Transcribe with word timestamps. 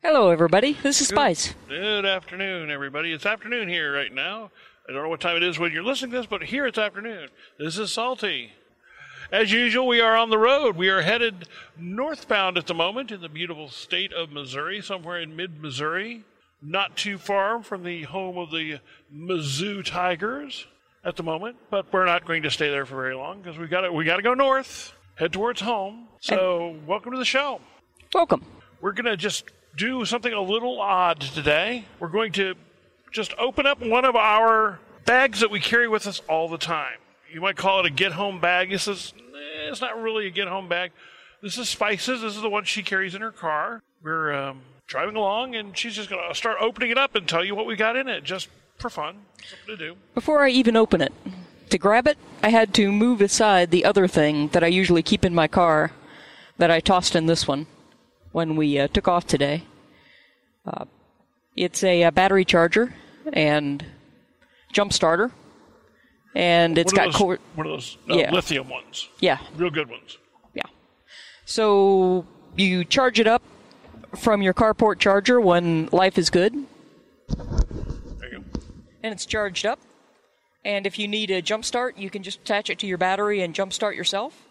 Hello, 0.00 0.30
everybody. 0.30 0.74
This 0.74 1.00
is 1.00 1.08
Spice. 1.08 1.54
Good 1.68 2.06
afternoon, 2.06 2.70
everybody. 2.70 3.12
It's 3.12 3.26
afternoon 3.26 3.68
here 3.68 3.92
right 3.92 4.14
now. 4.14 4.52
I 4.88 4.92
don't 4.92 5.02
know 5.02 5.08
what 5.08 5.20
time 5.20 5.36
it 5.36 5.42
is 5.42 5.58
when 5.58 5.72
you're 5.72 5.82
listening 5.82 6.12
to 6.12 6.18
this, 6.18 6.26
but 6.26 6.44
here 6.44 6.68
it's 6.68 6.78
afternoon. 6.78 7.30
This 7.58 7.76
is 7.78 7.92
Salty. 7.92 8.52
As 9.32 9.50
usual, 9.50 9.88
we 9.88 10.00
are 10.00 10.16
on 10.16 10.30
the 10.30 10.38
road. 10.38 10.76
We 10.76 10.88
are 10.88 11.02
headed 11.02 11.48
northbound 11.76 12.56
at 12.56 12.68
the 12.68 12.74
moment 12.74 13.10
in 13.10 13.20
the 13.20 13.28
beautiful 13.28 13.70
state 13.70 14.12
of 14.12 14.30
Missouri, 14.30 14.80
somewhere 14.80 15.20
in 15.20 15.34
mid 15.34 15.60
Missouri, 15.60 16.24
not 16.62 16.96
too 16.96 17.18
far 17.18 17.60
from 17.64 17.82
the 17.82 18.04
home 18.04 18.38
of 18.38 18.52
the 18.52 18.78
Mizzou 19.12 19.84
Tigers 19.84 20.68
at 21.04 21.16
the 21.16 21.24
moment. 21.24 21.56
But 21.70 21.92
we're 21.92 22.06
not 22.06 22.24
going 22.24 22.44
to 22.44 22.52
stay 22.52 22.70
there 22.70 22.86
for 22.86 22.94
very 22.94 23.16
long 23.16 23.42
because 23.42 23.58
we 23.58 23.66
got 23.66 23.80
to 23.80 23.92
we 23.92 24.04
got 24.04 24.16
to 24.16 24.22
go 24.22 24.32
north, 24.32 24.92
head 25.16 25.32
towards 25.32 25.60
home. 25.60 26.06
So, 26.20 26.76
welcome 26.86 27.10
to 27.12 27.18
the 27.18 27.24
show. 27.24 27.60
Welcome. 28.14 28.44
We're 28.80 28.92
going 28.92 29.06
to 29.06 29.16
just 29.16 29.50
do 29.78 30.04
something 30.04 30.32
a 30.32 30.42
little 30.42 30.80
odd 30.80 31.20
today. 31.20 31.84
We're 32.00 32.08
going 32.08 32.32
to 32.32 32.54
just 33.12 33.32
open 33.38 33.64
up 33.64 33.80
one 33.80 34.04
of 34.04 34.16
our 34.16 34.80
bags 35.06 35.40
that 35.40 35.50
we 35.50 35.60
carry 35.60 35.88
with 35.88 36.06
us 36.06 36.20
all 36.28 36.48
the 36.48 36.58
time. 36.58 36.98
You 37.32 37.40
might 37.40 37.56
call 37.56 37.80
it 37.80 37.86
a 37.86 37.90
get 37.90 38.12
home 38.12 38.40
bag. 38.40 38.70
This 38.70 38.88
is, 38.88 39.14
eh, 39.16 39.70
it's 39.70 39.80
not 39.80 39.96
really 40.00 40.26
a 40.26 40.30
get 40.30 40.48
home 40.48 40.68
bag. 40.68 40.90
This 41.40 41.56
is 41.56 41.68
Spices. 41.68 42.22
This 42.22 42.34
is 42.34 42.42
the 42.42 42.50
one 42.50 42.64
she 42.64 42.82
carries 42.82 43.14
in 43.14 43.22
her 43.22 43.30
car. 43.30 43.82
We're 44.02 44.32
um, 44.34 44.62
driving 44.88 45.14
along, 45.14 45.54
and 45.54 45.78
she's 45.78 45.94
just 45.94 46.10
going 46.10 46.22
to 46.28 46.34
start 46.34 46.58
opening 46.60 46.90
it 46.90 46.98
up 46.98 47.14
and 47.14 47.28
tell 47.28 47.44
you 47.44 47.54
what 47.54 47.66
we 47.66 47.76
got 47.76 47.96
in 47.96 48.08
it, 48.08 48.24
just 48.24 48.48
for 48.78 48.90
fun. 48.90 49.18
Something 49.48 49.76
to 49.76 49.76
do. 49.76 49.96
Before 50.14 50.44
I 50.44 50.50
even 50.50 50.76
open 50.76 51.00
it, 51.00 51.12
to 51.70 51.78
grab 51.78 52.08
it, 52.08 52.18
I 52.42 52.48
had 52.48 52.74
to 52.74 52.90
move 52.90 53.20
aside 53.20 53.70
the 53.70 53.84
other 53.84 54.08
thing 54.08 54.48
that 54.48 54.64
I 54.64 54.68
usually 54.68 55.02
keep 55.02 55.24
in 55.24 55.34
my 55.34 55.46
car 55.46 55.92
that 56.56 56.70
I 56.70 56.80
tossed 56.80 57.14
in 57.14 57.26
this 57.26 57.46
one 57.46 57.66
when 58.32 58.56
we 58.56 58.78
uh, 58.78 58.88
took 58.88 59.08
off 59.08 59.26
today. 59.26 59.62
Uh, 60.66 60.84
it's 61.56 61.82
a, 61.82 62.04
uh 62.04 62.10
battery 62.10 62.44
charger 62.44 62.94
and 63.32 63.84
jump 64.72 64.92
starter, 64.92 65.30
and 66.34 66.76
it's 66.78 66.92
got 66.92 67.12
those, 67.12 67.38
one 67.54 67.66
of 67.66 67.72
those 67.72 67.96
uh, 68.10 68.14
Yeah. 68.14 68.30
lithium 68.32 68.68
ones, 68.68 69.08
Yeah, 69.20 69.38
real 69.56 69.70
good 69.70 69.88
ones. 69.88 70.18
yeah. 70.54 70.62
So 71.44 72.26
you 72.56 72.84
charge 72.84 73.18
it 73.18 73.26
up 73.26 73.42
from 74.16 74.40
your 74.42 74.54
carport 74.54 74.98
charger 74.98 75.40
when 75.40 75.88
life 75.92 76.16
is 76.18 76.30
good, 76.30 76.52
There 77.28 78.32
you 78.32 78.38
go. 78.40 78.60
and 79.02 79.12
it's 79.12 79.26
charged 79.26 79.66
up. 79.66 79.80
And 80.64 80.86
if 80.86 80.98
you 80.98 81.08
need 81.08 81.30
a 81.30 81.40
jump 81.40 81.64
start, 81.64 81.96
you 81.96 82.10
can 82.10 82.22
just 82.22 82.40
attach 82.40 82.68
it 82.68 82.78
to 82.80 82.86
your 82.86 82.98
battery 82.98 83.40
and 83.42 83.54
jump 83.54 83.72
start 83.72 83.96
yourself, 83.96 84.46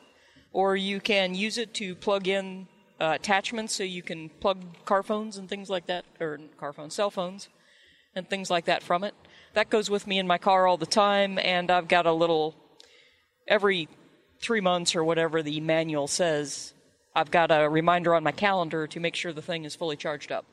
or 0.52 0.76
you 0.76 1.00
can 1.00 1.36
use 1.36 1.58
it 1.58 1.74
to 1.76 1.96
plug 1.96 2.28
in 2.28 2.68
uh, 3.00 3.14
attachments 3.16 3.76
so 3.76 3.84
you 3.84 4.02
can 4.02 4.30
plug 4.30 4.64
car 4.86 5.04
phones 5.04 5.38
and 5.38 5.48
things 5.50 5.70
like 5.70 5.88
that, 5.88 6.06
or 6.20 6.40
car 6.58 6.74
phones, 6.74 6.96
cell 6.96 7.12
phones, 7.12 7.50
and 8.16 8.30
things 8.30 8.50
like 8.50 8.66
that 8.66 8.84
from 8.84 9.04
it. 9.04 9.14
That 9.54 9.70
goes 9.70 9.90
with 9.90 10.08
me 10.08 10.20
in 10.20 10.28
my 10.28 10.38
car 10.38 10.68
all 10.68 10.78
the 10.78 10.86
time, 10.86 11.40
and 11.40 11.72
I've 11.72 11.88
got 11.88 12.06
a 12.06 12.14
little 12.14 12.56
every 13.48 13.88
three 14.40 14.62
months 14.62 14.96
or 14.96 15.04
whatever 15.04 15.42
the 15.42 15.60
manual 15.62 16.08
says. 16.08 16.74
I've 17.16 17.32
got 17.32 17.52
a 17.52 17.68
reminder 17.68 18.14
on 18.14 18.24
my 18.24 18.32
calendar 18.32 18.86
to 18.88 19.00
make 19.00 19.16
sure 19.16 19.34
the 19.34 19.42
thing 19.42 19.66
is 19.66 19.76
fully 19.76 19.96
charged 19.96 20.32
up. 20.32 20.46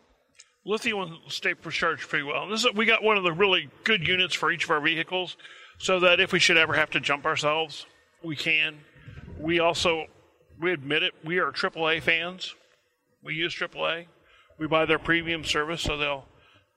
lithium 0.65 0.99
will 0.99 1.19
stay 1.29 1.55
charged 1.71 2.09
pretty 2.09 2.25
well. 2.25 2.51
Is, 2.53 2.67
we 2.75 2.87
got 2.87 3.03
one 3.03 3.19
of 3.19 3.25
the 3.25 3.33
really 3.33 3.69
good 3.85 4.07
units 4.07 4.35
for 4.35 4.51
each 4.51 4.65
of 4.65 4.71
our 4.71 4.81
vehicles, 4.81 5.37
so 5.79 6.01
that 6.01 6.21
if 6.21 6.33
we 6.33 6.39
should 6.39 6.57
ever 6.57 6.73
have 6.75 6.91
to 6.91 7.01
jump 7.01 7.27
ourselves, 7.27 7.85
we 8.23 8.37
can. 8.37 8.79
We 9.39 9.59
also, 9.59 10.07
we 10.61 10.73
admit 10.73 11.03
it, 11.03 11.15
we 11.25 11.39
are 11.39 11.51
AAA 11.53 12.03
fans. 12.03 12.55
We 13.23 13.35
use 13.35 13.55
AAA. 13.55 14.07
We 14.59 14.67
buy 14.67 14.85
their 14.87 14.99
premium 14.99 15.45
service, 15.45 15.83
so 15.83 15.97
they'll 15.97 16.27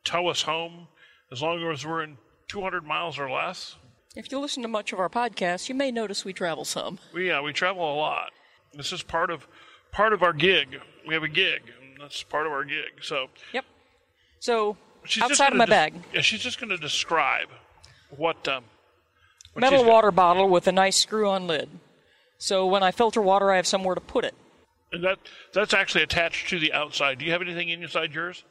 tow 0.04 0.28
us 0.28 0.44
home 0.44 0.88
as 1.32 1.42
long 1.42 1.64
as 1.72 1.86
we're 1.86 2.04
in 2.04 2.18
200 2.48 2.84
miles 2.86 3.20
or 3.20 3.30
less. 3.30 3.76
If 4.16 4.32
you 4.32 4.40
listen 4.40 4.64
to 4.64 4.70
much 4.70 4.94
of 4.94 5.00
our 5.00 5.10
podcast, 5.10 5.70
you 5.70 5.76
may 5.76 5.92
notice 5.92 6.26
we 6.26 6.34
travel 6.34 6.66
some. 6.66 6.98
We 7.14 7.28
yeah, 7.28 7.42
we 7.42 7.54
travel 7.54 7.94
a 7.94 7.96
lot. 7.96 8.32
This 8.74 8.92
is 8.92 9.04
part 9.04 9.30
of 9.30 9.48
part 9.92 10.14
of 10.14 10.24
our 10.24 10.34
gig. 10.34 10.80
We 11.06 11.14
have 11.14 11.24
a 11.24 11.28
gig, 11.28 11.62
and 11.80 12.02
that's 12.02 12.24
part 12.24 12.48
of 12.48 12.52
our 12.52 12.64
gig. 12.64 13.04
So 13.04 13.28
Yep. 13.54 13.66
So 14.40 14.78
She's 15.04 15.24
outside 15.24 15.52
of 15.52 15.58
my 15.58 15.66
des- 15.66 15.70
bag, 15.70 15.94
Yeah, 16.14 16.22
she's 16.22 16.42
just 16.42 16.60
going 16.60 16.70
to 16.70 16.78
describe 16.78 17.48
what. 18.10 18.48
Um, 18.48 18.64
what 19.54 19.62
metal 19.62 19.86
water 19.86 20.12
bottle 20.12 20.50
with 20.50 20.68
a 20.68 20.72
nice 20.72 20.98
screw-on 20.98 21.48
lid. 21.48 21.70
So 22.38 22.66
when 22.66 22.84
I 22.84 22.92
filter 22.92 23.22
water, 23.22 23.52
I 23.52 23.56
have 23.56 23.68
somewhere 23.68 23.96
to 23.96 24.02
put 24.02 24.26
it. 24.26 24.36
And 24.92 25.04
that 25.04 25.20
that's 25.54 25.74
actually 25.74 26.04
attached 26.04 26.50
to 26.50 26.60
the 26.60 26.72
outside. 26.72 27.20
Do 27.20 27.26
you 27.26 27.32
have 27.32 27.42
anything 27.42 27.70
inside 27.70 28.14
yours? 28.14 28.44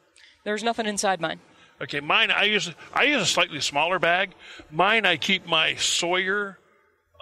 There's 0.43 0.63
nothing 0.63 0.85
inside 0.85 1.19
mine. 1.19 1.39
Okay, 1.81 1.99
mine. 1.99 2.31
I 2.31 2.43
use 2.43 2.71
I 2.93 3.03
use 3.03 3.21
a 3.21 3.25
slightly 3.25 3.61
smaller 3.61 3.99
bag. 3.99 4.33
Mine, 4.71 5.05
I 5.05 5.17
keep 5.17 5.47
my 5.47 5.75
Sawyer 5.75 6.59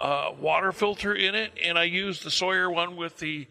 uh, 0.00 0.32
water 0.38 0.72
filter 0.72 1.14
in 1.14 1.34
it, 1.34 1.52
and 1.62 1.78
I 1.78 1.84
use 1.84 2.20
the 2.20 2.30
Sawyer 2.30 2.70
one 2.70 2.96
with 2.96 3.18
the 3.18 3.48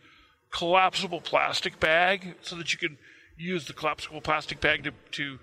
collapsible 0.52 1.22
plastic 1.22 1.80
bag, 1.80 2.36
so 2.42 2.56
that 2.56 2.72
you 2.72 2.80
can 2.80 2.98
use 3.38 3.66
the 3.66 3.74
collapsible 3.74 4.22
plastic 4.22 4.62
bag 4.62 4.84
to 4.84 4.92
to 5.12 5.40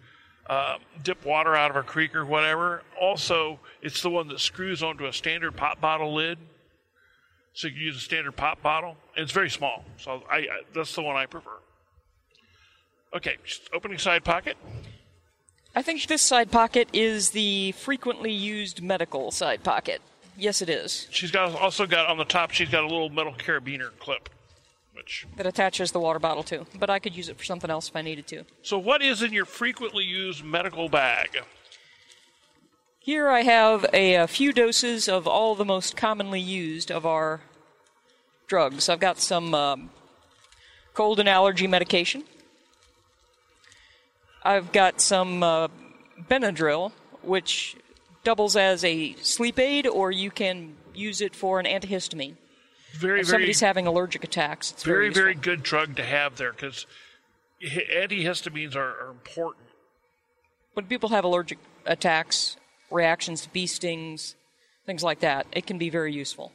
uh, 0.49 0.78
dip 1.03 1.25
water 1.25 1.55
out 1.55 1.71
of 1.71 1.77
a 1.77 1.82
creek 1.82 2.15
or 2.15 2.25
whatever. 2.25 2.82
Also, 3.00 3.61
it's 3.82 4.03
the 4.03 4.11
one 4.11 4.28
that 4.28 4.41
screws 4.41 4.82
onto 4.82 5.06
a 5.06 5.12
standard 5.12 5.56
pop 5.56 5.81
bottle 5.81 6.15
lid, 6.15 6.38
so 7.54 7.68
you 7.68 7.74
can 7.74 7.82
use 7.82 7.96
a 7.96 8.00
standard 8.00 8.36
pop 8.36 8.62
bottle. 8.62 8.96
It's 9.16 9.32
very 9.32 9.50
small, 9.50 9.84
so 9.98 10.22
I, 10.30 10.36
I 10.36 10.46
that's 10.74 10.94
the 10.94 11.02
one 11.02 11.16
I 11.16 11.26
prefer. 11.26 11.58
Okay, 13.14 13.36
just 13.44 13.68
opening 13.74 13.98
side 13.98 14.24
pocket. 14.24 14.56
I 15.74 15.82
think 15.82 16.06
this 16.06 16.22
side 16.22 16.50
pocket 16.50 16.88
is 16.92 17.30
the 17.30 17.72
frequently 17.72 18.32
used 18.32 18.82
medical 18.82 19.30
side 19.30 19.62
pocket. 19.62 20.02
Yes, 20.36 20.62
it 20.62 20.68
is. 20.68 21.06
She's 21.10 21.30
got 21.30 21.54
also 21.54 21.86
got 21.86 22.08
on 22.08 22.18
the 22.18 22.24
top. 22.24 22.50
She's 22.50 22.68
got 22.68 22.84
a 22.84 22.86
little 22.86 23.10
metal 23.10 23.34
carabiner 23.34 23.90
clip, 23.98 24.28
which. 24.94 25.26
That 25.36 25.46
attaches 25.46 25.92
the 25.92 26.00
water 26.00 26.19
bottle 26.19 26.42
to. 26.44 26.66
But 26.78 26.90
I 26.90 26.98
could 26.98 27.14
use 27.14 27.28
it 27.28 27.36
for 27.36 27.44
something 27.44 27.70
else 27.70 27.88
if 27.88 27.96
I 27.96 28.02
needed 28.02 28.26
to. 28.28 28.44
So, 28.62 28.78
what 28.78 29.02
is 29.02 29.22
in 29.22 29.32
your 29.32 29.44
frequently 29.44 30.04
used 30.04 30.44
medical 30.44 30.88
bag? 30.88 31.38
Here 33.04 33.28
I 33.28 33.42
have 33.42 33.84
a, 33.92 34.14
a 34.14 34.28
few 34.28 34.52
doses 34.52 35.08
of 35.08 35.26
all 35.26 35.56
the 35.56 35.64
most 35.64 35.96
commonly 35.96 36.38
used 36.38 36.88
of 36.92 37.04
our 37.04 37.40
drugs. 38.46 38.88
I've 38.88 39.00
got 39.00 39.18
some 39.18 39.52
um, 39.56 39.90
cold 40.94 41.18
and 41.18 41.28
allergy 41.28 41.66
medication. 41.66 42.22
I've 44.44 44.70
got 44.70 45.00
some 45.00 45.42
uh, 45.42 45.66
Benadryl, 46.30 46.92
which 47.22 47.74
doubles 48.22 48.54
as 48.54 48.84
a 48.84 49.14
sleep 49.14 49.58
aid, 49.58 49.88
or 49.88 50.12
you 50.12 50.30
can 50.30 50.76
use 50.94 51.20
it 51.20 51.34
for 51.34 51.58
an 51.58 51.66
antihistamine. 51.66 52.36
Very, 52.92 53.19
If 53.22 53.26
very, 53.26 53.32
somebody's 53.32 53.60
having 53.60 53.88
allergic 53.88 54.22
attacks, 54.22 54.70
it's 54.70 54.84
very, 54.84 55.08
very, 55.08 55.32
very 55.32 55.34
good 55.34 55.64
drug 55.64 55.96
to 55.96 56.04
have 56.04 56.36
there 56.36 56.52
because 56.52 56.86
antihistamines 57.64 58.76
are, 58.76 59.06
are 59.06 59.10
important. 59.10 59.66
When 60.74 60.86
people 60.86 61.08
have 61.08 61.24
allergic 61.24 61.58
attacks, 61.84 62.56
reactions 62.92 63.42
to 63.42 63.48
bee 63.50 63.66
stings, 63.66 64.34
things 64.86 65.03
like 65.03 65.20
that, 65.20 65.47
it 65.53 65.66
can 65.66 65.78
be 65.78 65.91
very 65.91 66.12
useful. 66.12 66.53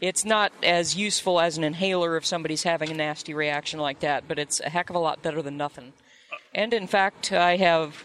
It's 0.00 0.24
not 0.24 0.52
as 0.62 0.96
useful 0.96 1.40
as 1.40 1.58
an 1.58 1.64
inhaler 1.64 2.16
if 2.16 2.24
somebody's 2.24 2.62
having 2.62 2.90
a 2.90 2.94
nasty 2.94 3.34
reaction 3.34 3.80
like 3.80 4.00
that, 4.00 4.26
but 4.26 4.38
it's 4.38 4.60
a 4.60 4.70
heck 4.70 4.88
of 4.88 4.96
a 4.96 5.00
lot 5.00 5.22
better 5.22 5.42
than 5.42 5.56
nothing. 5.56 5.92
And 6.54 6.72
in 6.72 6.86
fact, 6.86 7.32
I 7.32 7.56
have 7.56 8.04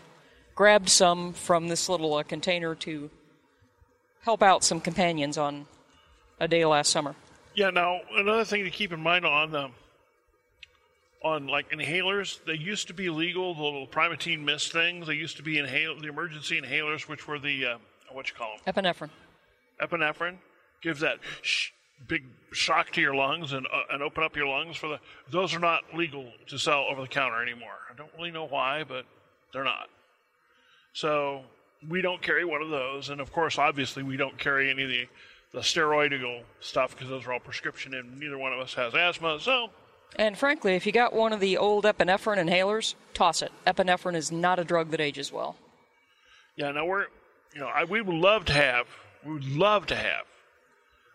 grabbed 0.55 0.89
some 0.89 1.33
from 1.33 1.67
this 1.67 1.87
little 1.87 2.13
uh, 2.15 2.23
container 2.23 2.75
to 2.75 3.09
help 4.23 4.43
out 4.43 4.63
some 4.63 4.81
companions 4.81 5.37
on 5.37 5.67
a 6.39 6.47
day 6.47 6.65
last 6.65 6.91
summer. 6.91 7.15
Yeah. 7.55 7.69
Now, 7.69 8.01
another 8.13 8.43
thing 8.43 8.65
to 8.65 8.69
keep 8.69 8.91
in 8.91 8.99
mind 8.99 9.25
on 9.25 9.55
um, 9.55 9.71
on 11.23 11.47
like 11.47 11.71
inhalers, 11.71 12.39
they 12.45 12.53
used 12.53 12.87
to 12.87 12.93
be 12.93 13.09
legal. 13.09 13.53
The 13.55 13.63
little 13.63 13.87
Primatene 13.87 14.43
Mist 14.43 14.71
things. 14.71 15.07
They 15.07 15.15
used 15.15 15.37
to 15.37 15.43
be 15.43 15.57
inhale 15.57 15.99
the 15.99 16.07
emergency 16.07 16.61
inhalers, 16.61 17.07
which 17.07 17.27
were 17.27 17.39
the 17.39 17.65
uh, 17.65 17.77
what 18.11 18.29
you 18.29 18.35
call 18.35 18.57
them 18.63 18.73
Epinephrine. 18.73 19.09
epinephrine 19.81 20.37
gives 20.81 20.99
that 21.01 21.17
sh- 21.41 21.71
big 22.07 22.23
shock 22.51 22.91
to 22.91 23.01
your 23.01 23.15
lungs 23.15 23.53
and 23.53 23.65
uh, 23.73 23.81
and 23.91 24.03
open 24.03 24.23
up 24.23 24.35
your 24.35 24.47
lungs 24.47 24.77
for 24.77 24.87
the 24.87 24.99
those 25.31 25.53
are 25.55 25.59
not 25.59 25.81
legal 25.93 26.31
to 26.47 26.57
sell 26.57 26.85
over 26.89 27.01
the 27.01 27.07
counter 27.07 27.41
anymore. 27.41 27.77
I 27.91 27.95
don't 27.95 28.11
really 28.17 28.31
know 28.31 28.45
why, 28.47 28.83
but 28.83 29.05
they're 29.51 29.63
not. 29.63 29.89
So 30.93 31.41
we 31.89 32.01
don't 32.01 32.21
carry 32.21 32.45
one 32.45 32.61
of 32.61 32.69
those, 32.69 33.09
and 33.09 33.19
of 33.19 33.31
course, 33.31 33.57
obviously, 33.57 34.03
we 34.03 34.17
don't 34.17 34.37
carry 34.37 34.69
any 34.69 34.83
of 34.83 34.89
the 34.89 35.07
the 35.51 35.61
steroidal 35.61 36.41
stuff 36.59 36.91
because 36.91 37.09
those 37.09 37.25
are 37.25 37.33
all 37.33 37.39
prescription, 37.39 37.93
and 37.93 38.19
neither 38.19 38.37
one 38.37 38.53
of 38.53 38.59
us 38.59 38.73
has 38.73 38.93
asthma. 38.93 39.39
So 39.39 39.69
And 40.17 40.37
frankly, 40.37 40.75
if 40.75 40.85
you 40.85 40.91
got 40.91 41.13
one 41.13 41.33
of 41.33 41.39
the 41.39 41.57
old 41.57 41.83
epinephrine 41.83 42.37
inhalers, 42.37 42.95
toss 43.13 43.41
it. 43.41 43.51
Epinephrine 43.67 44.15
is 44.15 44.31
not 44.31 44.59
a 44.59 44.63
drug 44.63 44.91
that 44.91 45.01
ages 45.01 45.31
well. 45.31 45.57
yeah, 46.55 46.71
now 46.71 46.85
we're 46.85 47.07
you 47.53 47.61
know 47.61 47.67
I, 47.67 47.83
we 47.83 48.01
would 48.01 48.15
love 48.15 48.45
to 48.45 48.53
have 48.53 48.87
we 49.25 49.33
would 49.33 49.47
love 49.47 49.87
to 49.87 49.95
have 49.95 50.25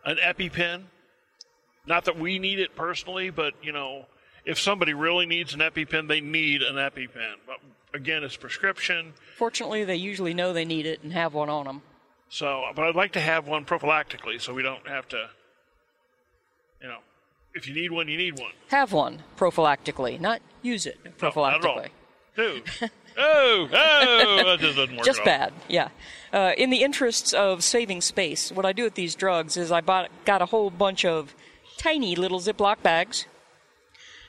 an 0.05 0.17
EpiPen. 0.17 0.85
Not 1.87 2.05
that 2.05 2.19
we 2.19 2.39
need 2.39 2.59
it 2.59 2.77
personally, 2.77 3.31
but 3.31 3.55
you 3.63 3.73
know, 3.73 4.07
if 4.45 4.59
somebody 4.59 4.93
really 4.93 5.27
needs 5.27 5.55
an 5.55 5.61
EpiPen, 5.61 6.09
they 6.09 6.21
need 6.21 6.63
an 6.63 6.77
EpiPen. 6.77 7.35
But 7.47 7.57
again, 7.95 8.23
it's 8.23 8.37
prescription. 8.37 9.15
Fortunately, 9.37 9.85
they 9.85 9.97
usually 9.97 10.35
know 10.35 10.53
they 10.53 10.65
need 10.67 10.87
it 10.87 11.03
and 11.03 11.13
have 11.13 11.33
one 11.35 11.49
on 11.49 11.65
them. 11.65 11.83
So, 12.29 12.65
but 12.77 12.85
I'd 12.85 12.95
like 12.95 13.13
to 13.13 13.21
have 13.21 13.49
one 13.49 13.65
prophylactically, 13.65 14.41
so 14.41 14.55
we 14.55 14.63
don't 14.63 14.87
have 14.87 15.09
to. 15.09 15.31
You 16.81 16.89
know, 16.89 16.99
if 17.55 17.67
you 17.69 17.75
need 17.75 17.91
one, 17.91 18.09
you 18.09 18.17
need 18.17 18.39
one. 18.39 18.53
Have 18.69 18.93
one 18.93 19.23
prophylactically, 19.37 20.21
not 20.21 20.41
use 20.63 20.87
it 20.87 20.99
No, 21.05 21.11
not 21.35 21.55
at 21.55 21.65
all. 21.65 21.85
prophylactically. 22.37 22.91
Oh, 23.19 23.69
oh, 23.73 24.43
that 24.47 24.61
just 24.61 24.77
doesn't 24.77 24.97
work. 24.97 25.05
Just 25.05 25.25
bad, 25.25 25.53
yeah. 25.69 25.89
Uh, 26.33 26.53
in 26.57 26.71
the 26.71 26.83
interests 26.83 27.33
of 27.35 27.63
saving 27.65 28.01
space, 28.01 28.53
what 28.53 28.65
I 28.65 28.73
do 28.73 28.85
with 28.85 28.95
these 28.95 29.15
drugs 29.17 29.57
is 29.57 29.73
I 29.73 29.81
bought, 29.81 30.11
got 30.25 30.41
a 30.41 30.47
whole 30.47 30.71
bunch 30.71 31.05
of 31.05 31.35
tiny 31.77 32.15
little 32.15 32.39
Ziploc 32.41 32.83
bags, 32.83 33.27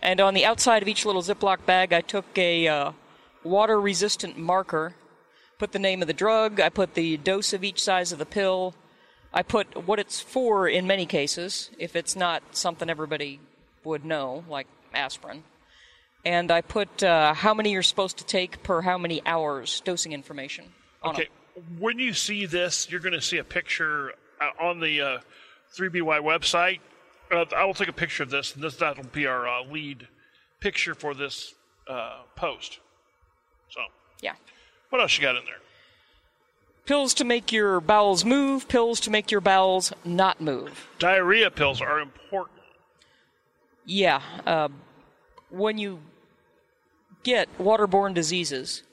and 0.01 0.19
on 0.19 0.33
the 0.33 0.44
outside 0.44 0.81
of 0.81 0.88
each 0.89 1.06
little 1.06 1.21
Ziploc 1.21 1.63
bag, 1.65 1.94
I 1.94 2.01
took 2.01 2.25
a 2.38 2.67
uh, 2.67 2.91
water-resistant 3.44 4.38
marker, 4.38 4.95
put 5.59 5.71
the 5.71 5.79
name 5.79 6.01
of 6.01 6.07
the 6.07 6.13
drug, 6.13 6.59
I 6.59 6.69
put 6.69 6.95
the 6.95 7.17
dose 7.17 7.53
of 7.53 7.63
each 7.63 7.81
size 7.81 8.12
of 8.12 8.17
the 8.19 8.25
pill, 8.25 8.74
I 9.33 9.44
put 9.44 9.88
what 9.88 10.00
it's 10.00 10.19
for 10.19 10.68
in 10.68 10.88
many 10.88 11.06
cases, 11.06 11.72
if 11.78 11.95
it's 11.95 12.16
not 12.16 12.44
something 12.51 12.89
everybody 12.89 13.39
would 13.83 14.04
know, 14.04 14.44
like 14.50 14.68
aspirin. 14.94 15.44
And 16.25 16.51
I 16.51 16.62
put 16.62 17.01
uh, 17.01 17.33
how 17.33 17.54
many 17.54 17.72
you're 17.72 17.81
supposed 17.81 18.18
to 18.18 18.25
take 18.25 18.62
per 18.62 18.81
how 18.81 18.98
many 18.98 19.22
hours 19.25 19.81
dosing 19.81 20.12
information. 20.12 20.66
On 21.01 21.16
Okay, 21.16 21.30
when 21.80 21.98
you 21.98 22.13
see 22.13 22.45
this, 22.45 22.89
you're 22.92 23.00
going 23.00 23.13
to 23.13 23.22
see 23.22 23.38
a 23.38 23.44
picture 23.44 24.13
uh, 24.39 24.63
on 24.63 24.80
the 24.80 25.01
uh, 25.01 25.19
3BY 25.77 26.22
website. 26.22 26.80
Uh, 27.31 27.45
I 27.56 27.63
will 27.66 27.74
take 27.74 27.88
a 27.88 27.94
picture 27.94 28.24
of 28.24 28.30
this, 28.30 28.54
and 28.54 28.63
this 28.63 28.75
that'll 28.75 29.06
be 29.06 29.25
our 29.25 29.48
uh, 29.48 29.63
lead 29.63 30.07
picture 30.60 30.94
for 30.94 31.13
this 31.13 31.56
uh, 31.88 32.19
post. 32.36 32.80
So, 33.69 33.81
Yeah. 34.22 34.34
what 34.89 35.01
else 35.01 35.18
you 35.18 35.24
got 35.24 35.38
in 35.38 35.45
there? 35.45 35.56
Pills 36.91 37.13
to 37.13 37.23
make 37.23 37.53
your 37.53 37.79
bowels 37.79 38.25
move, 38.25 38.67
pills 38.67 38.99
to 38.99 39.09
make 39.09 39.31
your 39.31 39.39
bowels 39.39 39.93
not 40.03 40.41
move. 40.41 40.89
Diarrhea 40.99 41.49
pills 41.49 41.79
are 41.79 42.01
important. 42.01 42.59
Yeah. 43.85 44.21
Uh, 44.45 44.67
when 45.49 45.77
you 45.77 45.99
get 47.23 47.47
waterborne 47.57 48.13
diseases, 48.13 48.83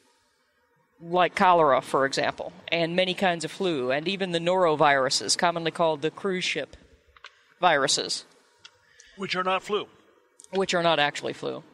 like 1.03 1.35
cholera, 1.35 1.83
for 1.83 2.07
example, 2.07 2.53
and 2.69 2.95
many 2.95 3.15
kinds 3.15 3.45
of 3.45 3.51
flu, 3.51 3.91
and 3.91 4.07
even 4.07 4.31
the 4.31 4.39
noroviruses, 4.39 5.37
commonly 5.37 5.73
called 5.73 6.01
the 6.01 6.13
cruise 6.13 6.45
ship 6.45 6.77
viruses, 7.61 8.27
Which 9.17 9.35
are 9.35 9.43
not 9.43 9.65
flu. 9.65 9.89
which 10.53 10.73
are 10.73 10.85
not 10.85 11.01
actually 11.01 11.33
flu. 11.33 11.65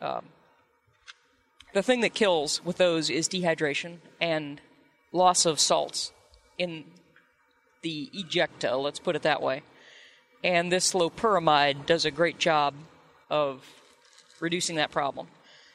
Um, 0.00 0.24
the 1.74 1.82
thing 1.82 2.00
that 2.00 2.14
kills 2.14 2.64
with 2.64 2.78
those 2.78 3.10
is 3.10 3.28
dehydration 3.28 3.98
and 4.22 4.62
loss 5.14 5.46
of 5.46 5.58
salts 5.60 6.12
in 6.58 6.84
the 7.82 8.10
ejecta, 8.14 8.80
let's 8.82 8.98
put 8.98 9.16
it 9.16 9.22
that 9.22 9.40
way. 9.40 9.62
And 10.42 10.70
this 10.70 10.92
loperamide 10.92 11.86
does 11.86 12.04
a 12.04 12.10
great 12.10 12.38
job 12.38 12.74
of 13.30 13.64
reducing 14.40 14.76
that 14.76 14.90
problem. 14.90 15.28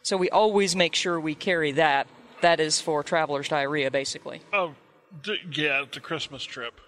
So 0.03 0.17
we 0.17 0.29
always 0.29 0.75
make 0.75 0.93
sure 0.93 1.19
we 1.19 1.33
carry 1.35 1.71
that. 1.73 2.07
That 2.41 2.59
is 2.59 2.79
for 2.79 3.03
traveler's 3.03 3.47
diarrhea, 3.49 3.89
basically. 3.91 4.41
Oh, 4.53 4.75
d- 5.23 5.37
yeah, 5.53 5.83
the 5.91 5.99
Christmas 5.99 6.43
trip. 6.43 6.79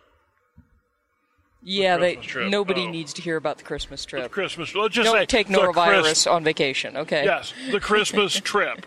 Yeah, 1.64 1.98
they, 1.98 2.14
Christmas 2.16 2.32
trip. 2.32 2.50
nobody 2.50 2.86
Oh. 2.86 2.90
needs 2.90 3.14
to 3.14 3.22
hear 3.22 3.36
about 3.38 3.58
the 3.60 3.64
Christmas 3.64 4.04
trip. 4.06 4.32
Christmas. 4.32 4.74
Let's 4.74 4.96
just 4.96 5.10
say 5.12 5.18
Don't 5.18 5.30
take 5.30 5.48
norovirus 5.48 6.32
on 6.32 6.44
vacation, 6.44 6.98
okay? 6.98 7.24
Yes, 7.26 7.54
the 7.72 7.80
Christmas 7.80 8.34
trip. 8.44 8.86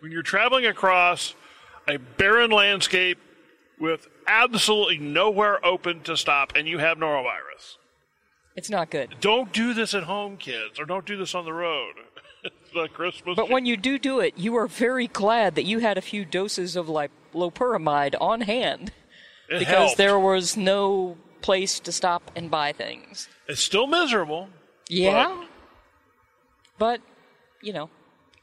When 0.00 0.12
you're 0.12 0.22
traveling 0.22 0.66
across 0.66 1.34
a 1.88 1.98
barren 1.98 2.50
landscape 2.50 3.18
with 3.78 4.08
absolutely 4.26 4.98
nowhere 4.98 5.64
open 5.64 6.00
to 6.02 6.16
stop 6.16 6.52
and 6.54 6.66
you 6.66 6.78
have 6.78 6.98
norovirus. 6.98 7.76
It's 8.56 8.70
not 8.70 8.90
good. 8.90 9.16
Don't 9.20 9.52
do 9.52 9.74
this 9.74 9.92
at 9.92 10.04
home, 10.04 10.38
kids, 10.38 10.80
or 10.80 10.86
don't 10.86 11.04
do 11.04 11.16
this 11.16 11.34
on 11.34 11.44
the 11.44 11.52
road. 11.52 11.94
the 12.74 12.88
Christmas 12.88 13.36
But 13.36 13.50
when 13.50 13.66
you 13.66 13.76
do 13.76 13.98
do 13.98 14.20
it, 14.20 14.36
you 14.36 14.56
are 14.56 14.66
very 14.66 15.06
glad 15.08 15.54
that 15.56 15.64
you 15.64 15.80
had 15.80 15.98
a 15.98 16.02
few 16.02 16.24
doses 16.24 16.74
of 16.76 16.88
like 16.88 17.10
loperamide 17.34 18.14
on 18.20 18.42
hand 18.42 18.92
it 19.48 19.58
because 19.58 19.68
helped. 19.68 19.96
there 19.98 20.18
was 20.18 20.56
no 20.56 21.16
place 21.42 21.78
to 21.80 21.92
stop 21.92 22.30
and 22.34 22.50
buy 22.50 22.72
things. 22.72 23.28
It's 23.46 23.60
still 23.60 23.86
miserable. 23.86 24.48
Yeah, 24.88 25.44
but 26.78 27.00
you 27.62 27.72
know, 27.72 27.90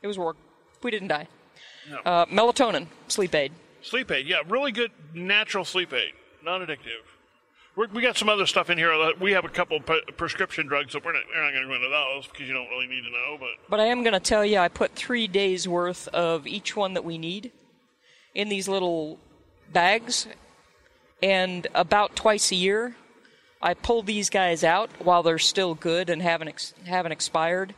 it 0.01 0.07
was 0.07 0.17
work. 0.17 0.37
We 0.81 0.91
didn't 0.91 1.07
die. 1.07 1.27
No. 1.89 1.97
Uh, 1.99 2.25
melatonin, 2.27 2.87
sleep 3.07 3.35
aid. 3.35 3.51
Sleep 3.81 4.09
aid, 4.11 4.27
yeah, 4.27 4.37
really 4.47 4.71
good 4.71 4.91
natural 5.13 5.65
sleep 5.65 5.93
aid, 5.93 6.13
non-addictive. 6.43 7.03
We're, 7.75 7.87
got 7.87 8.17
some 8.17 8.29
other 8.29 8.45
stuff 8.45 8.69
in 8.69 8.77
here. 8.77 8.93
We 9.19 9.31
have 9.31 9.45
a 9.45 9.49
couple 9.49 9.79
pre- 9.79 10.03
prescription 10.15 10.67
drugs, 10.67 10.93
so 10.93 10.99
we're 11.03 11.13
not, 11.13 11.23
we're 11.33 11.43
not 11.43 11.51
going 11.53 11.63
to 11.63 11.67
go 11.67 11.75
into 11.75 11.89
those 11.89 12.27
because 12.27 12.47
you 12.47 12.53
don't 12.53 12.69
really 12.69 12.85
need 12.85 13.01
to 13.03 13.09
know. 13.09 13.37
But 13.39 13.49
But 13.67 13.79
I 13.79 13.85
am 13.85 14.03
going 14.03 14.13
to 14.13 14.19
tell 14.19 14.45
you, 14.45 14.59
I 14.59 14.67
put 14.67 14.93
three 14.93 15.27
days 15.27 15.67
worth 15.67 16.07
of 16.09 16.45
each 16.45 16.75
one 16.75 16.93
that 16.93 17.03
we 17.03 17.17
need 17.17 17.51
in 18.35 18.47
these 18.49 18.67
little 18.67 19.19
bags, 19.71 20.27
and 21.23 21.65
about 21.73 22.15
twice 22.15 22.51
a 22.51 22.55
year, 22.55 22.95
I 23.59 23.73
pull 23.73 24.03
these 24.03 24.29
guys 24.29 24.63
out 24.63 24.91
while 24.99 25.23
they're 25.23 25.39
still 25.39 25.73
good 25.73 26.09
and 26.11 26.21
haven't 26.21 26.49
ex- 26.49 26.73
haven't 26.85 27.11
expired, 27.11 27.73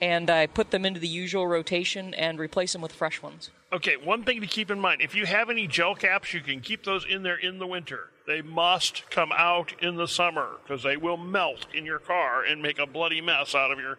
and 0.00 0.30
I 0.30 0.46
put 0.46 0.70
them 0.70 0.84
into 0.84 1.00
the 1.00 1.08
usual 1.08 1.46
rotation 1.46 2.14
and 2.14 2.38
replace 2.38 2.72
them 2.72 2.82
with 2.82 2.92
fresh 2.92 3.20
ones. 3.22 3.50
Okay, 3.72 3.96
one 3.96 4.24
thing 4.24 4.40
to 4.40 4.46
keep 4.46 4.70
in 4.70 4.80
mind 4.80 5.00
if 5.00 5.14
you 5.14 5.26
have 5.26 5.48
any 5.50 5.66
gel 5.66 5.94
caps, 5.94 6.34
you 6.34 6.40
can 6.40 6.60
keep 6.60 6.84
those 6.84 7.04
in 7.04 7.22
there 7.22 7.36
in 7.36 7.58
the 7.58 7.66
winter. 7.66 8.08
They 8.26 8.42
must 8.42 9.08
come 9.10 9.30
out 9.36 9.72
in 9.80 9.96
the 9.96 10.06
summer 10.08 10.56
because 10.62 10.82
they 10.82 10.96
will 10.96 11.16
melt 11.16 11.66
in 11.74 11.84
your 11.84 11.98
car 11.98 12.42
and 12.44 12.62
make 12.62 12.78
a 12.78 12.86
bloody 12.86 13.20
mess 13.20 13.54
out 13.54 13.70
of 13.70 13.78
your. 13.78 13.98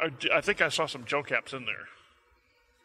I, 0.00 0.10
I 0.36 0.40
think 0.40 0.60
I 0.60 0.68
saw 0.68 0.86
some 0.86 1.04
gel 1.04 1.22
caps 1.22 1.52
in 1.52 1.64
there. 1.64 1.88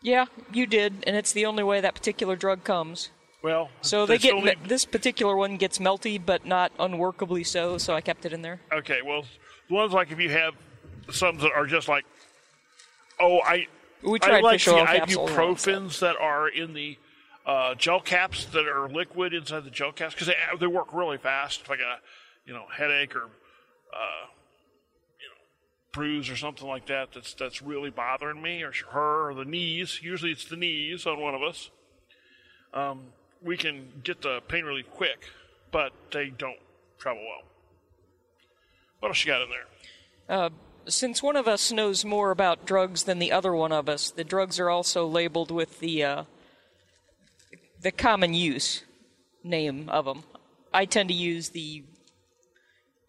Yeah, 0.01 0.25
you 0.51 0.65
did, 0.65 1.03
and 1.07 1.15
it's 1.15 1.31
the 1.31 1.45
only 1.45 1.63
way 1.63 1.79
that 1.81 1.95
particular 1.95 2.35
drug 2.35 2.63
comes. 2.63 3.09
Well, 3.41 3.69
So 3.81 4.05
they, 4.05 4.17
get 4.17 4.35
need- 4.35 4.57
this 4.67 4.85
particular 4.85 5.35
one 5.35 5.57
gets 5.57 5.77
melty, 5.79 6.19
but 6.23 6.45
not 6.45 6.75
unworkably 6.77 7.45
so. 7.45 7.77
So 7.77 7.93
I 7.93 8.01
kept 8.01 8.25
it 8.25 8.33
in 8.33 8.41
there. 8.41 8.59
Okay, 8.71 9.01
well, 9.05 9.25
the 9.69 9.73
ones 9.75 9.93
like 9.93 10.11
if 10.11 10.19
you 10.19 10.29
have 10.29 10.53
some 11.11 11.37
that 11.39 11.51
are 11.51 11.65
just 11.65 11.87
like, 11.87 12.05
oh, 13.19 13.39
I, 13.41 13.67
We 14.01 14.19
I 14.21 14.27
tried 14.27 14.43
like 14.43 14.53
fish 14.55 14.65
the 14.65 14.75
oil 14.75 14.85
capsule 14.85 15.27
and 15.27 15.37
all 15.39 15.53
that 15.53 15.59
stuff. 15.59 15.73
ibuprofens 15.75 15.99
that 15.99 16.15
are 16.17 16.47
in 16.47 16.73
the 16.73 16.97
uh, 17.45 17.75
gel 17.75 17.99
caps 17.99 18.45
that 18.45 18.67
are 18.67 18.87
liquid 18.87 19.33
inside 19.33 19.63
the 19.65 19.69
gel 19.69 19.91
caps 19.91 20.13
because 20.13 20.27
they 20.27 20.35
they 20.59 20.67
work 20.67 20.93
really 20.93 21.17
fast. 21.17 21.61
If 21.61 21.71
I 21.71 21.77
got 21.77 21.87
a 21.87 21.99
you 22.45 22.53
know 22.53 22.65
headache 22.71 23.15
or 23.15 23.23
uh, 23.23 24.25
you 25.19 25.27
know 25.27 25.41
bruise 25.91 26.29
or 26.29 26.35
something 26.35 26.67
like 26.67 26.85
that 26.87 27.11
that's 27.13 27.33
that's 27.33 27.61
really 27.61 27.89
bothering 27.89 28.41
me 28.41 28.63
or 28.63 28.71
her 28.91 29.29
or 29.29 29.33
the 29.33 29.45
knees. 29.45 29.99
Usually 30.01 30.31
it's 30.31 30.45
the 30.45 30.55
knees 30.55 31.05
on 31.05 31.19
one 31.19 31.35
of 31.35 31.41
us. 31.41 31.69
Um, 32.73 33.07
we 33.41 33.57
can 33.57 33.87
get 34.03 34.21
the 34.21 34.41
pain 34.47 34.63
relief 34.63 34.89
quick, 34.91 35.29
but 35.71 35.91
they 36.11 36.29
don't 36.29 36.59
travel 36.97 37.21
well. 37.21 37.43
What 38.99 39.09
else 39.09 39.23
you 39.25 39.31
got 39.31 39.41
in 39.41 39.49
there? 39.49 40.45
Since 40.87 41.21
one 41.23 41.35
of 41.35 41.47
us 41.47 41.71
knows 41.71 42.03
more 42.05 42.31
about 42.31 42.65
drugs 42.65 43.03
than 43.03 43.19
the 43.19 43.31
other 43.31 43.53
one 43.53 43.71
of 43.71 43.87
us, 43.89 44.09
the 44.11 44.23
drugs 44.23 44.59
are 44.59 44.69
also 44.69 45.05
labeled 45.07 45.51
with 45.51 45.79
the 45.79 46.03
uh, 46.03 46.23
the 47.81 47.91
common 47.91 48.33
use 48.33 48.83
name 49.43 49.89
of 49.89 50.05
them. 50.05 50.23
I 50.73 50.85
tend 50.85 51.09
to 51.09 51.15
use 51.15 51.49
the 51.49 51.83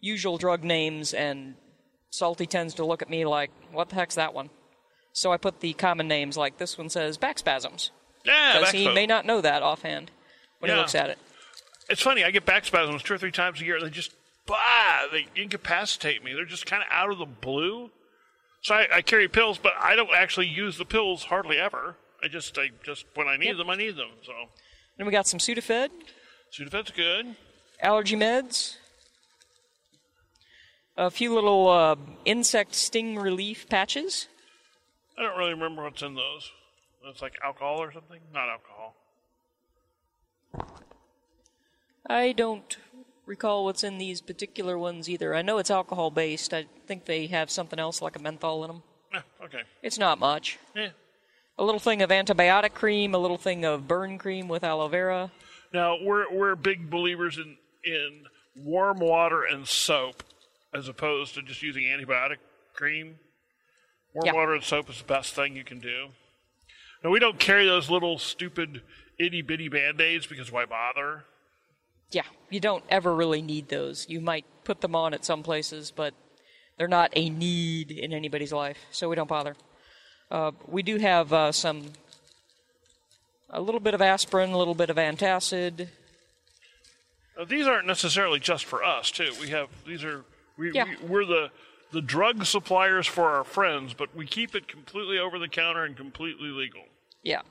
usual 0.01 0.37
drug 0.37 0.63
names, 0.63 1.13
and 1.13 1.55
Salty 2.11 2.45
tends 2.45 2.73
to 2.75 2.85
look 2.85 3.01
at 3.01 3.09
me 3.09 3.25
like, 3.25 3.51
"What 3.71 3.89
the 3.89 3.95
heck's 3.95 4.15
that 4.15 4.33
one?" 4.33 4.49
So 5.13 5.31
I 5.31 5.37
put 5.37 5.61
the 5.61 5.73
common 5.73 6.07
names, 6.07 6.35
like 6.37 6.57
this 6.57 6.77
one 6.77 6.89
says 6.89 7.17
back 7.17 7.39
spasms, 7.39 7.91
Yeah, 8.25 8.59
because 8.59 8.73
he 8.73 8.91
may 8.93 9.05
not 9.05 9.25
know 9.25 9.39
that 9.41 9.63
offhand 9.63 10.11
when 10.59 10.69
Yeah. 10.69 10.75
he 10.75 10.81
looks 10.81 10.95
at 10.95 11.09
it. 11.09 11.17
It's 11.89 12.01
funny. 12.01 12.23
I 12.23 12.31
get 12.31 12.45
back 12.45 12.65
spasms 12.65 13.01
two 13.01 13.13
or 13.13 13.17
three 13.17 13.31
times 13.31 13.61
a 13.61 13.65
year. 13.65 13.79
They 13.79 13.89
just, 13.89 14.11
bah, 14.45 15.07
they 15.11 15.27
incapacitate 15.35 16.23
me. 16.23 16.33
They're 16.33 16.45
just 16.45 16.65
kind 16.65 16.81
of 16.83 16.87
out 16.91 17.11
of 17.11 17.17
the 17.17 17.25
blue. 17.25 17.91
So 18.61 18.75
I, 18.75 18.87
I 18.97 19.01
carry 19.01 19.27
pills, 19.27 19.57
but 19.57 19.73
I 19.79 19.95
don't 19.95 20.09
actually 20.15 20.47
use 20.47 20.77
the 20.77 20.85
pills 20.85 21.25
hardly 21.25 21.57
ever. 21.57 21.97
I 22.23 22.27
just, 22.27 22.57
I 22.57 22.69
just 22.83 23.05
when 23.15 23.27
I 23.27 23.37
need 23.37 23.49
Yep. 23.49 23.57
them, 23.57 23.69
I 23.69 23.75
need 23.75 23.95
them. 23.95 24.09
So 24.23 24.31
Then 24.97 25.05
we 25.05 25.11
got 25.11 25.27
some 25.27 25.39
Sudafed, 25.39 25.89
Sudafed's 26.51 26.91
good. 26.91 27.35
allergy 27.81 28.15
meds, 28.15 28.77
a 30.97 31.11
few 31.11 31.33
little 31.33 31.67
uh, 31.69 31.95
insect 32.23 32.73
sting 32.73 33.17
relief 33.17 33.67
patches. 33.69 34.27
I 35.17 35.21
don't 35.23 35.37
really 35.37 35.51
remember 35.53 35.83
what's 35.83 36.01
in 36.01 36.15
those. 36.15 36.49
It's 37.07 37.21
like 37.21 37.33
alcohol 37.43 37.81
or 37.81 37.91
something. 37.93 38.19
Not 38.33 38.49
alcohol. 38.49 38.95
I 42.07 42.31
don't 42.31 42.77
recall 43.25 43.65
what's 43.65 43.83
in 43.83 43.97
these 43.97 44.21
particular 44.21 44.77
ones 44.77 45.09
either. 45.09 45.33
I 45.35 45.41
know 45.41 45.57
it's 45.57 45.71
alcohol 45.71 46.11
based. 46.11 46.53
I 46.53 46.65
think 46.87 47.05
they 47.05 47.27
have 47.27 47.49
something 47.49 47.79
else 47.79 48.01
like 48.01 48.15
a 48.15 48.19
menthol 48.19 48.63
in 48.63 48.69
them. 48.71 48.83
Eh, 49.13 49.45
okay. 49.45 49.61
It's 49.81 49.97
not 49.97 50.19
much. 50.19 50.59
Yeah. 50.75 50.89
A 51.57 51.63
little 51.63 51.79
thing 51.79 52.01
of 52.01 52.09
antibiotic 52.09 52.73
cream, 52.73 53.15
a 53.15 53.17
little 53.17 53.37
thing 53.37 53.63
of 53.63 53.87
burn 53.87 54.17
cream 54.17 54.47
with 54.47 54.63
aloe 54.63 54.87
vera. 54.89 55.31
Now 55.73 55.97
we're 56.01 56.29
we're 56.31 56.55
big 56.55 56.89
believers 56.89 57.37
in 57.37 57.57
in 57.83 58.23
warm 58.57 58.99
water 58.99 59.43
and 59.43 59.67
soap, 59.67 60.23
as 60.73 60.87
opposed 60.87 61.33
to 61.35 61.41
just 61.41 61.61
using 61.61 61.83
antibiotic 61.83 62.37
cream. 62.73 63.15
Warm 64.13 64.25
Yeah. 64.25 64.33
water 64.33 64.53
and 64.53 64.63
soap 64.63 64.89
is 64.89 64.97
the 64.99 65.05
best 65.05 65.33
thing 65.33 65.55
you 65.55 65.63
can 65.63 65.79
do. 65.79 66.09
Now 67.03 67.09
we 67.09 67.19
don't 67.19 67.39
carry 67.39 67.65
those 67.65 67.89
little 67.89 68.17
stupid 68.17 68.81
itty 69.19 69.41
bitty 69.41 69.69
band 69.69 70.01
aids 70.01 70.27
because 70.27 70.51
why 70.51 70.65
bother? 70.65 71.23
Yeah, 72.15 72.23
you 72.49 72.61
don't 72.61 72.85
ever 72.87 73.13
really 73.13 73.41
need 73.41 73.67
those. 73.67 74.05
You 74.07 74.21
might 74.21 74.45
put 74.63 74.79
them 74.79 74.95
on 74.95 75.13
at 75.13 75.25
some 75.25 75.43
places, 75.43 75.91
but 75.91 76.13
they're 76.77 76.87
not 76.87 77.11
a 77.13 77.29
need 77.29 77.91
in 77.91 78.13
anybody's 78.13 78.53
life, 78.53 78.77
so 78.89 79.09
we 79.09 79.17
don't 79.17 79.27
bother. 79.27 79.57
Uh, 80.31 80.51
we 80.65 80.81
do 80.81 80.95
have 80.97 81.33
uh, 81.33 81.51
some, 81.51 81.91
a 83.49 83.59
little 83.59 83.81
bit 83.81 83.93
of 83.93 84.01
aspirin, 84.01 84.51
a 84.51 84.57
little 84.57 84.75
bit 84.75 84.89
of 84.89 84.95
antacid. 84.95 85.89
Now, 87.37 87.43
these 87.43 87.67
aren't 87.67 87.85
necessarily 87.85 88.39
just 88.39 88.63
for 88.63 88.81
us 88.81 89.11
too. 89.11 89.33
We 89.41 89.49
have 89.49 89.67
these 89.85 90.05
are 90.05 90.23
we, 90.57 90.71
Yeah. 90.71 90.85
we 91.01 91.07
we're 91.07 91.25
the 91.25 91.51
the 91.91 92.01
drug 92.01 92.45
suppliers 92.45 93.05
for 93.07 93.29
our 93.31 93.43
friends, 93.43 93.93
but 93.93 94.15
we 94.15 94.25
keep 94.25 94.55
it 94.55 94.69
completely 94.69 95.19
over 95.19 95.37
the 95.37 95.49
counter 95.49 95.83
and 95.83 95.97
completely 95.97 96.47
legal 96.47 96.83
Yeah, 97.23 97.41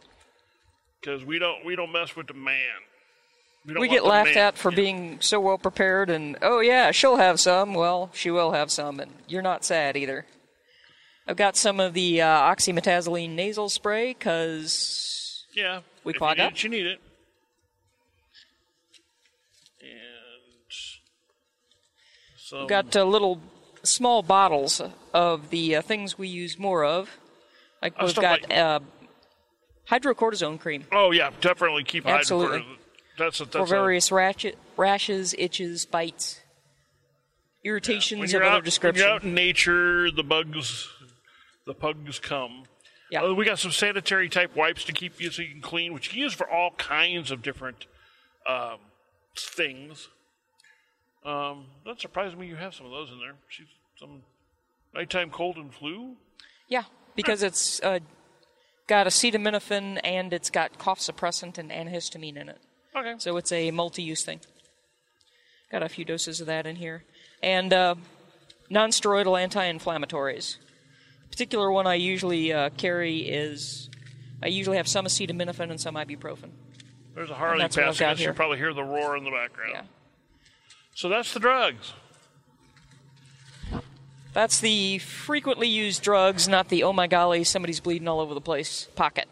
because 1.02 1.23
we 1.23 1.38
don't 1.38 1.66
we 1.66 1.76
don't 1.76 1.92
mess 1.92 2.16
with 2.16 2.28
the 2.28 2.35
man. 2.35 2.80
Don't 3.66 3.80
we 3.80 3.88
get 3.88 4.04
laughed 4.04 4.37
at 4.37 4.59
for 4.59 4.71
yeah. 4.71 4.76
being 4.76 5.21
so 5.21 5.40
well 5.40 5.59
prepared, 5.59 6.11
and 6.11 6.37
oh 6.42 6.61
yeah, 6.61 6.90
she'll 6.90 7.16
have 7.16 7.40
some. 7.40 7.75
Well, 7.75 8.11
she 8.12 8.30
will 8.30 8.52
have 8.52 8.71
some, 8.71 9.00
and 9.00 9.11
you're 9.26 9.42
not 9.42 9.64
sad 9.64 9.97
either. 9.97 10.26
I've 11.26 11.37
got 11.37 11.56
some 11.56 11.80
of 11.80 11.94
the 11.94 12.21
uh, 12.21 12.26
oxymetazoline 12.26 13.30
nasal 13.30 13.68
spray 13.71 14.12
because 14.12 15.47
Yeah. 15.54 15.80
We 16.04 16.12
clog 16.12 16.38
up? 16.38 16.52
It, 16.52 16.62
you 16.62 16.68
need 16.68 16.87
it. 16.87 17.00
And 19.80 19.90
so 22.37 22.61
We've 22.61 22.68
got 22.68 22.94
uh, 22.94 23.04
little 23.04 23.40
small 23.83 24.23
bottles 24.23 24.83
of 25.12 25.50
the 25.50 25.76
uh, 25.76 25.83
things 25.83 26.18
we 26.18 26.28
use 26.28 26.59
more 26.59 26.85
of. 26.85 27.11
Like 27.83 27.94
Oh, 27.99 28.06
we've 28.06 28.14
got 28.16 28.42
like- 28.42 28.52
uh, 28.56 28.80
hydrocortisone 29.90 30.59
cream 30.61 30.85
Oh 30.92 31.11
yeah, 31.11 31.30
definitely 31.40 31.85
keep 31.85 32.06
Absolutely. 32.06 32.61
for 32.61 32.66
that's 33.18 33.40
a, 33.40 33.47
for 33.47 33.59
that's 33.59 33.71
a, 33.71 33.75
various 33.75 34.12
ratchet, 34.12 34.59
rashes, 34.76 35.35
itches, 35.38 35.87
bites, 35.87 36.40
irritations 37.64 38.33
you're 38.33 38.42
of 38.42 38.47
other 38.47 38.52
out, 38.52 38.59
when 38.59 38.64
description. 38.64 39.04
you're 39.04 39.14
out 39.14 39.23
in 39.25 39.35
nature, 39.35 40.11
the 40.11 40.23
bugs 40.23 40.88
the 41.66 41.75
bugs 41.75 42.18
come. 42.18 42.64
Yeah. 43.11 43.23
Uh, 43.23 43.35
we 43.35 43.44
got 43.44 43.59
some 43.59 43.71
sanitary 43.71 44.28
type 44.28 44.56
wipes 44.56 44.85
to 44.85 44.92
keep 44.92 45.21
you 45.21 45.30
so 45.30 45.42
you 45.42 45.50
can 45.50 45.61
clean, 45.61 45.92
which 45.92 46.09
you 46.09 46.12
can 46.12 46.21
use 46.21 46.35
for 46.35 46.49
all 46.49 46.73
kinds 46.73 47.30
of 47.30 47.42
different 47.42 47.87
um, 48.47 48.78
things. 49.37 50.09
Um, 51.25 51.66
that 51.87 52.00
surprised 52.00 52.37
me 52.37 52.47
you 52.47 52.56
have 52.56 52.75
some 52.75 52.87
of 52.87 52.92
those 52.92 53.11
in 53.11 53.18
there. 53.18 53.35
She's 53.49 53.66
some 53.99 54.23
nighttime 54.94 55.30
cold 55.30 55.56
and 55.56 55.73
flu. 55.73 56.16
Yeah, 56.68 56.85
because 57.14 57.42
it's 57.42 57.80
uh, 57.83 58.00
got 58.87 59.06
acetaminophen 59.06 60.00
and 60.04 60.33
it's 60.33 60.50
got 60.50 60.78
cough 60.78 61.00
suppressant 61.00 61.56
and 61.59 61.71
antihistamine 61.71 62.37
in 62.37 62.49
it. 62.49 62.61
Okay. 62.96 63.14
So 63.18 63.36
it's 63.36 63.52
a 63.52 63.70
multi-use 63.70 64.24
thing. 64.24 64.40
Got 65.70 65.82
a 65.82 65.88
few 65.88 66.04
doses 66.04 66.40
of 66.40 66.46
that 66.46 66.66
in 66.66 66.76
here, 66.76 67.02
and 67.42 67.72
uh, 67.72 67.94
non-steroidal 68.70 69.40
anti-inflammatories. 69.40 70.56
Particular 71.30 71.72
one 71.72 71.86
I 71.86 71.94
usually 71.94 72.52
uh, 72.52 72.70
carry 72.70 73.18
is 73.20 73.90
I 74.42 74.46
usually 74.46 74.76
have 74.76 74.86
some 74.86 75.06
acetaminophen 75.06 75.70
and 75.70 75.80
some 75.80 75.96
ibuprofen. 75.96 76.50
There's 77.14 77.30
a 77.30 77.34
Harley 77.34 77.62
passing 77.62 78.06
us. 78.06 78.18
You 78.20 78.26
here. 78.26 78.34
probably 78.34 78.58
hear 78.58 78.72
the 78.72 78.84
roar 78.84 79.16
in 79.16 79.24
the 79.24 79.30
background. 79.30 79.72
Yeah, 79.72 79.82
So 80.94 81.08
that's 81.08 81.32
the 81.34 81.40
drugs. 81.40 81.92
that's 84.32 84.60
the 84.60 84.98
frequently 84.98 85.66
used 85.68 86.02
drugs, 86.02 86.46
not 86.48 86.68
the 86.68 86.84
oh 86.84 86.92
my 86.92 87.06
golly 87.08 87.42
somebody's 87.42 87.80
bleeding 87.80 88.06
all 88.06 88.20
over 88.20 88.34
the 88.34 88.40
place 88.40 88.86
pocket. 88.94 89.26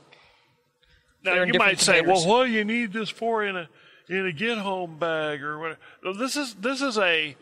Now 1.24 1.42
you 1.42 1.54
might 1.58 1.80
say. 1.80 2.00
"Well, 2.00 2.26
what 2.26 2.46
do 2.46 2.52
you 2.52 2.64
need 2.64 2.92
this 2.92 3.08
for 3.10 3.44
in 3.44 3.56
a 3.56 3.68
in 4.08 4.26
a 4.26 4.32
get 4.32 4.58
home 4.58 4.98
bag 4.98 5.42
or 5.42 5.58
whatever?" 5.58 5.80
No, 6.02 6.12
this 6.12 6.36
is 6.36 6.54
this 6.54 6.80
is 6.80 6.98
a, 6.98 7.36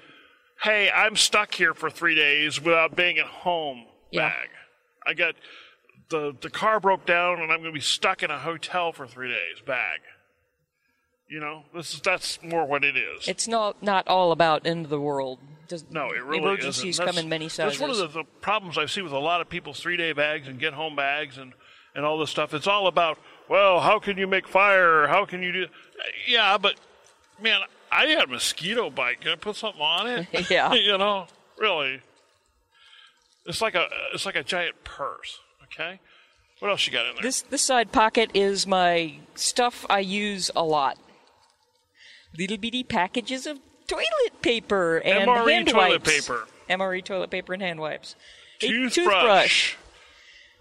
"Hey, 0.63 0.91
I'm 0.91 1.17
stuck 1.17 1.55
here 1.55 1.75
for 1.75 1.91
three 1.91 2.15
days 2.15 2.61
without 2.61 2.95
being 2.97 3.19
at 3.19 3.27
home" 3.27 3.87
Yeah. 4.11 4.29
bag. 4.29 4.49
I 5.07 5.15
got 5.15 5.35
the 6.11 6.35
the 6.41 6.51
car 6.51 6.81
broke 6.81 7.07
down 7.07 7.41
and 7.41 7.51
I'm 7.53 7.61
going 7.61 7.73
to 7.73 7.77
be 7.77 7.81
stuck 7.81 8.23
in 8.23 8.31
a 8.31 8.39
hotel 8.39 8.93
for 8.93 9.07
three 9.07 9.29
days 9.29 9.61
bag. 9.65 10.01
You 11.29 11.39
know, 11.39 11.63
this 11.73 11.95
is 11.95 12.01
that's 12.01 12.43
more 12.43 12.67
what 12.67 12.83
it 12.85 12.97
is. 12.97 13.29
It's 13.29 13.47
not 13.47 13.83
not 13.83 14.09
all 14.09 14.33
about 14.33 14.67
end 14.67 14.85
of 14.85 14.91
the 14.91 15.01
world. 15.01 15.39
Does, 15.69 15.85
No, 15.89 16.11
it 16.11 16.25
really 16.25 16.39
emergencies 16.43 16.97
isn't. 16.97 17.07
come 17.07 17.17
in 17.19 17.29
many 17.29 17.49
sizes. 17.49 17.79
That's 17.79 17.81
one 17.81 17.91
of 17.91 17.99
the, 17.99 18.09
the 18.09 18.25
problems 18.41 18.77
I 18.77 18.87
see 18.87 19.03
with 19.03 19.13
a 19.13 19.19
lot 19.21 19.41
of 19.41 19.49
people's 19.49 19.79
three 19.79 19.97
day 19.97 20.13
bags 20.13 20.49
and 20.49 20.59
get 20.59 20.73
home 20.73 20.97
bags 20.97 21.39
and, 21.39 21.53
and 21.95 22.05
all 22.05 22.19
this 22.19 22.31
stuff. 22.31 22.53
It's 22.53 22.67
all 22.67 22.89
about, 22.89 23.19
well, 23.51 23.81
how 23.81 23.99
can 23.99 24.17
you 24.17 24.29
make 24.29 24.47
fire? 24.47 25.09
How 25.09 25.25
can 25.27 25.43
you 25.43 25.51
do. 25.53 25.67
Yeah, 26.29 26.57
but 26.57 26.77
man, 27.43 27.61
I 27.91 28.07
had 28.07 28.23
a 28.25 28.27
mosquito 28.29 28.91
bite. 28.91 29.21
Can 29.21 29.33
I 29.33 29.35
put 29.35 29.57
something 29.57 29.83
on 29.83 30.07
it? 30.07 30.29
Yeah. 30.51 30.73
you 30.75 30.97
know, 30.97 31.27
really. 31.59 32.01
It's 33.47 33.61
like 33.61 33.75
a 33.75 33.89
it's 34.15 34.25
like 34.25 34.37
a 34.37 34.45
giant 34.45 34.85
purse. 34.85 35.41
Okay. 35.65 35.99
What 36.61 36.71
else 36.71 36.87
you 36.87 36.93
got 36.93 37.07
in 37.07 37.15
there? 37.15 37.23
This 37.23 37.43
this 37.43 37.63
side 37.63 37.91
pocket 37.91 38.31
is 38.35 38.67
my 38.69 39.15
stuff 39.35 39.85
I 39.91 39.99
use 39.99 40.51
a 40.55 40.63
lot. 40.63 40.97
Little 42.39 42.59
bitty 42.59 42.85
packages 42.85 43.47
of 43.47 43.59
toilet 43.89 44.43
paper 44.43 44.99
and 44.99 45.29
MRE 45.29 45.51
hand 45.53 45.69
toilet 45.69 46.07
wipes. 46.07 46.29
paper. 46.29 46.47
MRE 46.69 47.05
toilet 47.05 47.31
paper 47.31 47.53
and 47.55 47.63
hand 47.63 47.81
wipes. 47.81 48.15
A 48.63 48.69
Toothbrush. 48.69 48.95
toothbrush. 48.95 49.75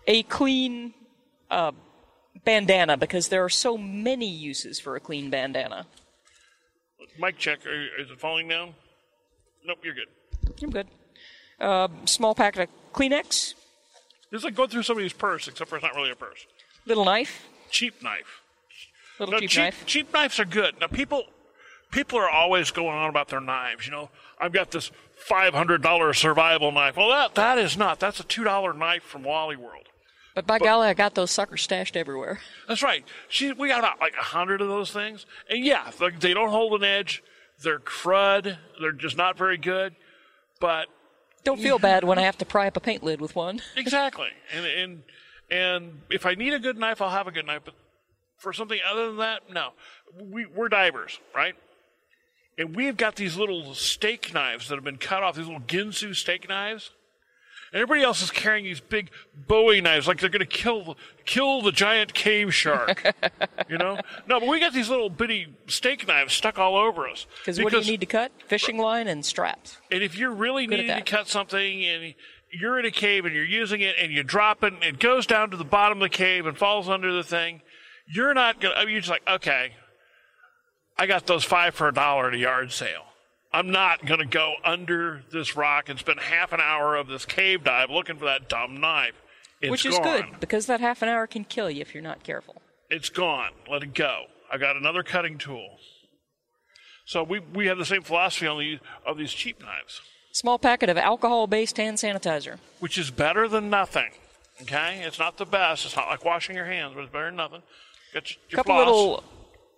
A 0.08 0.24
clean 0.24 0.94
uh, 1.52 1.74
bandana 2.50 2.98
because 2.98 3.28
there 3.28 3.44
are 3.44 3.50
so 3.50 3.78
many 3.78 4.28
uses 4.28 4.80
for 4.80 4.96
a 4.96 5.00
clean 5.00 5.30
bandana. 5.30 5.86
Mic 7.20 7.38
check. 7.38 7.64
Are- 7.66 8.02
Is 8.02 8.10
it 8.10 8.20
falling 8.20 8.48
down? 8.48 8.74
Nope, 9.66 9.80
you're 9.84 9.94
good. 9.94 10.08
I'm 10.64 10.70
good. 10.72 10.88
Uh, 11.60 11.88
small 12.06 12.34
packet 12.34 12.62
of 12.64 12.70
Kleenex. 12.94 13.54
It's 14.32 14.44
like 14.44 14.56
going 14.56 14.70
through 14.70 14.84
somebody's 14.84 15.14
purse, 15.14 15.48
except 15.48 15.70
for 15.70 15.76
it's 15.76 15.84
not 15.84 15.94
really 15.96 16.10
a 16.12 16.16
purse. 16.16 16.46
Little 16.86 17.06
knife. 17.06 17.48
Cheap 17.70 18.02
knife. 18.02 18.42
Little 19.20 19.34
No, 19.34 19.40
cheap, 19.40 19.50
cheap, 19.50 19.60
knife. 19.64 19.84
cheap 19.86 20.14
knives 20.14 20.40
are 20.40 20.46
good. 20.46 20.80
Now 20.80 20.88
people 20.88 21.26
people 21.92 22.18
are 22.20 22.30
always 22.30 22.72
going 22.72 22.96
on 22.96 23.10
about 23.10 23.28
their 23.28 23.42
knives. 23.42 23.86
You 23.86 23.92
know, 23.92 24.10
I've 24.40 24.54
got 24.54 24.72
this 24.72 24.90
five 25.18 25.54
hundred 25.54 25.82
dollar 25.84 26.14
survival 26.14 26.72
knife. 26.72 26.96
Well, 26.98 27.10
that 27.10 27.36
that 27.36 27.58
is 27.60 27.78
not. 27.78 28.00
That's 28.00 28.20
a 28.20 28.24
two 28.24 28.44
dollar 28.44 28.74
knife 28.74 29.04
from 29.04 29.24
Wally 29.24 29.56
World. 29.58 29.86
But 30.40 30.48
by 30.48 30.60
golly, 30.60 30.88
I 30.88 30.94
got 30.94 31.16
those 31.16 31.32
suckers 31.32 31.62
stashed 31.62 31.98
everywhere. 31.98 32.40
That's 32.70 32.82
right. 32.82 33.04
She, 33.28 33.52
we 33.52 33.68
got 33.68 33.80
about 33.80 34.00
like 34.00 34.14
a 34.18 34.24
hundred 34.24 34.62
of 34.62 34.70
those 34.70 34.92
things, 34.92 35.26
and 35.50 35.66
yeah, 35.66 35.92
they, 36.00 36.12
they 36.12 36.34
don't 36.34 36.50
hold 36.50 36.82
an 36.82 36.86
edge. 36.86 37.22
They're 37.62 37.80
crud. 37.80 38.58
They're 38.80 38.94
just 38.94 39.18
not 39.18 39.38
very 39.38 39.58
good. 39.58 39.98
But 40.62 40.88
Don't 41.44 41.60
feel 41.60 41.78
bad 41.78 42.06
when 42.06 42.18
I 42.18 42.22
have 42.22 42.38
to 42.38 42.46
pry 42.46 42.68
up 42.68 42.78
a 42.78 42.80
paint 42.80 43.04
lid 43.04 43.20
with 43.20 43.36
one. 43.36 43.60
exactly, 43.76 44.30
and 44.54 44.66
and 44.66 45.04
and 45.52 46.02
if 46.10 46.26
I 46.26 46.36
need 46.36 46.54
a 46.54 46.60
good 46.60 46.78
knife, 46.78 47.02
I'll 47.02 47.10
have 47.10 47.28
a 47.28 47.32
good 47.32 47.46
knife. 47.46 47.64
But 47.66 47.76
for 48.38 48.54
something 48.54 48.80
other 48.90 49.08
than 49.08 49.18
that, 49.18 49.52
no. 49.52 49.72
We, 50.18 50.46
we're 50.46 50.70
divers, 50.70 51.20
right? 51.36 51.56
And 52.58 52.76
we've 52.76 52.96
got 52.96 53.18
these 53.18 53.36
little 53.36 53.74
steak 53.74 54.34
knives 54.34 54.70
that 54.70 54.76
have 54.76 54.86
been 54.86 54.98
cut 54.98 55.22
off, 55.22 55.36
these 55.36 55.48
little 55.48 55.62
Ginsu 55.62 56.16
steak 56.16 56.48
knives. 56.48 56.92
Everybody 57.74 58.02
else 58.02 58.22
is 58.22 58.32
carrying 58.32 58.66
these 58.66 58.80
big 58.80 59.12
Bowie 59.48 59.82
knives, 59.82 60.08
like 60.08 60.20
they're 60.20 60.30
going 60.30 60.40
to 60.40 60.46
kill 60.46 60.98
kill 61.26 61.62
the 61.62 61.72
giant 61.72 62.14
cave 62.14 62.54
shark. 62.54 63.04
you 63.70 63.78
know? 63.78 64.00
No, 64.28 64.40
but 64.40 64.50
we 64.50 64.60
got 64.60 64.74
these 64.74 64.90
little 64.90 65.10
bitty 65.10 65.56
steak 65.68 66.08
knives 66.08 66.34
stuck 66.34 66.60
all 66.60 66.76
over 66.76 67.08
us. 67.08 67.26
Because 67.40 67.60
what 67.62 67.72
do 67.72 67.80
you 67.80 67.92
need 67.92 68.00
to 68.02 68.06
cut? 68.06 68.32
Fishing 68.48 68.78
line 68.78 69.08
and 69.08 69.26
straps. 69.26 69.78
And 69.92 70.04
if 70.04 70.18
you're 70.18 70.32
really 70.32 70.68
Good 70.68 70.82
needing 70.82 70.98
to 70.98 71.02
cut 71.04 71.28
something 71.28 71.84
and 71.86 72.14
you're 72.52 72.80
in 72.80 72.86
a 72.86 72.92
cave 72.92 73.26
and 73.26 73.34
you're 73.34 73.44
using 73.44 73.82
it 73.82 73.96
and 74.00 74.12
you 74.12 74.24
drop 74.24 74.64
it 74.64 74.74
and 74.74 74.84
it 74.84 75.00
goes 75.00 75.26
down 75.26 75.50
to 75.52 75.58
the 75.58 75.64
bottom 75.64 76.00
of 76.00 76.12
the 76.12 76.16
cave 76.16 76.46
and 76.46 76.58
falls 76.58 76.90
under 76.90 77.12
the 77.12 77.24
thing, 77.24 77.62
you're 78.08 78.34
not 78.34 78.60
going 78.60 78.76
to, 78.76 78.92
you're 78.92 79.02
just 79.02 79.10
like, 79.12 79.28
okay, 79.28 79.74
I 80.98 81.06
got 81.06 81.26
those 81.28 81.44
five 81.44 81.76
for 81.76 81.88
a 81.88 81.94
dollar 81.94 82.28
at 82.28 82.34
a 82.34 82.38
yard 82.38 82.72
sale. 82.72 83.06
I'm 83.52 83.72
not 83.72 84.06
going 84.06 84.20
to 84.20 84.26
go 84.26 84.54
under 84.64 85.24
this 85.32 85.56
rock 85.56 85.90
and 85.90 85.98
spend 86.00 86.20
half 86.20 86.54
an 86.54 86.60
hour 86.62 86.96
of 86.96 87.08
this 87.08 87.26
cave 87.26 87.64
dive 87.64 87.90
looking 87.90 88.18
for 88.18 88.26
that 88.26 88.48
dumb 88.48 88.80
knife. 88.80 89.16
It's 89.62 89.72
Which 89.72 89.86
is 89.86 89.98
gone. 89.98 90.04
good, 90.04 90.40
because 90.40 90.68
that 90.68 90.80
half 90.80 91.02
an 91.02 91.10
hour 91.10 91.28
can 91.28 91.44
kill 91.44 91.70
you 91.70 91.82
if 91.82 91.94
you're 91.94 92.04
not 92.04 92.24
careful. 92.24 92.62
It's 92.90 93.10
gone. 93.10 93.52
Let 93.70 93.84
it 93.84 93.94
go. 93.94 94.26
I 94.52 94.58
got 94.58 94.76
another 94.78 95.04
cutting 95.04 95.38
tool. 95.38 95.78
So 97.06 97.24
we 97.24 97.40
we 97.40 97.66
have 97.68 97.78
the 97.78 97.86
same 97.86 98.04
philosophy 98.04 98.46
on 98.48 98.60
the 98.60 98.80
of 99.06 99.18
these 99.18 99.32
cheap 99.32 99.60
knives, 99.62 100.02
Small 100.32 100.60
packet 100.60 100.90
of 100.90 100.98
alcohol-based 100.98 101.76
hand 101.78 101.98
sanitizer. 101.98 102.60
which 102.80 102.98
is 103.00 103.10
better 103.10 103.48
than 103.48 103.70
nothing. 103.70 104.12
Okay, 104.62 105.02
it's 105.04 105.18
not 105.20 105.38
the 105.38 105.46
best. 105.46 105.86
It's 105.86 105.96
not 105.96 106.08
like 106.08 106.24
washing 106.24 106.56
your 106.56 106.66
hands, 106.66 106.94
but 106.96 107.02
it's 107.04 107.12
better 107.12 107.26
than 107.26 107.36
nothing. 107.38 107.64
Get 108.14 108.30
your, 108.32 108.38
your 108.50 108.58
couple 108.58 108.76
floss. 108.76 108.86
little 108.88 109.24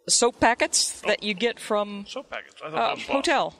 soap 0.08 0.40
packets 0.40 1.02
that 1.02 1.24
you 1.24 1.34
get 1.34 1.60
from 1.60 2.06
soap 2.08 2.30
packets. 2.30 2.62
I 2.64 2.70
thought 2.72 2.98
uh, 2.98 3.02
hotel. 3.14 3.56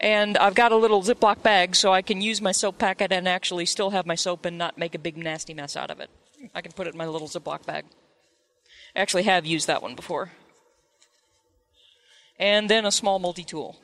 And 0.00 0.36
I've 0.36 0.54
got 0.54 0.72
a 0.72 0.76
little 0.76 1.02
Ziploc 1.02 1.42
bag 1.42 1.76
so 1.76 1.92
I 1.92 2.02
can 2.02 2.20
use 2.20 2.40
my 2.42 2.52
soap 2.52 2.78
packet 2.78 3.12
and 3.12 3.28
actually 3.28 3.64
still 3.64 3.90
have 3.90 4.06
my 4.06 4.16
soap 4.16 4.44
and 4.44 4.58
not 4.58 4.76
make 4.76 4.94
a 4.94 4.98
big 4.98 5.16
nasty 5.16 5.54
mess 5.54 5.76
out 5.76 5.90
of 5.90 6.00
it. 6.00 6.10
I 6.54 6.60
can 6.60 6.72
put 6.72 6.86
it 6.86 6.94
in 6.94 6.98
my 6.98 7.06
little 7.06 7.28
Ziploc 7.28 7.64
bag. 7.64 7.84
I 8.96 9.00
actually 9.00 9.22
have 9.22 9.46
used 9.46 9.66
that 9.68 9.82
one 9.82 9.94
before. 9.94 10.32
And 12.38 12.68
then 12.68 12.84
a 12.84 12.90
small 12.92 13.18
multi-tool. 13.18 13.76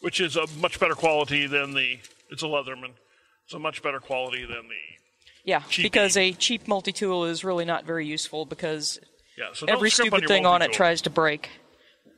which 0.00 0.20
is 0.20 0.36
a 0.36 0.46
much 0.60 0.78
better 0.78 0.94
quality 0.94 1.46
than 1.46 1.72
the. 1.72 1.98
It's 2.30 2.42
a 2.42 2.46
Leatherman. 2.46 2.90
It's 3.46 3.54
a 3.54 3.58
much 3.58 3.82
better 3.82 4.00
quality 4.00 4.44
than 4.44 4.68
the. 4.68 4.82
Yeah, 5.44 5.60
Cheapy. 5.68 5.88
because 5.88 6.16
a 6.16 6.32
cheap 6.32 6.68
multi-tool 6.68 7.24
is 7.24 7.42
really 7.44 7.64
not 7.64 7.84
very 7.84 8.06
useful 8.06 8.44
because 8.46 8.98
Yeah. 9.36 9.46
So 9.52 9.66
every 9.66 9.90
stupid 9.90 10.22
your 10.22 10.28
thing 10.28 10.46
on 10.46 10.62
it 10.62 10.72
tries 10.72 11.02
to 11.02 11.10
break 11.10 11.50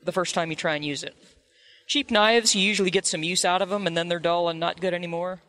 the 0.05 0.13
first 0.13 0.35
time 0.35 0.51
you 0.51 0.57
try 0.57 0.75
and 0.75 0.85
use 0.85 1.03
it. 1.03 1.17
Cheap 1.87 2.11
knives, 2.11 2.55
you 2.55 2.63
usually 2.63 2.91
get 2.91 3.07
some 3.07 3.23
use 3.23 3.45
out 3.45 3.63
of 3.63 3.69
them, 3.69 3.87
and 3.87 3.97
then 3.97 4.09
they're 4.09 4.19
dull 4.19 4.49
and 4.49 4.59
not 4.61 4.81
good 4.81 4.93
anymore. 4.95 5.41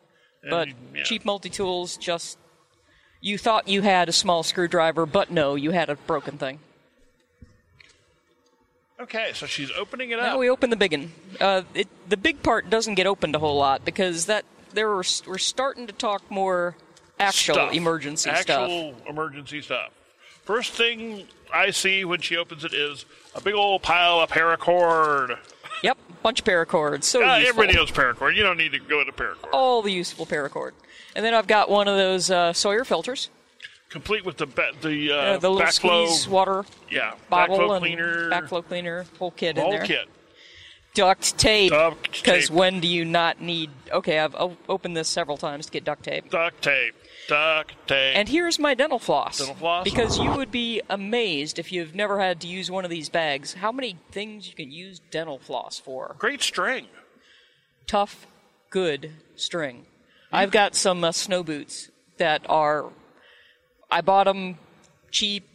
And 0.44 0.52
But 0.52 0.68
you- 0.70 0.74
yeah. 0.96 1.04
cheap 1.04 1.26
multi 1.26 1.50
tools 1.50 1.98
just 1.98 2.38
you 3.22 3.38
thought 3.38 3.68
you 3.68 3.82
had 3.82 4.08
a 4.08 4.12
small 4.14 4.44
screwdriver, 4.44 5.06
but 5.06 5.32
no, 5.32 5.56
you 5.56 5.72
had 5.72 5.90
a 5.90 5.96
broken 5.96 6.38
thing. 6.38 6.60
Okay, 9.00 9.32
so 9.34 9.46
she's 9.46 9.70
opening 9.72 10.10
it 10.12 10.18
Now 10.18 10.34
up. 10.34 10.40
we 10.40 10.50
open 10.50 10.70
the 10.72 10.76
big 10.76 10.92
one. 10.92 11.12
Uh, 11.40 11.62
it, 11.76 11.88
the 12.10 12.18
big 12.18 12.42
part 12.42 12.70
doesn't 12.70 12.96
get 12.96 13.06
opened 13.06 13.36
a 13.36 13.40
whole 13.40 13.56
lot 13.58 13.86
because 13.86 14.26
that 14.26 14.44
there 14.74 14.88
were, 14.90 15.04
we're 15.28 15.38
starting 15.38 15.86
to 15.88 15.94
talk 15.94 16.30
more 16.32 16.76
actual 17.20 17.56
Stuff. 17.56 17.74
emergency 17.74 18.30
stuff. 18.36 18.50
Actual 18.70 18.96
emergency 19.08 19.62
stuff. 19.62 19.92
First 20.48 20.74
thing 20.74 21.28
I 21.54 21.72
see 21.72 22.04
when 22.06 22.22
she 22.22 22.36
opens 22.38 22.64
it 22.64 22.74
is 22.74 23.06
a 23.36 23.42
big 23.42 23.54
old 23.54 23.82
pile 23.84 24.20
of 24.22 24.30
paracord. 24.32 25.38
Yep, 25.84 25.98
bunch 26.24 26.40
of 26.40 26.46
paracords. 26.46 27.04
So 27.04 27.20
Uh, 27.22 27.36
useful. 27.38 27.50
everybody 27.64 27.78
knows 27.78 27.92
paracord. 27.92 28.36
You 28.36 28.44
don't 28.44 28.58
need 28.58 28.72
to 28.72 28.80
go 28.80 29.00
into 29.02 29.12
paracord. 29.12 29.50
all 29.54 29.82
the 29.82 29.92
useful 29.92 30.26
paracord. 30.26 30.72
And 31.16 31.26
then 31.26 31.34
I've 31.34 31.48
got 31.48 31.70
one 31.70 31.88
of 31.88 31.98
those 31.98 32.32
uh, 32.32 32.54
Sawyer 32.54 32.84
filters, 32.86 33.30
Complete 33.90 34.26
with 34.26 34.38
the 34.38 34.46
ba- 34.48 34.72
the 34.82 35.12
uh, 35.12 35.38
the 35.38 35.50
little 35.50 35.66
backflow, 35.68 36.08
squeeze 36.08 36.28
water 36.28 36.66
yeah, 36.90 37.14
bottle 37.30 37.58
backflow 37.58 37.72
and 37.76 37.80
cleaner, 37.80 38.30
backflow 38.30 38.66
cleaner, 38.68 39.06
whole 39.20 39.32
kit 39.32 39.56
the 39.56 39.62
in 39.62 39.66
whole 39.68 39.78
there. 39.78 39.86
kit. 39.86 40.10
Duct 40.94 41.38
tape. 41.38 41.72
Duct 41.72 42.04
tape. 42.14 42.24
Because 42.24 42.50
when 42.52 42.80
do 42.82 42.88
you 42.88 43.06
not 43.06 43.40
need? 43.40 43.70
Okay, 43.92 44.20
I've 44.20 44.36
o- 44.36 44.58
opened 44.68 44.98
this 44.98 45.08
several 45.08 45.38
times 45.38 45.68
to 45.68 45.72
get 45.72 45.84
duct 45.86 46.04
tape. 46.04 46.30
Duct 46.30 46.62
tape, 46.62 46.96
And 48.16 48.30
here's 48.30 48.60
my 48.60 48.74
dental 48.74 49.00
floss. 49.00 49.40
Dental 49.40 49.56
floss? 49.56 49.84
Because 49.84 50.18
you 50.20 50.32
would 50.32 50.52
be 50.52 50.82
amazed 50.90 51.60
if 51.60 51.72
you've 51.72 51.96
never 51.96 52.20
had 52.20 52.42
to 52.42 52.48
use 52.48 52.72
one 52.72 52.84
of 52.84 52.90
these 52.90 53.10
bags, 53.10 53.54
how 53.54 53.72
many 53.72 53.98
things 54.12 54.48
you 54.48 54.54
can 54.54 54.72
use 54.72 55.00
dental 55.12 55.40
floss 55.40 55.80
for. 55.80 56.16
Great 56.18 56.42
string. 56.42 56.88
Tough, 57.86 58.28
good 58.70 59.12
string. 59.36 59.86
I've 60.32 60.52
got 60.52 60.76
some 60.76 61.04
uh, 61.04 61.12
snow 61.12 61.44
boots 61.44 61.90
that 62.18 62.42
are. 62.50 62.92
I 63.90 64.02
bought 64.02 64.26
them 64.26 64.58
cheap. 65.12 65.48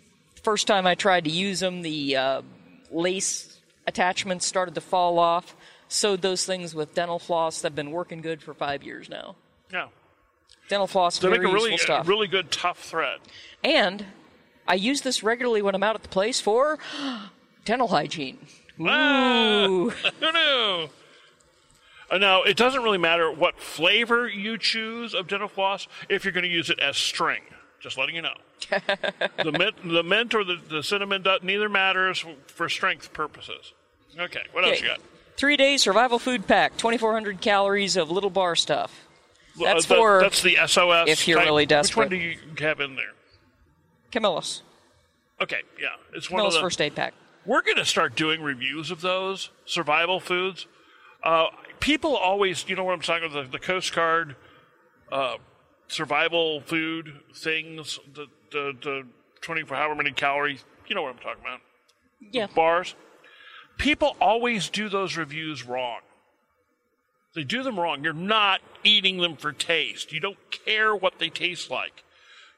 First 0.43 0.67
time 0.67 0.87
I 0.87 0.95
tried 0.95 1.25
to 1.25 1.31
use 1.31 1.61
them, 1.61 1.83
the 1.83 2.17
uh, 2.17 2.43
lace 2.91 3.59
attachments 3.87 4.47
started 4.47 4.75
to 4.75 4.81
fall 4.81 5.19
off. 5.19 5.55
Sewed 5.89 6.23
those 6.23 6.47
things 6.47 6.75
with 6.75 6.95
dental 6.95 7.19
floss. 7.19 7.61
They've 7.61 7.75
been 7.75 7.91
working 7.91 8.23
good 8.23 8.43
for 8.43 8.55
five 8.55 8.83
years 8.83 9.11
now. 9.11 9.37
Yeah. 9.71 9.89
Dental 10.73 10.87
floss, 10.87 11.19
They 11.19 11.29
make 11.29 11.43
a 11.43 11.53
really, 11.53 11.77
stuff. 11.77 12.09
really 12.09 12.27
good 12.27 12.51
tough 12.51 12.79
thread. 12.79 13.19
And 13.63 14.07
I 14.67 14.73
use 14.73 15.03
this 15.03 15.23
regularly 15.23 15.61
when 15.61 15.75
I'm 15.75 15.83
out 15.83 15.97
at 15.97 16.03
the 16.03 16.09
place 16.09 16.41
for 16.41 16.79
dental 17.67 17.89
hygiene. 17.89 18.39
Ah! 18.81 19.67
Ooh. 19.67 19.91
Who 20.21 20.33
knew? 20.33 20.89
Uh, 22.11 22.17
now, 22.17 22.45
it 22.45 22.57
doesn't 22.57 22.83
really 22.83 22.97
matter 22.97 23.31
what 23.31 23.61
flavor 23.61 24.27
you 24.27 24.57
choose 24.57 25.13
of 25.13 25.29
dental 25.29 25.47
floss 25.47 25.89
if 26.09 26.25
you're 26.25 26.33
going 26.33 26.45
to 26.45 26.49
use 26.49 26.71
it 26.71 26.79
as 26.79 26.97
string. 26.97 27.43
Just 27.79 27.99
letting 27.99 28.15
you 28.15 28.23
know. 28.23 28.37
the 29.45 29.53
mint, 29.53 29.75
the 29.85 30.03
mint 30.03 30.35
or 30.35 30.43
the, 30.43 30.59
the 30.71 30.83
cinnamon, 30.83 31.23
neither 31.43 31.69
matters 31.69 32.25
for 32.47 32.71
strength 32.71 33.13
purposes. 33.13 33.75
Okay, 34.19 34.45
what 34.53 34.65
else 34.65 34.81
you 34.81 34.87
got? 34.87 35.01
Three 35.37 35.59
day 35.59 35.77
survival 35.77 36.19
food 36.19 36.47
pack, 36.47 36.79
2,400 36.79 37.43
calories 37.43 37.99
of 37.99 38.11
little 38.11 38.31
bar 38.31 38.57
stuff. 38.57 39.02
That's 39.61 39.85
Uh, 39.85 39.89
the- 39.89 39.95
for 39.95 40.21
that's 40.23 40.43
the 40.43 40.57
SOS. 40.57 41.09
if 41.09 41.29
you're 41.29 41.39
type. 41.39 41.47
really 41.47 41.67
Which 41.67 41.97
one 41.97 42.09
do 42.09 42.17
you 42.17 42.39
have 42.59 42.81
in 42.81 42.97
there? 42.97 43.13
Camillus. 44.11 44.63
Okay, 45.41 45.63
yeah, 45.81 45.89
it's 46.15 46.31
one 46.31 46.39
Camillus 46.41 46.55
of 46.55 46.61
the. 46.61 46.67
first 46.67 46.81
aid 46.81 46.95
pack. 46.95 47.15
We're 47.45 47.63
going 47.63 47.77
to 47.77 47.85
start 47.85 48.15
doing 48.15 48.41
reviews 48.43 48.91
of 48.91 49.01
those 49.01 49.51
survival 49.65 50.21
foods. 50.21 50.67
Uh, 51.25 51.47
people 51.81 52.15
always, 52.17 52.69
you 52.69 52.77
know 52.77 52.85
what 52.85 52.93
I'm 52.93 53.01
talking 53.01 53.29
about, 53.29 53.45
the, 53.47 53.51
the 53.51 53.59
Coast 53.59 53.93
Guard 53.95 54.37
uh, 55.11 55.37
survival 55.89 56.61
food 56.61 57.21
things, 57.35 57.99
the, 58.15 58.27
the, 58.53 58.73
the 58.81 59.07
24 59.41 59.77
however 59.77 59.95
many 59.97 60.13
calories, 60.13 60.65
you 60.87 60.95
know 60.95 61.03
what 61.03 61.11
I'm 61.15 61.19
talking 61.19 61.41
about, 61.43 61.61
Yeah. 62.21 62.47
bars. 62.55 62.95
People 63.79 64.17
always 64.21 64.69
do 64.69 64.89
those 64.89 65.17
reviews 65.17 65.65
wrong. 65.65 66.01
They 67.35 67.45
do 67.45 67.63
them 67.63 67.79
wrong. 67.81 68.05
You're 68.05 68.13
not 68.13 68.61
eating 68.85 69.19
them 69.19 69.37
for 69.37 69.53
taste. 69.53 70.13
You 70.13 70.21
don't 70.21 70.39
care 70.51 70.95
what 70.95 71.19
they 71.19 71.31
taste 71.31 71.71
like. 71.71 72.05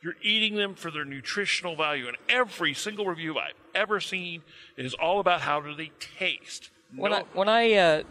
You're 0.02 0.16
eating 0.22 0.56
them 0.56 0.74
for 0.74 0.90
their 0.90 1.04
nutritional 1.04 1.76
value. 1.76 2.08
And 2.08 2.16
every 2.28 2.74
single 2.74 3.06
review 3.06 3.38
I've 3.38 3.54
ever 3.74 4.00
seen 4.00 4.42
is 4.76 4.92
all 4.94 5.20
about 5.20 5.42
how 5.42 5.60
do 5.60 5.74
they 5.74 5.92
taste. 6.18 6.70
When 6.94 7.12
No- 7.12 7.18
I 7.18 7.22
when 7.32 7.48
I 7.48 7.72
uh, 7.74 8.02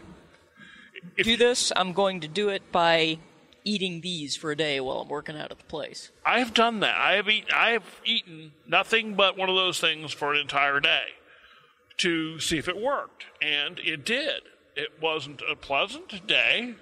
if 1.16 1.24
do 1.26 1.36
this, 1.36 1.72
I'm 1.76 1.92
going 1.92 2.20
to 2.20 2.28
do 2.28 2.48
it 2.48 2.72
by 2.72 3.18
eating 3.62 4.00
these 4.00 4.36
for 4.36 4.50
a 4.50 4.56
day 4.56 4.80
while 4.80 5.00
I'm 5.00 5.08
working 5.08 5.36
out 5.38 5.50
at 5.50 5.58
the 5.58 5.64
place. 5.64 6.10
I've 6.24 6.52
done 6.52 6.80
that. 6.80 6.96
I 6.96 7.12
have 7.14 7.28
eaten. 7.28 7.50
I 7.54 7.70
have 7.70 8.00
eaten 8.04 8.52
nothing 8.66 9.14
but 9.14 9.36
one 9.36 9.48
of 9.48 9.54
those 9.54 9.80
things 9.80 10.12
for 10.12 10.32
an 10.34 10.40
entire 10.40 10.80
day 10.80 11.04
to 11.98 12.40
see 12.40 12.58
if 12.58 12.68
it 12.68 12.76
worked, 12.76 13.26
and 13.40 13.78
it 13.78 14.04
did. 14.04 14.42
It 14.76 15.00
wasn't 15.00 15.42
a 15.48 15.54
pleasant 15.54 16.26
day, 16.26 16.74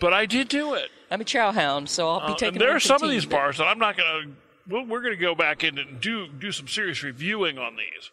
but 0.00 0.12
I 0.12 0.26
did 0.26 0.48
do 0.48 0.74
it. 0.74 0.90
I'm 1.10 1.20
a 1.20 1.24
chow 1.24 1.52
hound, 1.52 1.88
so 1.90 2.08
I'll 2.08 2.26
be 2.28 2.32
Uh, 2.32 2.36
taking. 2.36 2.54
and 2.54 2.60
there 2.60 2.74
are 2.76 2.80
some 2.80 3.02
of 3.02 3.10
these 3.10 3.26
bars 3.26 3.58
that 3.58 3.64
I'm 3.66 3.78
not 3.78 3.96
going 3.96 4.22
to. 4.28 4.36
Well, 4.72 4.84
we're 4.84 5.00
going 5.00 5.14
to 5.14 5.20
go 5.20 5.34
back 5.34 5.64
in 5.64 5.78
and 5.78 6.00
do 6.00 6.28
do 6.28 6.52
some 6.52 6.68
serious 6.68 7.02
reviewing 7.02 7.58
on 7.58 7.76
these. 7.76 8.10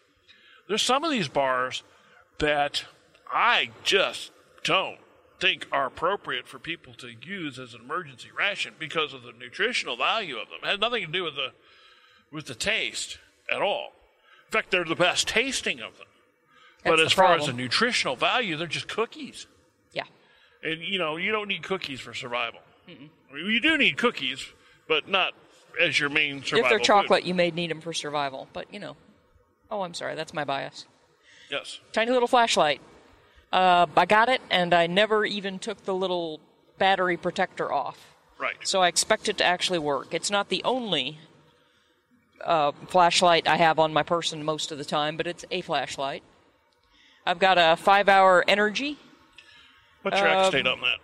There's 0.67 0.81
some 0.81 1.03
of 1.03 1.11
these 1.11 1.27
bars 1.27 1.83
that 2.39 2.85
I 3.31 3.69
just 3.83 4.31
don't 4.63 4.97
think 5.39 5.67
are 5.71 5.85
appropriate 5.85 6.47
for 6.47 6.57
people 6.59 6.93
to 6.95 7.09
use 7.21 7.59
as 7.59 7.73
an 7.73 7.81
emergency 7.81 8.29
ration 8.35 8.73
because 8.79 9.13
of 9.13 9.21
the 9.23 9.33
nutritional 9.33 9.97
value 9.97 10.37
of 10.37 10.47
them. 10.49 10.59
It 10.63 10.67
has 10.67 10.79
nothing 10.79 11.05
to 11.05 11.11
do 11.11 11.23
with 11.25 11.35
the 11.35 11.51
with 12.31 12.45
the 12.47 12.55
taste 12.55 13.19
at 13.51 13.61
all. 13.61 13.91
In 14.47 14.51
fact, 14.51 14.71
they're 14.71 14.85
the 14.85 14.95
best 14.95 15.27
tasting 15.27 15.81
of 15.81 15.97
them. 15.97 16.04
But 16.85 16.97
That's 16.97 17.07
as 17.07 17.13
far 17.13 17.35
as 17.35 17.47
the 17.47 17.53
nutritional 17.53 18.15
value, 18.15 18.55
they're 18.55 18.67
just 18.67 18.87
cookies. 18.87 19.47
Yeah. 19.91 20.03
And 20.63 20.81
you 20.81 20.99
know, 20.99 21.17
you 21.17 21.31
don't 21.31 21.47
need 21.47 21.63
cookies 21.63 21.99
for 21.99 22.13
survival. 22.13 22.59
I 22.87 22.91
mean, 23.33 23.45
you 23.47 23.59
do 23.59 23.77
need 23.77 23.97
cookies, 23.97 24.45
but 24.87 25.09
not 25.09 25.33
as 25.81 25.99
your 25.99 26.09
main 26.09 26.43
survival. 26.43 26.65
If 26.65 26.69
they're 26.69 26.79
food. 26.79 26.85
chocolate, 26.85 27.25
you 27.25 27.33
may 27.33 27.49
need 27.49 27.71
them 27.71 27.81
for 27.81 27.91
survival. 27.91 28.47
But 28.53 28.71
you 28.71 28.79
know, 28.79 28.95
oh, 29.71 29.81
I'm 29.81 29.95
sorry, 29.95 30.15
that's 30.15 30.33
my 30.33 30.43
bias. 30.43 30.85
yes. 31.49 31.79
Tiny 31.91 32.11
little 32.11 32.27
flashlight. 32.27 32.81
Uh, 33.51 33.87
I 33.97 34.05
got 34.05 34.29
it, 34.29 34.41
and 34.51 34.73
I 34.73 34.85
never 34.85 35.25
even 35.25 35.59
took 35.59 35.85
the 35.85 35.95
little 35.95 36.39
battery 36.77 37.17
protector 37.17 37.71
off. 37.71 38.15
Right. 38.37 38.55
So 38.63 38.81
I 38.81 38.89
expect 38.89 39.27
it 39.29 39.37
to 39.39 39.43
actually 39.43 39.79
work. 39.79 40.13
It's 40.13 40.29
not 40.29 40.49
the 40.49 40.61
only 40.63 41.19
uh, 42.43 42.73
flashlight 42.87 43.47
I 43.47 43.55
have 43.55 43.79
on 43.79 43.93
my 43.93 44.03
person 44.03 44.43
most 44.43 44.71
of 44.71 44.77
the 44.77 44.85
time, 44.85 45.17
but 45.17 45.25
it's 45.25 45.45
a 45.51 45.61
flashlight. 45.61 46.21
I've 47.25 47.39
got 47.39 47.57
a 47.57 47.75
five-hour 47.75 48.45
energy. 48.47 48.97
What's 50.03 50.19
your 50.19 50.29
Um, 50.29 50.51
date 50.51 50.67
on 50.67 50.79
that? 50.81 50.99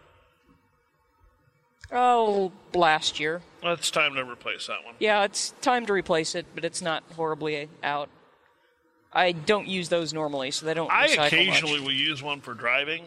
Oh, 1.94 2.52
last 2.74 3.20
year. 3.20 3.42
Well, 3.62 3.74
it's 3.74 3.92
time 3.92 4.14
to 4.16 4.24
replace 4.24 4.68
that 4.68 4.86
one. 4.86 4.96
Yeah, 5.00 5.24
it's 5.24 5.50
time 5.62 5.86
to 5.88 5.94
replace 5.94 6.36
it, 6.36 6.46
but 6.56 6.64
it's 6.64 6.82
not 6.82 7.04
horribly 7.16 7.68
out. 7.84 8.10
I 9.12 9.34
don't 9.34 9.68
use 9.68 9.90
those 9.90 10.14
normally, 10.14 10.52
so 10.52 10.66
they 10.66 10.74
don't. 10.74 10.90
I 10.90 11.08
occasionally 11.08 11.80
Much. 11.80 11.86
will 11.86 11.92
use 11.92 12.24
one 12.24 12.40
for 12.40 12.54
driving. 12.54 13.06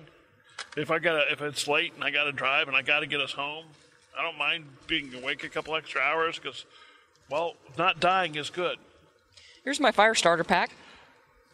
If 0.76 0.90
I 0.90 0.98
got 0.98 1.30
if 1.32 1.40
it's 1.40 1.66
late 1.66 1.94
and 1.94 2.04
I 2.04 2.10
got 2.10 2.24
to 2.24 2.32
drive 2.32 2.68
and 2.68 2.76
I 2.76 2.82
got 2.82 3.00
to 3.00 3.06
get 3.06 3.20
us 3.20 3.32
home, 3.32 3.64
I 4.18 4.22
don't 4.22 4.36
mind 4.36 4.66
being 4.86 5.14
awake 5.14 5.44
a 5.44 5.48
couple 5.48 5.74
extra 5.76 6.02
hours 6.02 6.38
because, 6.38 6.66
well, 7.30 7.54
not 7.78 8.00
dying 8.00 8.34
is 8.34 8.50
good. 8.50 8.76
Here's 9.64 9.80
my 9.80 9.92
fire 9.92 10.14
starter 10.14 10.44
pack. 10.44 10.72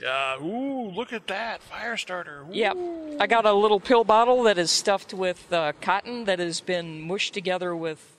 Yeah. 0.00 0.40
Ooh, 0.42 0.90
look 0.90 1.12
at 1.12 1.26
that 1.26 1.62
fire 1.62 1.96
starter. 1.96 2.42
Ooh. 2.42 2.52
Yep. 2.54 2.76
I 3.20 3.26
got 3.26 3.44
a 3.44 3.52
little 3.52 3.80
pill 3.80 4.04
bottle 4.04 4.44
that 4.44 4.56
is 4.58 4.70
stuffed 4.70 5.12
with 5.12 5.52
uh, 5.52 5.72
cotton 5.80 6.24
that 6.24 6.38
has 6.38 6.60
been 6.60 7.02
mushed 7.02 7.34
together 7.34 7.76
with 7.76 8.16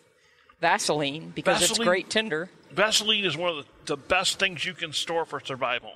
Vaseline 0.59 1.31
because 1.33 1.61
it's 1.61 1.71
Vaseline? 1.71 1.87
great 1.87 2.09
tinder. 2.09 2.49
Vaseline 2.71 3.25
is 3.25 3.35
one 3.35 3.49
of 3.49 3.65
the, 3.85 3.95
the 3.95 3.97
best 3.97 4.39
things 4.39 4.63
you 4.65 4.73
can 4.73 4.93
store 4.93 5.25
for 5.25 5.39
survival. 5.39 5.93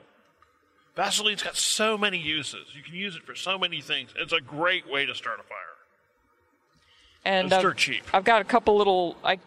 Vaseline's 0.95 1.43
got 1.43 1.56
so 1.56 1.98
many 1.98 2.17
uses. 2.17 2.67
You 2.74 2.82
can 2.82 2.95
use 2.95 3.15
it 3.15 3.24
for 3.24 3.36
so 3.36 3.58
many 3.60 3.82
things. 3.82 4.12
It's 4.17 4.34
a 4.34 4.41
great 4.41 4.89
way 4.89 5.06
to 5.06 5.13
start 5.13 5.39
a 5.39 5.43
fire. 5.43 5.58
And 7.26 7.52
It's 7.52 7.63
I've, 7.63 7.76
cheap. 7.76 8.04
I've 8.13 8.24
got 8.24 8.41
a 8.41 8.45
couple 8.45 8.78
little. 8.78 9.17
I 9.24 9.39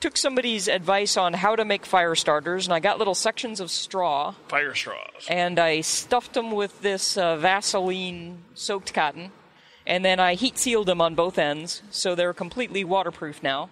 took 0.00 0.16
somebody's 0.16 0.66
advice 0.66 1.16
on 1.18 1.34
how 1.34 1.54
to 1.54 1.64
make 1.64 1.84
fire 1.84 2.14
starters, 2.14 2.66
and 2.66 2.72
I 2.72 2.80
got 2.80 2.98
little 2.98 3.14
sections 3.14 3.60
of 3.60 3.70
straw, 3.70 4.34
Fire 4.48 4.74
straws. 4.74 5.26
and 5.28 5.58
I 5.58 5.82
stuffed 5.82 6.32
them 6.32 6.50
with 6.50 6.80
this 6.80 7.18
uh, 7.18 7.36
Vaseline 7.36 8.38
soaked 8.54 8.94
cotton, 8.94 9.30
and 9.86 10.02
then 10.04 10.18
I 10.18 10.34
heat 10.34 10.58
sealed 10.58 10.86
them 10.86 11.00
on 11.02 11.14
both 11.14 11.38
ends, 11.38 11.82
so 11.90 12.14
they're 12.14 12.32
completely 12.32 12.82
waterproof 12.82 13.42
now. 13.42 13.68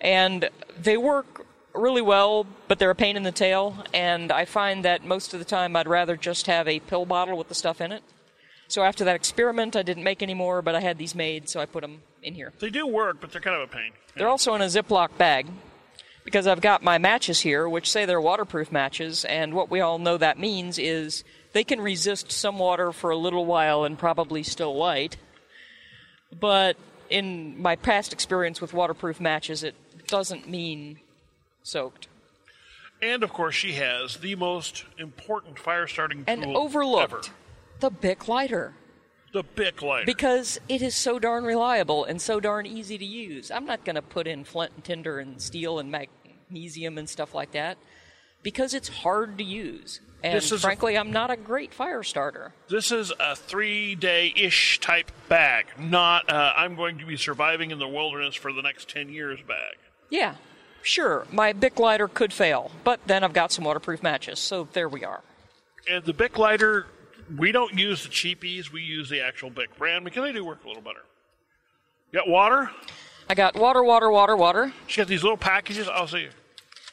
And 0.00 0.48
they 0.80 0.96
work 0.96 1.44
really 1.74 2.02
well, 2.02 2.46
but 2.68 2.78
they're 2.78 2.90
a 2.90 2.94
pain 2.94 3.16
in 3.16 3.24
the 3.24 3.32
tail, 3.32 3.84
and 3.92 4.30
I 4.30 4.44
find 4.44 4.84
that 4.84 5.04
most 5.04 5.34
of 5.34 5.40
the 5.40 5.44
time 5.44 5.74
I'd 5.74 5.88
rather 5.88 6.16
just 6.16 6.46
have 6.46 6.68
a 6.68 6.78
pill 6.80 7.04
bottle 7.04 7.36
with 7.36 7.48
the 7.48 7.54
stuff 7.54 7.80
in 7.80 7.90
it. 7.90 8.02
So 8.68 8.82
after 8.82 9.04
that 9.04 9.16
experiment, 9.16 9.76
I 9.76 9.82
didn't 9.82 10.04
make 10.04 10.22
any 10.22 10.34
more, 10.34 10.60
but 10.60 10.74
I 10.74 10.80
had 10.80 10.98
these 10.98 11.14
made, 11.14 11.48
so 11.48 11.58
I 11.58 11.66
put 11.66 11.80
them 11.80 12.02
in 12.22 12.34
here. 12.34 12.52
They 12.60 12.70
do 12.70 12.86
work, 12.86 13.16
but 13.20 13.32
they're 13.32 13.40
kind 13.40 13.56
of 13.56 13.62
a 13.62 13.72
pain. 13.72 13.92
They're 14.14 14.28
also 14.28 14.54
in 14.54 14.60
a 14.60 14.66
Ziploc 14.66 15.16
bag 15.16 15.46
because 16.22 16.46
I've 16.46 16.60
got 16.60 16.82
my 16.82 16.98
matches 16.98 17.40
here, 17.40 17.66
which 17.66 17.90
say 17.90 18.04
they're 18.04 18.20
waterproof 18.20 18.70
matches, 18.70 19.24
and 19.24 19.54
what 19.54 19.70
we 19.70 19.80
all 19.80 19.98
know 19.98 20.18
that 20.18 20.38
means 20.38 20.78
is 20.78 21.24
they 21.54 21.64
can 21.64 21.80
resist 21.80 22.30
some 22.30 22.58
water 22.58 22.92
for 22.92 23.10
a 23.10 23.16
little 23.16 23.46
while 23.46 23.84
and 23.84 23.98
probably 23.98 24.42
still 24.42 24.76
light. 24.76 25.16
But 26.38 26.76
in 27.08 27.60
my 27.60 27.76
past 27.76 28.12
experience 28.12 28.60
with 28.60 28.74
waterproof 28.74 29.18
matches, 29.18 29.62
it 29.62 29.74
doesn't 30.06 30.46
mean 30.46 31.00
soaked. 31.62 32.08
And 33.00 33.22
of 33.22 33.32
course, 33.32 33.54
she 33.54 33.72
has 33.74 34.16
the 34.16 34.34
most 34.34 34.84
important 34.98 35.58
fire 35.58 35.86
starting 35.86 36.24
tool 36.24 36.34
And 36.34 36.44
overlooked 36.56 37.12
ever. 37.14 37.22
The 37.80 37.90
Bic 37.90 38.28
lighter 38.28 38.74
The 39.32 39.42
Bic 39.42 39.82
lighter. 39.82 40.06
because 40.06 40.60
it 40.68 40.82
is 40.82 40.94
so 40.94 41.18
darn 41.18 41.44
reliable 41.44 42.04
and 42.04 42.20
so 42.20 42.40
darn 42.40 42.66
easy 42.66 42.98
to 42.98 43.04
use. 43.04 43.50
I'm 43.50 43.66
not 43.66 43.84
going 43.84 43.96
to 43.96 44.02
put 44.02 44.26
in 44.26 44.44
flint 44.44 44.72
and 44.74 44.84
tinder 44.84 45.18
and 45.18 45.40
steel 45.40 45.78
and 45.78 45.90
magnesium 45.90 46.98
and 46.98 47.08
stuff 47.08 47.34
like 47.34 47.52
that 47.52 47.78
because 48.42 48.74
it's 48.74 48.88
hard 48.88 49.38
to 49.38 49.44
use. 49.44 50.00
And 50.22 50.42
frankly, 50.42 50.96
i 50.96 51.00
I'm 51.00 51.12
not 51.12 51.30
a 51.30 51.36
great 51.36 51.72
fire 51.72 52.02
starter. 52.02 52.52
This 52.68 52.90
is 52.90 53.12
a 53.20 53.36
three 53.36 53.94
day 53.94 54.32
ish 54.34 54.80
type 54.80 55.12
bag, 55.28 55.66
not 55.78 56.28
uh, 56.28 56.52
I'm 56.56 56.74
going 56.74 56.98
to 56.98 57.06
be 57.06 57.16
surviving 57.16 57.70
in 57.70 57.78
the 57.78 57.86
wilderness 57.86 58.34
for 58.34 58.52
the 58.52 58.62
next 58.62 58.88
10 58.88 59.10
years 59.10 59.38
bag. 59.46 59.76
Yeah, 60.10 60.34
sure, 60.82 61.26
my 61.30 61.52
Bic 61.52 61.78
lighter 61.78 62.08
could 62.08 62.32
fail, 62.32 62.72
but 62.82 63.00
then 63.06 63.22
I've 63.22 63.32
got 63.32 63.52
some 63.52 63.64
waterproof 63.64 64.02
matches, 64.02 64.40
so 64.40 64.66
there 64.72 64.88
we 64.88 65.04
are. 65.04 65.22
And 65.88 66.04
the 66.04 66.12
Bic 66.12 66.36
lighter, 66.36 66.86
we 67.36 67.52
don't 67.52 67.78
use 67.78 68.02
the 68.02 68.08
cheapies, 68.08 68.72
we 68.72 68.82
use 68.82 69.08
the 69.08 69.20
actual 69.20 69.50
Bic 69.50 69.76
brand 69.76 70.04
because 70.04 70.22
they 70.22 70.32
do 70.32 70.44
work 70.44 70.64
a 70.64 70.68
little 70.68 70.82
better. 70.82 71.02
You 72.12 72.20
got 72.20 72.28
water? 72.28 72.70
I 73.28 73.34
got 73.34 73.54
water, 73.54 73.82
water, 73.82 74.10
water, 74.10 74.36
water. 74.36 74.72
She 74.86 75.00
got 75.00 75.08
these 75.08 75.22
little 75.22 75.36
packages. 75.36 75.88
I'll 75.88 76.06
see. 76.06 76.22
You. 76.22 76.30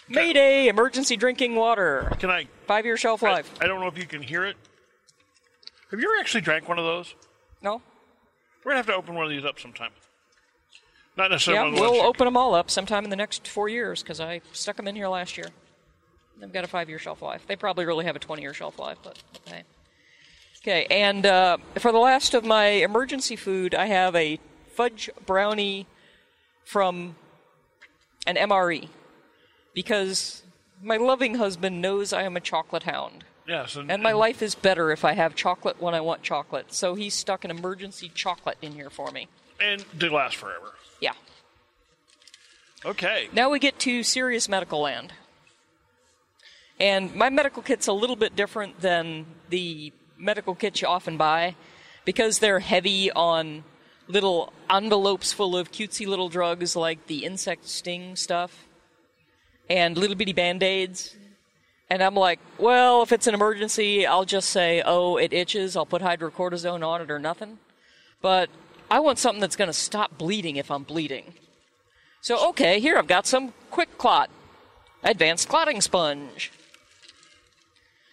Mayday! 0.10 0.67
Emergency 0.67 1.15
drinking 1.15 1.56
water. 1.56 2.12
Can 2.19 2.30
I? 2.30 2.48
Five 2.67 2.86
year 2.86 2.98
shelf 2.98 3.21
life. 3.21 3.52
I 3.62 3.67
don't 3.67 3.80
know 3.80 3.88
if 3.88 3.98
you 3.98 4.06
can 4.06 4.21
hear 4.21 4.43
it. 4.45 4.58
Have 5.91 6.00
you 6.00 6.12
ever 6.12 6.19
actually 6.19 6.41
drank 6.41 6.67
one 6.67 6.78
of 6.78 6.86
those? 6.86 7.15
No? 7.62 7.82
We're 8.63 8.71
gonna 8.71 8.78
have 8.78 8.88
to 8.88 8.95
open 8.95 9.15
one 9.15 9.24
of 9.24 9.30
these 9.30 9.45
up 9.45 9.60
sometime. 9.60 9.91
Not 11.17 11.32
necessarily. 11.32 11.76
the 11.76 11.82
we'll 11.82 12.02
open 12.02 12.26
them 12.26 12.36
all 12.36 12.54
up 12.54 12.69
sometime 12.69 13.06
in 13.06 13.10
the 13.10 13.15
next 13.15 13.48
four 13.48 13.69
years 13.69 14.04
because 14.04 14.19
I 14.19 14.41
stuck 14.52 14.76
them 14.76 14.88
in 14.88 14.95
here 14.95 15.08
last 15.08 15.38
year. 15.38 15.48
They've 16.39 16.52
got 16.52 16.65
a 16.65 16.67
five 16.67 16.89
year 16.89 17.00
shelf 17.00 17.21
life. 17.21 17.45
They 17.48 17.56
probably 17.56 17.86
really 17.86 18.06
have 18.06 18.15
a 18.15 18.19
20 18.19 18.41
year 18.41 18.54
shelf 18.54 18.78
life, 18.78 18.98
but 19.02 19.17
okay. 19.48 19.63
Okay, 20.65 20.88
and 20.89 21.28
uh, 21.28 21.58
for 21.78 21.91
the 21.91 21.99
last 21.99 22.34
of 22.34 22.43
my 22.43 22.65
emergency 22.65 23.36
food, 23.36 23.75
I 23.75 23.86
have 23.86 24.15
a 24.15 24.39
fudge 24.65 25.12
brownie 25.23 25.86
from 26.63 27.17
an 28.25 28.36
MRE 28.36 28.89
because 29.75 30.41
my 30.82 30.97
loving 30.97 31.36
husband 31.36 31.84
knows 31.84 32.12
I 32.12 32.23
am 32.23 32.36
a 32.36 32.39
chocolate 32.39 32.82
hound. 32.82 33.25
Yes, 33.47 33.75
and, 33.75 33.91
And 33.91 34.01
my 34.01 34.13
life 34.13 34.41
is 34.41 34.56
better 34.56 34.91
if 34.91 35.06
I 35.06 35.13
have 35.13 35.36
chocolate 35.36 35.80
when 35.80 35.93
I 35.93 36.01
want 36.01 36.23
chocolate. 36.23 36.73
So 36.73 36.95
he 36.95 37.12
stuck 37.12 37.45
an 37.45 37.51
emergency 37.51 38.10
chocolate 38.15 38.58
in 38.60 38.71
here 38.71 38.89
for 38.89 39.12
me. 39.12 39.28
and 39.62 39.86
they 39.93 40.10
last 40.10 40.36
forever. 40.36 40.73
Yeah. 40.99 41.13
Okay. 42.84 43.30
Now 43.34 43.51
we 43.51 43.60
get 43.60 43.78
to 43.82 44.01
serious 44.01 44.49
medical 44.49 44.82
land. 44.82 45.13
And 46.80 47.13
my 47.13 47.30
medical 47.30 47.62
kit's 47.62 47.86
a 47.86 47.93
little 47.93 48.15
bit 48.15 48.36
different 48.36 48.82
than 48.82 49.28
the 49.51 49.93
medical 50.17 50.56
kits 50.56 50.82
you 50.82 50.88
often 50.88 51.17
buy 51.17 51.56
because 52.06 52.39
they're 52.39 52.60
heavy 52.60 53.12
on 53.12 53.63
little 54.08 54.54
envelopes 54.69 55.34
full 55.34 55.58
of 55.58 55.71
cutesy 55.71 56.08
little 56.08 56.30
drugs 56.30 56.75
like 56.75 57.08
the 57.08 57.25
insect 57.25 57.67
sting 57.67 58.15
stuff 58.15 58.65
and 59.69 59.97
little 59.97 60.15
bitty 60.15 60.34
band 60.34 60.62
aids. 60.63 61.15
And 61.89 62.01
I'm 62.01 62.15
like, 62.15 62.39
well, 62.58 63.04
if 63.04 63.12
it's 63.12 63.28
an 63.28 63.34
emergency, 63.34 64.06
I'll 64.08 64.25
just 64.25 64.49
say, 64.49 64.82
oh, 64.86 65.17
it 65.17 65.34
itches. 65.34 65.75
I'll 65.75 65.86
put 65.86 66.01
hydrocortisone 66.01 66.86
on 66.86 67.01
it 67.01 67.12
or 67.12 67.19
nothing. 67.19 67.60
But 68.21 68.49
I 68.89 68.99
want 68.99 69.19
something 69.19 69.41
that's 69.41 69.56
going 69.56 69.67
to 69.67 69.73
stop 69.73 70.17
bleeding 70.17 70.56
if 70.56 70.71
I'm 70.71 70.84
bleeding. 70.84 71.34
So, 72.21 72.49
okay, 72.49 72.80
here 72.80 72.97
I've 72.97 73.08
got 73.08 73.28
some 73.28 73.54
QuikClot, 73.71 74.28
advanced 75.04 75.47
clotting 75.47 75.80
sponge. 75.80 76.51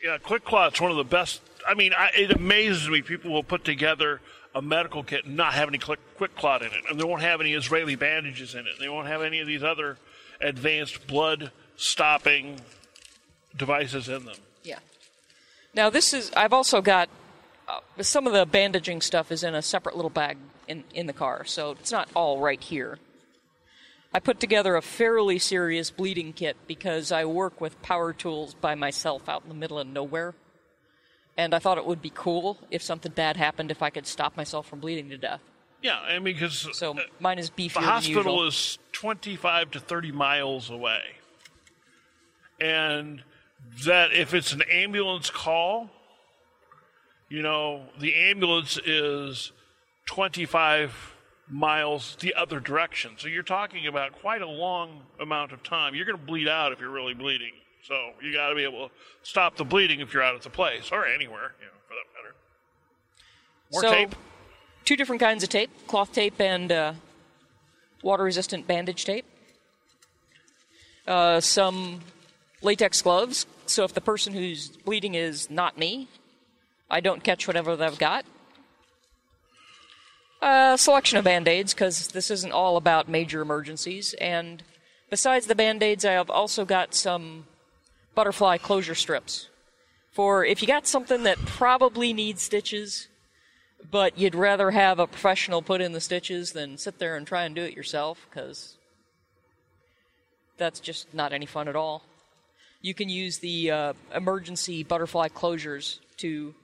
Yeah, 0.04 0.18
QuikClot's 0.18 0.80
one 0.80 0.90
of 0.90 0.98
the 0.98 1.04
best. 1.04 1.40
I 1.66 1.75
mean, 1.75 1.92
I, 1.96 2.11
it 2.16 2.33
amazes 2.33 2.88
me 2.88 3.03
people 3.03 3.33
will 3.33 3.44
put 3.44 3.64
together 3.64 4.20
a 4.55 4.62
medical 4.62 5.03
kit 5.03 5.25
and 5.25 5.37
not 5.37 5.55
have 5.55 5.68
any 5.68 5.79
quick, 5.79 6.01
QuikClot 6.18 6.61
in 6.61 6.68
it, 6.68 6.85
and 6.90 7.01
they 7.01 7.05
won't 7.05 7.22
have 7.22 7.40
any 7.40 7.55
Israeli 7.55 7.96
bandages 7.96 8.55
in 8.55 8.66
it. 8.66 8.79
They 8.79 8.88
won't 8.88 9.09
have 9.09 9.22
any 9.22 9.40
of 9.40 9.46
these 9.46 9.62
other 9.62 9.98
advanced 10.40 11.07
blood 11.07 11.51
stopping 11.77 12.61
devices 13.57 14.09
in 14.09 14.25
them. 14.25 14.37
Yeah. 14.62 14.79
Now, 15.75 15.90
this 15.90 16.12
is, 16.12 16.31
I've 16.37 16.53
also 16.53 16.83
got 16.83 17.09
uh, 17.68 17.81
some 18.03 18.27
of 18.27 18.33
the 18.33 18.44
bandaging 18.44 19.01
stuff 19.01 19.33
is 19.33 19.42
in 19.42 19.55
a 19.55 19.62
separate 19.62 19.96
little 19.96 20.11
bag 20.11 20.37
in, 20.68 20.85
in 20.94 21.07
the 21.07 21.12
car, 21.12 21.44
so 21.44 21.72
it's 21.72 21.92
not 21.92 22.09
all 22.14 22.40
right 22.40 22.62
here. 22.62 22.98
I 24.14 24.20
put 24.20 24.40
together 24.40 24.77
a 24.77 24.83
fairly 24.83 25.38
serious 25.38 25.90
bleeding 25.90 26.35
kit 26.35 26.57
because 26.66 27.11
I 27.11 27.25
work 27.25 27.61
with 27.62 27.81
power 27.81 28.12
tools 28.12 28.53
by 28.53 28.75
myself 28.75 29.27
out 29.29 29.42
in 29.42 29.48
the 29.48 29.55
middle 29.55 29.79
of 29.79 29.87
nowhere. 29.87 30.35
And 31.37 31.55
I 31.55 31.59
thought 31.59 31.79
it 31.79 31.87
would 31.87 32.03
be 32.03 32.12
cool 32.14 32.59
if 32.71 32.83
something 32.83 33.12
bad 33.12 33.37
happened 33.37 33.71
if 33.71 33.83
I 33.83 33.90
could 33.90 34.07
stop 34.07 34.37
myself 34.37 34.66
from 34.66 34.81
bleeding 34.81 35.09
to 35.11 35.16
death. 35.16 35.40
Yeah, 35.83 35.99
I 35.99 36.18
mean, 36.18 36.35
because 36.35 36.68
So 36.73 36.92
uh, 36.92 37.01
mine 37.18 37.38
is 37.38 37.51
beefier 37.51 37.75
the 37.75 37.81
hospital 37.81 38.47
is 38.47 38.79
25 38.92 39.73
to 39.73 39.81
30 39.81 40.12
miles 40.12 40.71
away. 40.71 41.01
And 42.61 43.23
that 43.85 44.12
if 44.12 44.35
it's 44.35 44.53
an 44.53 44.62
ambulance 44.71 45.31
call, 45.31 45.90
you 47.29 47.42
know, 47.42 47.83
the 47.99 48.14
ambulance 48.14 48.79
is 48.85 49.53
25 50.07 51.14
miles 51.49 52.16
the 52.21 52.35
other 52.35 52.61
direction. 52.61 53.12
So 53.16 53.29
you're 53.29 53.42
talking 53.42 53.87
about 53.87 54.12
quite 54.12 54.42
a 54.42 54.47
long 54.49 55.03
amount 55.21 55.53
of 55.53 55.62
time. 55.62 55.95
You're 55.95 56.05
going 56.05 56.18
to 56.18 56.25
bleed 56.25 56.49
out 56.49 56.73
if 56.73 56.81
you're 56.81 56.90
really 56.90 57.14
bleeding. 57.14 57.53
So 57.83 58.12
you 58.23 58.33
got 58.33 58.49
to 58.51 58.55
be 58.55 58.64
able 58.64 58.88
to 58.88 58.95
stop 59.23 59.57
the 59.57 59.64
bleeding 59.64 60.01
if 60.01 60.14
you're 60.14 60.23
out 60.23 60.35
at 60.35 60.42
the 60.42 60.51
place 60.51 60.90
or 60.92 61.05
anywhere, 61.05 61.53
you 61.61 61.66
know, 61.66 61.73
for 61.87 61.95
that 61.95 62.07
matter. 62.14 62.35
More 63.73 63.83
so, 63.83 63.90
tape. 63.90 64.14
two 64.85 64.97
different 64.97 65.21
kinds 65.21 65.42
of 65.42 65.49
tape 65.49 65.71
cloth 65.88 66.12
tape 66.12 66.40
and 66.40 66.71
uh, 66.71 66.92
water 68.03 68.23
resistant 68.23 68.66
bandage 68.66 69.05
tape. 69.05 69.25
Uh, 71.07 71.40
some 71.40 72.01
latex 72.61 73.03
gloves, 73.03 73.47
so 73.66 73.83
if 73.83 73.92
the 73.92 74.01
person 74.01 74.33
who's 74.33 74.68
bleeding 74.68 75.16
is 75.16 75.51
not 75.51 75.77
me, 75.77 76.09
I 76.88 77.01
don't 77.01 77.25
catch 77.25 77.49
whatever 77.49 77.75
they've 77.75 77.99
got. 77.99 78.25
A 80.40 80.77
selection 80.79 81.18
of 81.18 81.25
band 81.25 81.49
aids, 81.49 81.75
because 81.75 82.09
this 82.09 82.31
isn't 82.31 82.53
all 82.53 82.77
about 82.77 83.09
major 83.09 83.40
emergencies. 83.40 84.14
And 84.21 84.62
besides 85.11 85.47
the 85.47 85.55
band 85.57 85.83
aids, 85.83 86.05
I 86.05 86.12
have 86.12 86.31
also 86.31 86.64
got 86.64 86.95
some 86.95 87.47
butterfly 88.14 88.59
closure 88.59 88.94
strips. 88.94 89.48
For 90.12 90.44
if 90.44 90.61
you 90.61 90.68
got 90.68 90.87
something 90.87 91.22
that 91.22 91.38
probably 91.46 92.12
needs 92.12 92.42
stitches, 92.42 93.09
but 93.90 94.18
you'd 94.18 94.35
rather 94.35 94.70
have 94.70 94.98
a 94.98 95.07
professional 95.07 95.62
put 95.62 95.81
in 95.81 95.92
the 95.92 96.01
stitches 96.01 96.53
than 96.53 96.79
sit 96.79 96.98
there 96.98 97.16
and 97.16 97.27
try 97.27 97.44
and 97.44 97.55
do 97.55 97.62
it 97.62 97.75
yourself 97.75 98.27
because 98.29 98.77
that's 100.59 100.81
just 100.81 101.12
not 101.14 101.33
any 101.33 101.46
fun 101.46 101.68
at 101.68 101.77
all. 101.77 102.03
you 102.83 102.94
can 102.94 103.09
use 103.09 103.38
the 103.38 103.70
uh, 103.70 103.92
emergency 104.14 104.83
butterfly 104.83 105.29
closures 105.29 106.01
to 106.16 106.55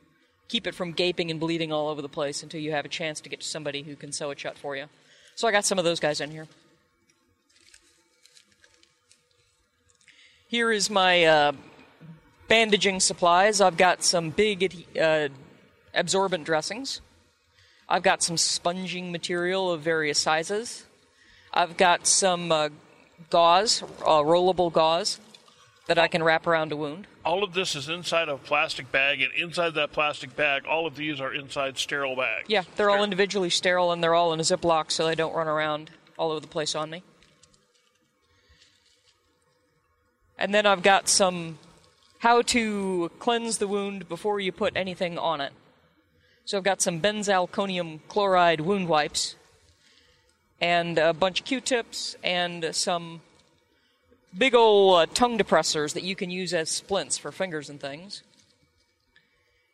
keep 0.49 0.67
it 0.67 0.75
from 0.75 0.93
gaping 0.93 1.31
and 1.31 1.39
bleeding 1.39 1.73
all 1.73 1.89
over 1.89 2.03
the 2.03 2.09
place 2.09 2.43
until 2.43 2.61
you 2.61 2.73
have 2.73 2.85
a 2.85 2.89
chance 2.89 3.21
to 3.21 3.29
get 3.29 3.41
to 3.41 3.47
somebody 3.47 3.83
who 3.83 3.95
can 3.95 4.11
sew 4.13 4.31
it 4.31 4.41
shut 4.41 4.59
for 4.59 4.77
you. 4.77 4.87
So 5.37 5.47
I 5.47 5.53
got 5.53 5.65
some 5.65 5.79
of 5.79 5.85
those 5.85 6.01
guys 6.01 6.21
in 6.21 6.31
here. 6.31 6.49
Here 10.49 10.73
is 10.73 10.89
my 10.89 11.25
uh, 11.25 11.53
bandaging 12.49 13.01
supplies. 13.01 13.61
I've 13.61 13.77
got 13.77 14.03
some 14.03 14.31
big 14.31 14.87
uh, 14.99 15.29
absorbent 15.93 16.45
dressings. 16.45 17.03
I've 17.87 18.03
got 18.03 18.23
some 18.23 18.39
sponging 18.39 19.13
material 19.13 19.71
of 19.71 19.83
various 19.83 20.19
sizes. 20.19 20.87
I've 21.53 21.77
got 21.77 22.07
some 22.07 22.51
uh, 22.51 22.71
gauze, 23.29 23.83
uh, 23.83 24.23
rollable 24.23 24.73
gauze, 24.73 25.21
that 25.87 25.99
I 25.99 26.09
can 26.09 26.23
wrap 26.23 26.47
around 26.47 26.73
a 26.73 26.77
wound. 26.77 27.07
All 27.27 27.45
of 27.45 27.53
this 27.53 27.77
is 27.77 27.91
inside 27.91 28.31
a 28.31 28.39
plastic 28.39 28.91
bag, 28.91 29.21
and 29.21 29.31
inside 29.35 29.75
that 29.75 29.93
plastic 29.93 30.35
bag, 30.35 30.65
all 30.67 30.87
of 30.87 30.97
these 30.97 31.21
are 31.21 31.35
inside 31.35 31.77
sterile 31.77 32.17
bags. 32.17 32.49
Yeah, 32.49 32.63
they're 32.77 32.89
all 32.89 33.05
individually 33.05 33.51
sterile 33.51 33.93
and 33.93 34.03
they're 34.03 34.15
all 34.15 34.33
in 34.33 34.41
a 34.41 34.45
Ziploc 34.45 34.93
so 34.93 35.07
they 35.07 35.15
don't 35.15 35.35
run 35.35 35.47
around 35.47 35.91
all 36.17 36.31
over 36.31 36.41
the 36.41 36.47
place 36.47 36.75
on 36.75 36.89
me. 36.89 37.03
And 40.39 40.55
then 40.55 40.67
I've 40.67 40.83
got 40.83 41.09
some 41.09 41.59
how 42.19 42.43
to 42.43 43.11
cleanse 43.19 43.59
the 43.59 43.69
wound 43.69 44.09
before 44.09 44.41
you 44.41 44.53
put 44.53 44.77
anything 44.77 45.19
on 45.19 45.41
it. 45.41 45.53
So 46.45 46.59
I've 46.59 46.65
got 46.65 46.81
some 46.81 47.01
benzalkonium 47.01 48.01
chloride 48.09 48.61
wound 48.61 48.89
wipes 48.89 49.37
and 50.61 50.99
a 50.99 51.13
bunch 51.13 51.41
of 51.41 51.47
Q-tips 51.47 52.17
and 52.25 52.75
some 52.75 53.21
big 54.37 54.55
old 54.55 54.99
uh, 54.99 55.07
tongue 55.13 55.39
depressors 55.39 55.93
that 55.95 56.03
you 56.03 56.17
can 56.17 56.31
use 56.31 56.53
as 56.53 56.71
splints 56.71 57.19
for 57.19 57.31
fingers 57.31 57.69
and 57.69 57.81
things. 57.81 58.23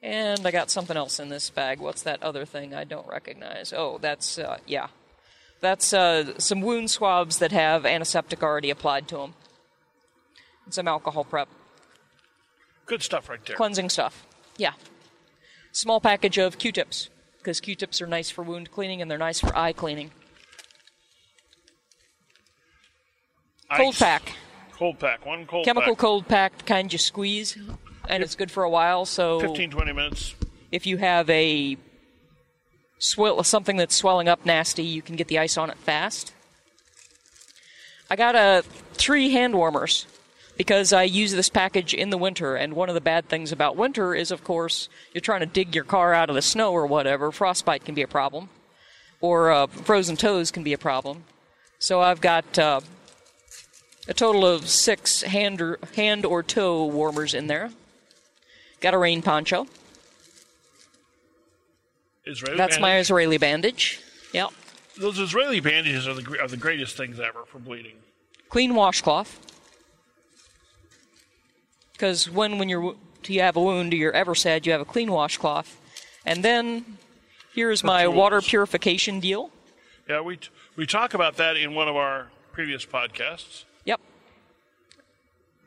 And 0.03 0.47
I 0.47 0.51
got 0.51 0.71
something 0.71 0.97
else 0.97 1.19
in 1.19 1.31
this 1.31 1.49
bag. 1.49 1.81
What's 1.81 2.03
that 2.03 2.23
other 2.23 2.45
thing 2.45 2.75
I 2.75 2.85
don't 2.85 3.09
recognize? 3.09 3.73
Oh, 3.73 3.99
that's, 4.01 4.39
uh, 4.39 4.59
yeah. 4.67 4.89
That's 5.61 5.95
uh, 5.95 6.39
some 6.39 6.61
wound 6.61 6.91
swabs 6.91 7.39
that 7.39 7.53
have 7.53 7.87
antiseptic 7.87 8.43
already 8.43 8.69
applied 8.69 9.09
to 9.09 9.17
them. 9.17 9.35
Some 10.71 10.89
alcohol 10.89 11.25
prep. 11.25 11.49
Good 12.87 13.03
stuff 13.03 13.29
right 13.29 13.45
there. 13.45 13.57
Cleansing 13.57 13.91
stuff. 13.91 14.27
Yeah. 14.57 14.73
Small 15.73 16.01
package 16.01 16.39
of 16.39 16.59
Q 16.59 16.73
tips, 16.73 17.09
because 17.39 17.61
Q 17.61 17.75
tips 17.75 18.01
are 18.01 18.07
nice 18.07 18.31
for 18.31 18.43
wound 18.43 18.71
cleaning 18.71 19.03
and 19.03 19.11
they're 19.11 19.19
nice 19.19 19.41
for 19.41 19.57
eye 19.57 19.73
cleaning. 19.73 20.11
Cold 23.77 23.95
Ice. 23.95 23.99
pack. 23.99 24.33
Cold 24.73 24.99
pack. 24.99 25.25
One 25.25 25.47
cold 25.47 25.65
pack. 25.65 25.75
Chemical 25.75 25.95
pack. 25.95 26.01
cold 26.01 26.29
pack, 26.29 26.59
the 26.59 26.65
kind 26.65 26.93
you 26.93 26.99
squeeze, 26.99 27.59
and 28.09 28.23
it's 28.23 28.35
good 28.35 28.51
for 28.51 28.63
a 28.63 28.71
while. 28.71 29.05
So 29.05 29.41
15, 29.41 29.71
20 29.71 29.93
minutes. 29.93 30.35
if 30.71 30.87
you 30.87 30.99
have 30.99 31.29
a 31.31 31.77
swell, 32.99 33.43
something 33.43 33.77
that's 33.77 33.95
swelling 33.95 34.29
up 34.29 34.45
nasty, 34.45 34.85
you 34.85 35.03
can 35.03 35.17
get 35.17 35.29
the 35.29 35.39
ice 35.39 35.57
on 35.57 35.71
it 35.71 35.79
fast. 35.79 36.33
I 38.11 38.17
got 38.17 38.35
a 38.35 38.63
three 38.93 39.31
hand 39.31 39.55
warmers 39.55 40.07
because 40.57 40.93
I 40.93 41.03
use 41.03 41.33
this 41.33 41.49
package 41.49 41.95
in 41.95 42.11
the 42.11 42.19
winter, 42.19 42.57
and 42.57 42.75
one 42.75 42.89
of 42.89 42.95
the 42.95 43.01
bad 43.01 43.29
things 43.29 43.53
about 43.53 43.77
winter 43.77 44.15
is, 44.15 44.31
of 44.31 44.45
course, 44.45 44.89
you're 45.13 45.21
trying 45.21 45.41
to 45.41 45.47
dig 45.47 45.75
your 45.75 45.85
car 45.85 46.15
out 46.15 46.29
of 46.29 46.37
the 46.37 46.43
snow 46.43 46.73
or 46.73 46.87
whatever. 46.87 47.33
Frostbite 47.33 47.85
can 47.85 47.95
be 47.95 48.03
a 48.03 48.09
problem, 48.09 48.49
or 49.21 49.51
uh, 49.51 49.67
frozen 49.67 50.17
toes 50.17 50.51
can 50.51 50.63
be 50.63 50.73
a 50.73 50.79
problem. 50.79 51.25
So 51.79 52.01
I've 52.01 52.21
got 52.21 52.59
uh, 52.59 52.81
a 54.09 54.15
total 54.15 54.47
of 54.47 54.69
six 54.69 55.23
hand 55.23 55.61
or, 55.61 55.79
hand 55.97 56.25
or 56.25 56.43
toe 56.43 56.87
warmers 56.87 57.35
in 57.35 57.47
there. 57.47 57.71
Got 58.81 58.95
a 58.95 58.99
rain 58.99 59.23
poncho. 59.23 59.67
Israeli 62.27 62.57
That's 62.57 62.79
my. 62.79 62.99
Israeli 62.99 63.39
bandage. 63.39 64.01
Yep. 64.33 64.51
Those 64.99 65.19
Israeli 65.19 65.61
bandages 65.61 66.07
are 66.07 66.15
the, 66.15 66.41
are 66.41 66.49
the 66.49 66.57
greatest 66.57 66.97
things 66.97 67.21
ever 67.21 67.45
for 67.47 67.59
bleeding. 67.59 67.97
Clean 68.49 68.75
washcloth. 68.75 69.54
Because 72.05 72.29
when 72.29 72.59
when 72.59 72.69
you're 72.69 72.95
you 73.27 73.41
have 73.41 73.57
a 73.57 73.63
wound, 73.63 73.95
you're 73.95 74.13
ever 74.13 74.35
sad 74.35 74.67
you 74.67 74.73
have 74.73 74.83
a 74.83 74.85
clean 74.85 75.11
washcloth. 75.11 75.81
And 76.27 76.45
then 76.45 76.99
here's 77.55 77.83
my 77.83 78.03
tools. 78.03 78.15
water 78.15 78.43
purification 78.43 79.21
deal. 79.21 79.51
Yeah, 80.07 80.21
we, 80.21 80.37
t- 80.37 80.51
we 80.77 80.85
talk 80.85 81.15
about 81.15 81.39
that 81.39 81.57
in 81.57 81.75
one 81.75 81.89
of 81.89 81.97
our 81.97 82.27
previous 82.53 82.85
podcasts. 82.85 83.65
Yep. 83.87 84.01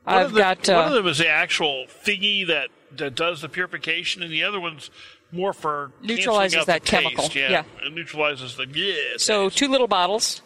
One 0.03 0.15
I've 0.15 0.25
of 0.27 0.33
the- 0.33 0.39
got 0.39 0.67
one 0.67 0.77
uh, 0.77 0.87
of 0.89 0.93
them 0.93 1.07
is 1.07 1.17
the 1.17 1.27
actual 1.27 1.87
thingy 2.05 2.45
that, 2.45 2.69
that 2.97 3.15
does 3.15 3.41
the 3.41 3.49
purification, 3.49 4.21
and 4.21 4.31
the 4.31 4.43
other 4.43 4.59
one's 4.59 4.91
more 5.31 5.53
for 5.53 5.91
Neutralizes 6.03 6.59
out 6.59 6.65
that 6.67 6.83
the 6.83 6.87
chemical, 6.87 7.23
Taste. 7.23 7.35
Yeah, 7.35 7.49
yeah. 7.49 7.87
it 7.87 7.93
neutralizes 7.93 8.55
the 8.57 8.67
yeah. 8.71 9.17
so 9.17 9.45
taste. 9.45 9.57
two 9.57 9.69
little 9.69 9.87
bottles, 9.87 10.43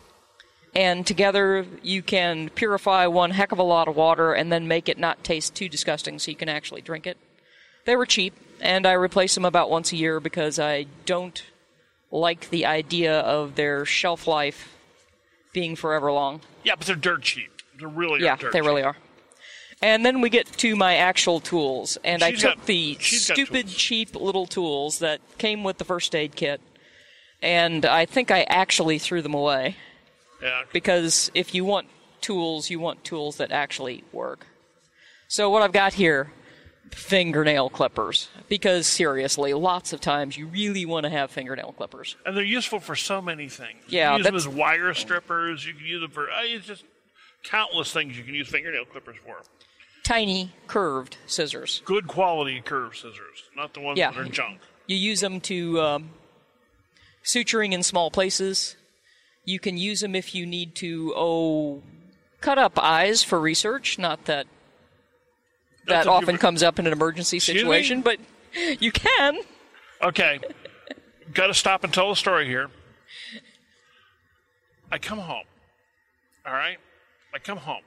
and 0.75 1.05
together 1.05 1.65
you 1.83 2.01
can 2.01 2.49
purify 2.49 3.07
one 3.07 3.31
heck 3.31 3.51
of 3.51 3.59
a 3.59 3.63
lot 3.63 3.87
of 3.87 3.95
water 3.95 4.33
and 4.33 4.51
then 4.51 4.67
make 4.67 4.87
it 4.89 4.97
not 4.97 5.23
taste 5.23 5.55
too 5.55 5.67
disgusting, 5.69 6.19
so 6.19 6.31
you 6.31 6.37
can 6.37 6.49
actually 6.49 6.81
drink 6.81 7.05
it. 7.07 7.17
They 7.85 7.95
were 7.95 8.05
cheap, 8.05 8.33
and 8.59 8.85
I 8.85 8.93
replace 8.93 9.33
them 9.35 9.45
about 9.45 9.69
once 9.69 9.91
a 9.91 9.95
year 9.97 10.19
because 10.19 10.59
I 10.59 10.85
don't 11.05 11.41
like 12.11 12.49
the 12.49 12.65
idea 12.65 13.19
of 13.21 13.55
their 13.55 13.85
shelf 13.85 14.27
life 14.27 14.75
being 15.53 15.75
forever 15.75 16.11
long. 16.11 16.41
yeah, 16.63 16.75
but 16.75 16.87
they're 16.87 16.95
dirt 16.95 17.23
cheap. 17.23 17.49
They're 17.77 17.87
really 17.87 18.23
Yeah, 18.23 18.35
they 18.35 18.43
cheap. 18.51 18.53
really 18.65 18.83
are. 18.83 18.95
And 19.81 20.05
then 20.05 20.21
we 20.21 20.29
get 20.29 20.45
to 20.59 20.75
my 20.75 20.95
actual 20.95 21.39
tools, 21.39 21.97
and 22.03 22.21
I 22.23 22.31
took 22.33 22.57
got- 22.57 22.65
the 22.67 22.97
stupid, 23.01 23.67
cheap 23.67 24.15
little 24.15 24.45
tools 24.45 24.99
that 24.99 25.19
came 25.39 25.63
with 25.63 25.79
the 25.79 25.83
first 25.85 26.13
aid 26.15 26.35
kit, 26.35 26.61
and 27.41 27.83
I 27.85 28.05
think 28.05 28.29
I 28.29 28.43
actually 28.43 28.99
threw 28.99 29.21
them 29.23 29.33
away 29.33 29.75
Yeah, 30.41 30.63
because 30.73 31.29
if 31.33 31.53
you 31.53 31.63
want 31.65 31.87
tools, 32.21 32.69
you 32.69 32.79
want 32.79 33.03
tools 33.03 33.37
that 33.37 33.51
actually 33.51 34.03
work. 34.11 34.47
So 35.27 35.49
what 35.49 35.61
I've 35.61 35.71
got 35.71 35.93
here, 35.93 36.31
fingernail 36.91 37.69
clippers, 37.69 38.29
because 38.49 38.85
seriously, 38.87 39.53
lots 39.53 39.93
of 39.93 40.01
times 40.01 40.37
you 40.37 40.47
really 40.47 40.85
want 40.85 41.05
to 41.05 41.09
have 41.09 41.31
fingernail 41.31 41.73
clippers. 41.77 42.15
and 42.25 42.35
they're 42.35 42.43
useful 42.43 42.79
for 42.79 42.95
so 42.95 43.21
many 43.21 43.47
things. 43.47 43.79
Yeah, 43.87 44.15
you 44.17 44.23
can 44.23 44.33
use 44.33 44.43
them 44.43 44.53
as 44.53 44.57
wire 44.57 44.93
strippers. 44.93 45.65
You 45.65 45.73
can 45.73 45.85
use 45.85 46.01
them 46.01 46.11
for 46.11 46.29
uh, 46.29 46.41
it's 46.43 46.65
just 46.67 46.83
countless 47.43 47.91
things 47.93 48.17
you 48.17 48.23
can 48.23 48.33
use 48.33 48.47
fingernail 48.49 48.85
clippers 48.85 49.15
for. 49.25 49.37
Tiny, 50.03 50.51
curved 50.67 51.15
scissors. 51.27 51.81
Good 51.85 52.07
quality 52.07 52.59
curved 52.61 52.95
scissors, 52.97 53.43
not 53.55 53.73
the 53.73 53.79
ones 53.81 53.97
Yeah. 53.99 54.11
that 54.11 54.19
are 54.19 54.25
junk. 54.25 54.59
You 54.87 54.97
use 54.97 55.21
them 55.21 55.39
to 55.41 55.79
um, 55.79 56.09
suturing 57.23 57.71
in 57.71 57.83
small 57.83 58.11
places. 58.11 58.75
You 59.43 59.59
can 59.59 59.77
use 59.77 60.01
them 60.01 60.15
if 60.15 60.35
you 60.35 60.45
need 60.45 60.75
to, 60.75 61.13
oh, 61.15 61.81
cut 62.41 62.57
up 62.57 62.77
eyes 62.77 63.23
for 63.23 63.39
research. 63.39 63.97
Not 63.97 64.25
that 64.25 64.47
that 65.87 66.07
often 66.07 66.37
comes 66.37 66.63
up 66.63 66.79
in 66.79 66.87
an 66.87 66.93
emergency 66.93 67.39
situation, 67.39 68.01
but 68.01 68.19
you 68.79 68.91
can. 68.91 69.39
Okay, 70.01 70.39
got 71.33 71.47
to 71.47 71.53
stop 71.53 71.83
and 71.83 71.93
tell 71.93 72.09
the 72.09 72.15
story 72.15 72.47
here. 72.47 72.69
I 74.91 74.97
come 74.97 75.19
home. 75.19 75.45
All 76.45 76.53
right, 76.53 76.77
I 77.33 77.39
come 77.39 77.57
home. 77.57 77.83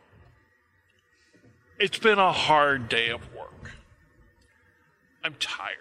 It's 1.78 1.98
been 1.98 2.18
a 2.18 2.32
hard 2.32 2.88
day 2.88 3.10
of 3.10 3.20
work. 3.34 3.72
I'm 5.24 5.34
tired. 5.40 5.78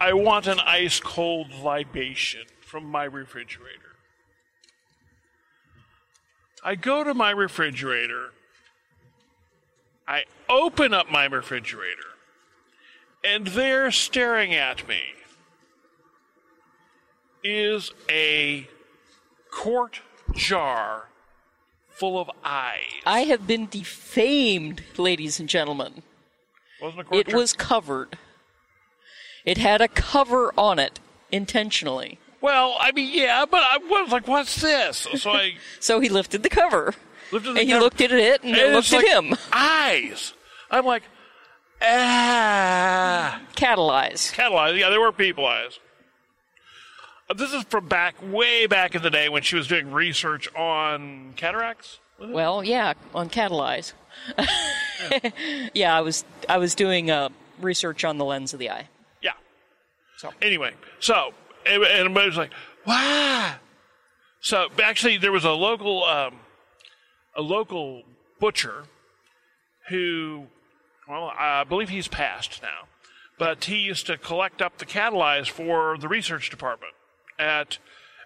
I 0.00 0.14
want 0.14 0.46
an 0.46 0.58
ice 0.60 1.00
cold 1.00 1.52
libation 1.52 2.46
from 2.62 2.86
my 2.86 3.04
refrigerator. 3.04 3.79
I 6.62 6.74
go 6.74 7.04
to 7.04 7.14
my 7.14 7.30
refrigerator. 7.30 8.32
I 10.06 10.24
open 10.48 10.92
up 10.92 11.10
my 11.10 11.24
refrigerator. 11.26 12.02
And 13.24 13.48
there 13.48 13.90
staring 13.90 14.54
at 14.54 14.86
me 14.88 15.00
is 17.42 17.92
a 18.10 18.66
quart 19.50 20.00
jar 20.34 21.08
full 21.88 22.18
of 22.18 22.30
eyes. 22.44 22.80
I 23.06 23.20
have 23.20 23.46
been 23.46 23.66
defamed, 23.68 24.82
ladies 24.96 25.38
and 25.40 25.48
gentlemen. 25.48 26.02
Wasn't 26.80 27.00
a 27.00 27.04
quart 27.04 27.20
It 27.20 27.30
jar? 27.30 27.38
was 27.38 27.52
covered. 27.52 28.18
It 29.44 29.58
had 29.58 29.80
a 29.80 29.88
cover 29.88 30.52
on 30.58 30.78
it 30.78 30.98
intentionally. 31.30 32.18
Well, 32.40 32.76
I 32.80 32.92
mean, 32.92 33.10
yeah, 33.12 33.44
but 33.50 33.62
I 33.62 33.78
was 33.78 34.10
like, 34.12 34.26
"What's 34.26 34.60
this?" 34.60 35.06
So 35.16 35.30
I 35.30 35.54
So 35.80 36.00
he 36.00 36.08
lifted 36.08 36.42
the 36.42 36.48
cover. 36.48 36.94
lifted 37.32 37.54
the 37.54 37.60
and 37.60 37.68
he 37.68 37.78
looked 37.78 38.00
at 38.00 38.12
it 38.12 38.42
and, 38.42 38.56
it 38.56 38.72
looked 38.72 38.92
at 38.92 38.96
like 38.98 39.06
him. 39.08 39.36
Eyes. 39.52 40.32
I'm 40.70 40.84
like, 40.86 41.02
ah. 41.82 43.40
Cattle 43.56 43.90
eyes. 43.90 44.30
Cattle 44.30 44.56
eyes. 44.58 44.76
Yeah, 44.78 44.90
they 44.90 44.98
were 44.98 45.12
people 45.12 45.44
eyes. 45.46 45.78
Uh, 47.28 47.34
This 47.34 47.52
is 47.52 47.64
from 47.64 47.88
back, 47.88 48.14
way 48.22 48.66
back 48.66 48.94
in 48.94 49.02
the 49.02 49.10
day 49.10 49.28
when 49.28 49.42
she 49.42 49.56
was 49.56 49.66
doing 49.66 49.90
research 49.92 50.52
on 50.54 51.32
cataracts. 51.36 51.98
Well, 52.18 52.62
yeah, 52.64 52.94
on 53.14 53.28
cattle 53.28 53.60
eyes. 53.60 53.94
Yeah, 55.72 55.96
I 55.96 56.02
was 56.02 56.26
I 56.46 56.58
was 56.58 56.74
doing 56.74 57.10
uh, 57.10 57.30
research 57.58 58.04
on 58.04 58.18
the 58.18 58.24
lens 58.26 58.52
of 58.52 58.58
the 58.58 58.68
eye. 58.68 58.86
Yeah. 59.22 59.32
So 60.18 60.30
Anyway, 60.42 60.72
so 60.98 61.32
and 61.66 61.82
and 61.82 61.84
everybody 61.84 62.26
was 62.26 62.36
like, 62.36 62.52
"Wow!" 62.86 63.54
So 64.40 64.68
actually, 64.82 65.18
there 65.18 65.32
was 65.32 65.44
a 65.44 65.50
local 65.50 66.04
um, 66.04 66.40
a 67.36 67.42
local 67.42 68.02
butcher 68.38 68.84
who, 69.88 70.46
well, 71.08 71.32
I 71.36 71.64
believe 71.64 71.88
he's 71.88 72.08
passed 72.08 72.62
now, 72.62 72.88
but 73.38 73.64
he 73.64 73.76
used 73.76 74.06
to 74.06 74.16
collect 74.16 74.62
up 74.62 74.78
the 74.78 74.86
cattle 74.86 75.20
eyes 75.20 75.48
for 75.48 75.98
the 75.98 76.08
research 76.08 76.48
department 76.48 76.94
at 77.38 77.78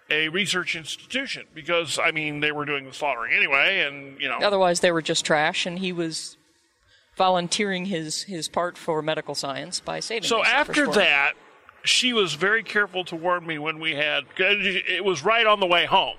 a 0.09 0.29
research 0.29 0.75
institution 0.75 1.45
because 1.53 1.97
I 1.97 2.11
mean 2.11 2.39
they 2.39 2.51
were 2.51 2.65
doing 2.65 2.85
the 2.85 2.93
slaughtering 2.93 3.33
anyway, 3.33 3.81
and 3.81 4.19
you 4.21 4.29
know 4.29 4.37
otherwise 4.41 4.79
they 4.79 4.91
were 4.91 5.01
just 5.01 5.25
trash, 5.25 5.65
and 5.65 5.79
he 5.79 5.91
was 5.91 6.37
volunteering 7.17 7.85
his 7.85 8.23
his 8.23 8.47
part 8.47 8.77
for 8.77 9.01
medical 9.01 9.35
science 9.35 9.79
by 9.79 9.99
saving. 9.99 10.27
So 10.27 10.43
after 10.43 10.87
that, 10.93 11.33
she 11.85 12.13
was 12.13 12.33
very 12.33 12.63
careful 12.63 13.03
to 13.05 13.15
warn 13.15 13.45
me 13.45 13.57
when 13.57 13.79
we 13.79 13.95
had. 13.95 14.25
It 14.37 15.03
was 15.03 15.23
right 15.23 15.45
on 15.45 15.59
the 15.59 15.65
way 15.65 15.85
home. 15.85 16.17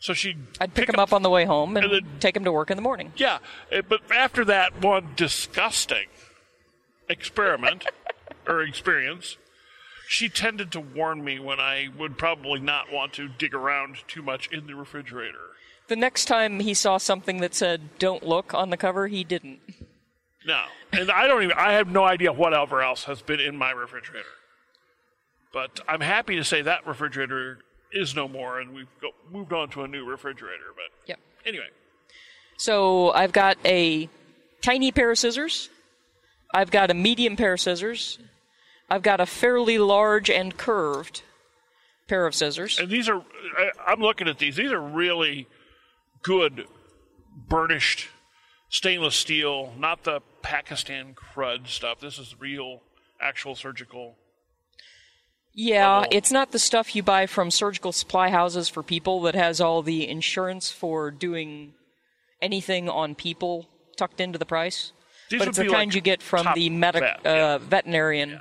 So 0.00 0.14
she. 0.14 0.34
I'd 0.60 0.74
pick 0.74 0.88
him 0.88 0.98
up 0.98 1.12
on 1.12 1.22
the 1.22 1.30
way 1.30 1.44
home 1.44 1.76
and, 1.76 1.84
and 1.84 1.94
then- 1.94 2.20
take 2.20 2.36
him 2.36 2.44
to 2.44 2.52
work 2.52 2.70
in 2.70 2.76
the 2.76 2.82
morning. 2.82 3.12
Yeah, 3.16 3.38
eh, 3.70 3.82
but 3.86 4.00
after 4.10 4.44
that 4.46 4.82
one 4.82 5.10
disgusting 5.14 6.06
experiment 7.08 7.86
or 8.48 8.62
experience, 8.62 9.36
she 10.08 10.28
tended 10.28 10.72
to 10.72 10.80
warn 10.80 11.22
me 11.22 11.38
when 11.38 11.60
I 11.60 11.88
would 11.98 12.16
probably 12.16 12.60
not 12.60 12.90
want 12.90 13.12
to 13.14 13.28
dig 13.28 13.54
around 13.54 13.98
too 14.08 14.22
much 14.22 14.48
in 14.50 14.66
the 14.66 14.74
refrigerator. 14.74 15.50
The 15.88 15.96
next 15.96 16.24
time 16.24 16.60
he 16.60 16.72
saw 16.72 16.96
something 16.96 17.40
that 17.42 17.54
said 17.54 17.98
"Don't 17.98 18.26
look" 18.26 18.54
on 18.54 18.70
the 18.70 18.76
cover, 18.78 19.06
he 19.08 19.22
didn't. 19.22 19.60
No, 20.46 20.64
and 20.92 21.10
I 21.10 21.26
don't 21.26 21.42
even. 21.42 21.56
I 21.56 21.72
have 21.72 21.88
no 21.88 22.04
idea 22.04 22.32
whatever 22.32 22.82
else 22.82 23.04
has 23.04 23.20
been 23.22 23.40
in 23.40 23.56
my 23.56 23.70
refrigerator. 23.72 24.26
But 25.52 25.80
I'm 25.88 26.00
happy 26.00 26.36
to 26.36 26.44
say 26.44 26.62
that 26.62 26.86
refrigerator 26.86 27.58
is 27.92 28.14
no 28.14 28.28
more, 28.28 28.60
and 28.60 28.72
we've 28.74 28.86
go, 29.02 29.10
moved 29.30 29.52
on 29.52 29.68
to 29.70 29.82
a 29.82 29.88
new 29.88 30.04
refrigerator. 30.04 30.72
But 30.74 31.08
Yep. 31.08 31.18
anyway, 31.44 31.66
So 32.56 33.10
I've 33.12 33.32
got 33.32 33.58
a 33.64 34.08
tiny 34.62 34.92
pair 34.92 35.10
of 35.10 35.18
scissors. 35.18 35.68
I've 36.54 36.70
got 36.70 36.90
a 36.90 36.94
medium 36.94 37.36
pair 37.36 37.54
of 37.54 37.60
scissors. 37.60 38.18
I've 38.88 39.02
got 39.02 39.20
a 39.20 39.26
fairly 39.26 39.78
large 39.78 40.30
and 40.30 40.56
curved 40.56 41.22
pair 42.08 42.26
of 42.26 42.34
scissors. 42.34 42.78
and 42.78 42.88
these 42.88 43.08
are. 43.08 43.22
I, 43.58 43.70
I'm 43.86 44.00
looking 44.00 44.26
at 44.28 44.38
these. 44.38 44.56
These 44.56 44.72
are 44.72 44.80
really 44.80 45.46
good 46.22 46.66
burnished 47.48 48.08
stainless 48.70 49.16
steel, 49.16 49.74
not 49.78 50.04
the 50.04 50.20
Pakistan 50.40 51.14
crud 51.14 51.66
stuff. 51.68 52.00
This 52.00 52.18
is 52.18 52.34
real, 52.40 52.80
actual 53.20 53.54
surgical. 53.54 54.16
Yeah, 55.52 55.98
level. 55.98 56.08
it's 56.12 56.30
not 56.30 56.52
the 56.52 56.58
stuff 56.60 56.94
you 56.94 57.02
buy 57.02 57.26
from 57.26 57.50
surgical 57.50 57.92
supply 57.92 58.30
houses 58.30 58.68
for 58.68 58.82
people 58.82 59.20
that 59.22 59.34
has 59.34 59.60
all 59.60 59.82
the 59.82 60.08
insurance 60.08 60.70
for 60.70 61.10
doing 61.10 61.74
anything 62.40 62.88
on 62.88 63.14
people 63.16 63.68
tucked 63.96 64.20
into 64.20 64.38
the 64.38 64.46
price. 64.46 64.92
These 65.28 65.40
but 65.40 65.46
would 65.46 65.48
it's 65.50 65.58
the 65.58 65.64
be 65.64 65.70
kind 65.70 65.88
like 65.90 65.94
you 65.96 66.00
get 66.00 66.22
from 66.22 66.46
the 66.54 66.70
medic, 66.70 67.02
vet, 67.02 67.26
uh, 67.26 67.30
yeah. 67.30 67.58
veterinarian 67.58 68.30
In 68.30 68.40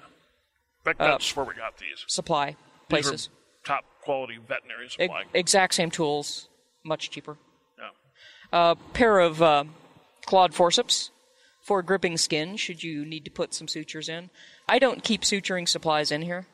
fact, 0.84 1.00
that's 1.00 1.36
where 1.36 1.46
we 1.46 1.54
got 1.56 1.78
these. 1.78 2.06
supply 2.08 2.48
These 2.48 2.56
places. 2.88 3.30
top 3.66 3.86
quality 4.02 4.38
veterinary 4.48 4.90
supply. 4.90 5.26
exact 5.34 5.74
same 5.74 5.92
tools, 5.92 6.48
much 6.84 7.10
cheaper. 7.10 7.38
Yeah. 7.78 8.72
A 8.72 8.76
pair 8.94 9.20
of 9.20 9.42
uh, 9.42 9.66
clawed 10.30 10.54
forceps 10.54 11.10
for 11.60 11.82
gripping 11.82 12.16
skin 12.16 12.56
should 12.56 12.84
you 12.84 13.04
need 13.04 13.26
to 13.26 13.32
put 13.32 13.52
some 13.52 13.68
sutures 13.68 14.08
in. 14.08 14.30
I 14.68 14.78
don't 14.78 15.04
keep 15.04 15.24
suturing 15.24 15.68
supplies 15.68 16.12
in 16.12 16.22
here 16.22 16.46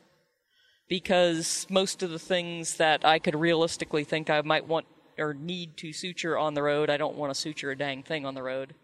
because 0.88 1.66
most 1.68 2.02
of 2.02 2.08
the 2.08 2.18
things 2.18 2.78
that 2.78 3.04
I 3.04 3.18
could 3.18 3.34
realistically 3.34 4.02
think 4.02 4.30
I 4.30 4.40
might 4.40 4.66
want 4.66 4.86
or 5.18 5.34
need 5.34 5.76
to 5.76 5.92
suture 5.92 6.38
on 6.38 6.54
the 6.54 6.62
road, 6.62 6.88
I 6.88 6.96
don't 6.96 7.16
want 7.16 7.34
to 7.34 7.38
suture 7.38 7.70
a 7.70 7.76
dang 7.76 8.02
thing 8.02 8.24
on 8.24 8.34
the 8.34 8.42
road. 8.42 8.74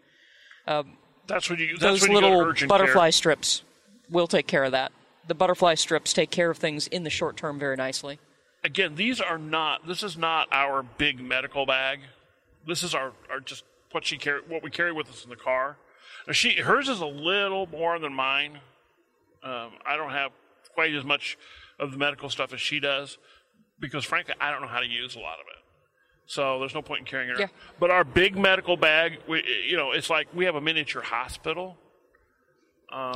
Um, 0.67 0.97
that's 1.25 1.49
when 1.49 1.57
you. 1.57 1.77
That's 1.79 1.81
Those 1.81 2.01
when 2.03 2.11
you 2.11 2.17
little 2.17 2.41
urgent 2.41 2.69
butterfly 2.69 3.07
care. 3.07 3.11
strips 3.11 3.63
will 4.11 4.27
take 4.27 4.45
care 4.45 4.63
of 4.63 4.73
that. 4.73 4.91
The 5.27 5.33
butterfly 5.33 5.73
strips 5.73 6.13
take 6.13 6.29
care 6.29 6.51
of 6.51 6.59
things 6.59 6.85
in 6.85 7.03
the 7.03 7.09
short 7.09 7.35
term 7.35 7.57
very 7.57 7.77
nicely. 7.77 8.19
Again, 8.63 8.95
these 8.95 9.19
are 9.19 9.39
not. 9.39 9.87
This 9.87 10.03
is 10.03 10.17
not 10.17 10.49
our 10.51 10.83
big 10.83 11.19
medical 11.19 11.65
bag. 11.65 12.01
This 12.67 12.83
is 12.83 12.93
our, 12.93 13.11
our 13.29 13.39
just 13.39 13.63
what 13.93 14.05
she 14.05 14.17
carry, 14.17 14.41
what 14.47 14.63
we 14.63 14.69
carry 14.69 14.91
with 14.91 15.09
us 15.09 15.23
in 15.23 15.29
the 15.29 15.35
car. 15.35 15.77
Now 16.27 16.33
she 16.33 16.55
hers 16.61 16.89
is 16.89 16.99
a 16.99 17.05
little 17.05 17.67
more 17.67 17.99
than 17.99 18.13
mine. 18.13 18.59
Um, 19.43 19.71
I 19.85 19.95
don't 19.97 20.11
have 20.11 20.31
quite 20.73 20.93
as 20.93 21.03
much 21.03 21.37
of 21.79 21.91
the 21.91 21.97
medical 21.97 22.29
stuff 22.29 22.53
as 22.53 22.61
she 22.61 22.79
does 22.79 23.17
because, 23.79 24.05
frankly, 24.05 24.33
I 24.39 24.51
don't 24.51 24.61
know 24.61 24.67
how 24.67 24.79
to 24.79 24.85
use 24.87 25.15
a 25.15 25.19
lot 25.19 25.35
of 25.39 25.45
it. 25.47 25.61
So 26.25 26.59
there's 26.59 26.73
no 26.73 26.81
point 26.81 27.01
in 27.01 27.05
carrying 27.05 27.31
it. 27.31 27.39
Yeah. 27.39 27.47
But 27.79 27.91
our 27.91 28.03
big 28.05 28.37
medical 28.37 28.77
bag, 28.77 29.19
we, 29.27 29.43
you 29.67 29.75
know, 29.75 29.91
it's 29.91 30.09
like 30.09 30.27
we 30.33 30.45
have 30.45 30.55
a 30.55 30.61
miniature 30.61 31.01
hospital. 31.01 31.77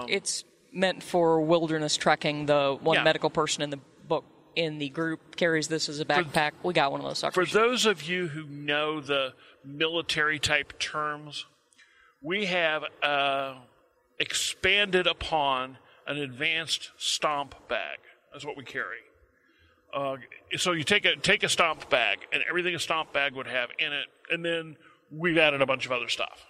It's 0.09 0.43
meant 0.73 1.03
for 1.03 1.41
wilderness 1.41 1.95
trekking. 1.95 2.47
The 2.47 2.77
one 2.81 2.95
Yeah. 2.95 3.03
medical 3.03 3.29
person 3.29 3.63
in 3.63 3.69
the 3.69 3.79
book 4.07 4.25
in 4.55 4.79
the 4.79 4.89
group 4.89 5.35
carries 5.35 5.67
this 5.67 5.87
as 5.87 5.99
a 5.99 6.05
backpack. 6.05 6.51
we 6.63 6.73
got 6.73 6.91
one 6.91 6.99
of 6.99 7.07
those 7.07 7.23
For 7.33 7.45
those 7.45 7.85
of 7.85 8.03
you 8.03 8.27
who 8.27 8.43
know 8.47 8.99
the 8.99 9.33
military 9.67 10.39
type 10.39 10.79
terms, 10.79 11.45
we 12.21 12.45
have 12.45 12.83
uh, 13.03 13.55
expanded 14.19 15.07
upon 15.07 15.77
an 16.07 16.17
advanced 16.17 16.91
STOMP 16.97 17.53
bag. 17.67 17.99
That's 18.31 18.45
what 18.45 18.57
we 18.57 18.63
carry. 18.63 18.99
Uh, 19.93 20.17
so 20.57 20.71
you 20.71 20.83
take 20.83 21.05
a 21.05 21.15
take 21.15 21.43
a 21.43 21.49
STOMP 21.49 21.89
bag, 21.89 22.19
and 22.31 22.43
everything 22.49 22.75
a 22.75 22.79
STOMP 22.79 23.13
bag 23.13 23.33
would 23.33 23.47
have 23.47 23.69
in 23.79 23.93
it, 23.93 24.07
and 24.29 24.43
then 24.43 24.75
we've 25.11 25.37
added 25.37 25.61
a 25.61 25.65
bunch 25.65 25.85
of 25.85 25.91
other 25.91 26.09
stuff. 26.09 26.45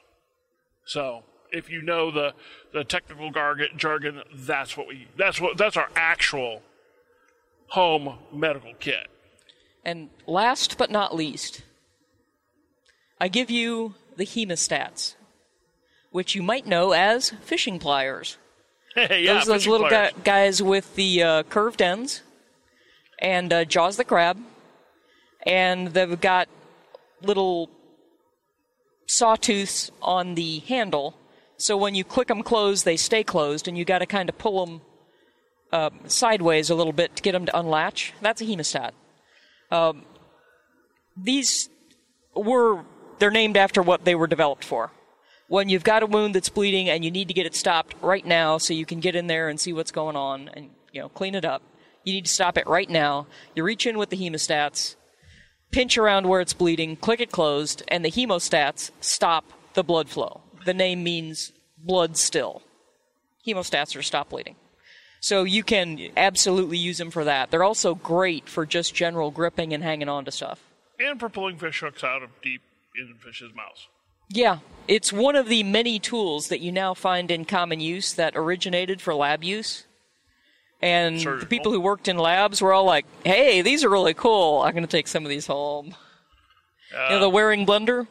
So 0.85 1.23
if 1.51 1.69
you 1.69 1.81
know 1.81 2.11
the 2.11 2.33
the 2.73 2.83
technical 2.83 3.31
jargon, 3.31 4.21
that's 4.33 4.75
what 4.75 4.87
we 4.87 5.07
that's 5.17 5.39
what 5.39 5.57
that's 5.57 5.77
our 5.77 5.89
actual 5.95 6.61
home 7.69 8.17
medical 8.33 8.73
kit. 8.79 9.07
and 9.83 10.09
last 10.25 10.77
but 10.77 10.89
not 10.89 11.15
least, 11.15 11.63
I 13.19 13.27
give 13.27 13.49
you 13.49 13.95
the 14.15 14.25
hemostats, 14.25 15.15
which 16.11 16.35
you 16.35 16.43
might 16.43 16.67
know 16.67 16.91
as 16.91 17.31
fishing 17.41 17.79
pliers. 17.79 18.37
Hey, 18.95 19.21
yeah, 19.25 19.35
those 19.35 19.45
those 19.45 19.67
little 19.67 19.89
gu- 19.89 20.11
guys 20.23 20.61
with 20.61 20.95
the 20.95 21.23
uh, 21.23 21.43
curved 21.43 21.81
ends 21.81 22.21
and 23.19 23.51
uh, 23.51 23.65
jaws 23.65 23.97
the 23.97 24.03
crab, 24.03 24.37
and 25.45 25.89
they've 25.89 26.19
got 26.19 26.47
little 27.21 27.69
sawtooths 29.07 29.89
on 30.01 30.35
the 30.35 30.59
handle. 30.59 31.15
So 31.57 31.75
when 31.75 31.95
you 31.95 32.03
click 32.03 32.27
them 32.27 32.43
closed, 32.43 32.85
they 32.85 32.97
stay 32.97 33.23
closed, 33.23 33.67
and 33.67 33.77
you 33.77 33.85
got 33.85 33.99
to 33.99 34.05
kind 34.05 34.29
of 34.29 34.37
pull 34.37 34.65
them 34.65 34.81
uh, 35.71 35.89
sideways 36.05 36.69
a 36.69 36.75
little 36.75 36.93
bit 36.93 37.15
to 37.15 37.23
get 37.23 37.31
them 37.31 37.45
to 37.47 37.59
unlatch. 37.59 38.13
That's 38.21 38.41
a 38.41 38.45
hemostat. 38.45 38.91
Um, 39.71 40.03
these 41.15 41.69
were 42.35 42.83
they're 43.19 43.31
named 43.31 43.57
after 43.57 43.81
what 43.81 44.05
they 44.05 44.15
were 44.15 44.27
developed 44.27 44.63
for. 44.63 44.91
When 45.47 45.69
you've 45.69 45.83
got 45.83 46.03
a 46.03 46.07
wound 46.07 46.35
that's 46.35 46.49
bleeding 46.49 46.89
and 46.89 47.05
you 47.05 47.11
need 47.11 47.29
to 47.29 47.33
get 47.33 47.45
it 47.45 47.55
stopped 47.55 47.95
right 48.01 48.25
now 48.25 48.57
so 48.57 48.73
you 48.73 48.85
can 48.85 48.99
get 48.99 49.15
in 49.15 49.27
there 49.27 49.47
and 49.47 49.59
see 49.59 49.71
what's 49.73 49.91
going 49.91 50.15
on 50.15 50.49
and 50.49 50.69
you 50.91 51.01
know 51.01 51.09
clean 51.09 51.35
it 51.35 51.45
up. 51.45 51.61
You 52.03 52.13
need 52.13 52.25
to 52.25 52.31
stop 52.31 52.57
it 52.57 52.67
right 52.67 52.89
now. 52.89 53.27
You 53.55 53.63
reach 53.63 53.85
in 53.85 53.97
with 53.97 54.09
the 54.09 54.17
hemostats, 54.17 54.95
pinch 55.71 55.97
around 55.97 56.27
where 56.27 56.41
it's 56.41 56.53
bleeding, 56.53 56.95
click 56.95 57.19
it 57.21 57.31
closed, 57.31 57.83
and 57.87 58.03
the 58.03 58.11
hemostats 58.11 58.91
stop 59.01 59.45
the 59.73 59.83
blood 59.83 60.09
flow. 60.09 60.41
The 60.65 60.73
name 60.73 61.03
means 61.03 61.51
blood 61.77 62.17
still. 62.17 62.61
Hemostats 63.45 63.95
are 63.95 64.01
stop 64.01 64.29
bleeding. 64.29 64.55
So 65.19 65.43
you 65.43 65.63
can 65.63 65.99
absolutely 66.15 66.77
use 66.77 66.97
them 66.97 67.11
for 67.11 67.23
that. 67.23 67.51
They're 67.51 67.63
also 67.63 67.95
great 67.95 68.47
for 68.47 68.65
just 68.65 68.93
general 68.93 69.31
gripping 69.31 69.73
and 69.73 69.83
hanging 69.83 70.09
on 70.09 70.25
to 70.25 70.31
stuff. 70.31 70.61
and 70.99 71.19
for 71.19 71.29
pulling 71.29 71.57
fish 71.57 71.79
hooks 71.79 72.03
out 72.03 72.23
of 72.23 72.29
deep 72.41 72.61
in 73.05 73.17
fish's 73.17 73.53
mouths. 73.55 73.87
Yeah, 74.29 74.59
it's 74.87 75.13
one 75.13 75.35
of 75.35 75.47
the 75.47 75.63
many 75.63 75.99
tools 75.99 76.49
that 76.49 76.59
you 76.59 76.71
now 76.71 76.93
find 76.93 77.31
in 77.31 77.45
common 77.45 77.79
use 77.79 78.13
that 78.13 78.33
originated 78.35 79.01
for 79.01 79.13
lab 79.13 79.43
use. 79.43 79.85
And 80.81 81.19
the 81.19 81.47
people 81.49 81.71
who 81.71 81.79
worked 81.79 82.07
in 82.07 82.17
labs 82.17 82.61
were 82.61 82.73
all 82.73 82.85
like, 82.85 83.05
hey, 83.23 83.61
these 83.61 83.83
are 83.83 83.89
really 83.89 84.13
cool. 84.13 84.61
I'm 84.61 84.73
going 84.73 84.83
to 84.83 84.87
take 84.87 85.07
some 85.07 85.23
of 85.23 85.29
these 85.29 85.47
home. 85.47 85.95
you 86.91 87.15
know, 87.15 87.19
the 87.19 87.29
Waring 87.29 87.65
blender, 87.65 88.07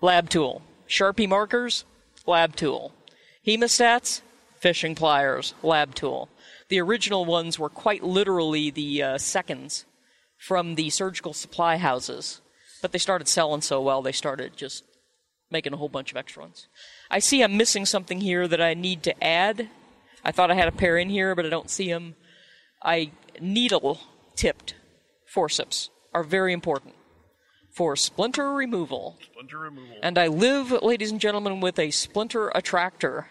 lab 0.00 0.30
tool. 0.30 0.62
Sharpie 0.88 1.28
markers, 1.28 1.84
lab 2.26 2.56
tool. 2.56 2.92
Hemostats, 3.46 4.22
fishing 4.56 4.94
pliers, 4.94 5.54
lab 5.62 5.94
tool. 5.94 6.30
The 6.68 6.80
original 6.80 7.24
ones 7.24 7.58
were 7.58 7.68
quite 7.68 8.02
literally 8.02 8.70
the 8.70 9.02
uh, 9.02 9.18
seconds 9.18 9.84
from 10.38 10.76
the 10.76 10.88
surgical 10.90 11.32
supply 11.32 11.76
houses, 11.76 12.40
but 12.80 12.92
they 12.92 12.98
started 12.98 13.28
selling 13.28 13.60
so 13.60 13.80
well 13.80 14.02
they 14.02 14.12
started 14.12 14.56
just 14.56 14.84
making 15.50 15.72
a 15.72 15.76
whole 15.76 15.88
bunch 15.88 16.10
of 16.10 16.16
extra 16.16 16.42
ones. 16.42 16.68
I 17.10 17.18
see 17.18 17.42
I'm 17.42 17.56
missing 17.56 17.86
something 17.86 18.20
here 18.20 18.46
that 18.48 18.60
I 18.60 18.74
need 18.74 19.02
to 19.04 19.24
add. 19.24 19.68
I 20.24 20.32
thought 20.32 20.50
I 20.50 20.54
had 20.54 20.68
a 20.68 20.72
pair 20.72 20.98
in 20.98 21.10
here, 21.10 21.34
but 21.34 21.46
I 21.46 21.48
don't 21.48 21.70
see 21.70 21.90
them. 21.90 22.16
I 22.82 23.12
needle 23.40 24.00
tipped 24.36 24.74
forceps 25.26 25.90
are 26.12 26.24
very 26.24 26.52
important 26.52 26.94
for 27.70 27.96
splinter 27.96 28.52
removal. 28.52 29.18
Splinter 29.22 29.58
removal. 29.58 29.96
And 30.02 30.18
I 30.18 30.26
live, 30.26 30.72
ladies 30.82 31.10
and 31.10 31.20
gentlemen, 31.20 31.60
with 31.60 31.78
a 31.78 31.90
splinter 31.90 32.48
attractor. 32.54 33.28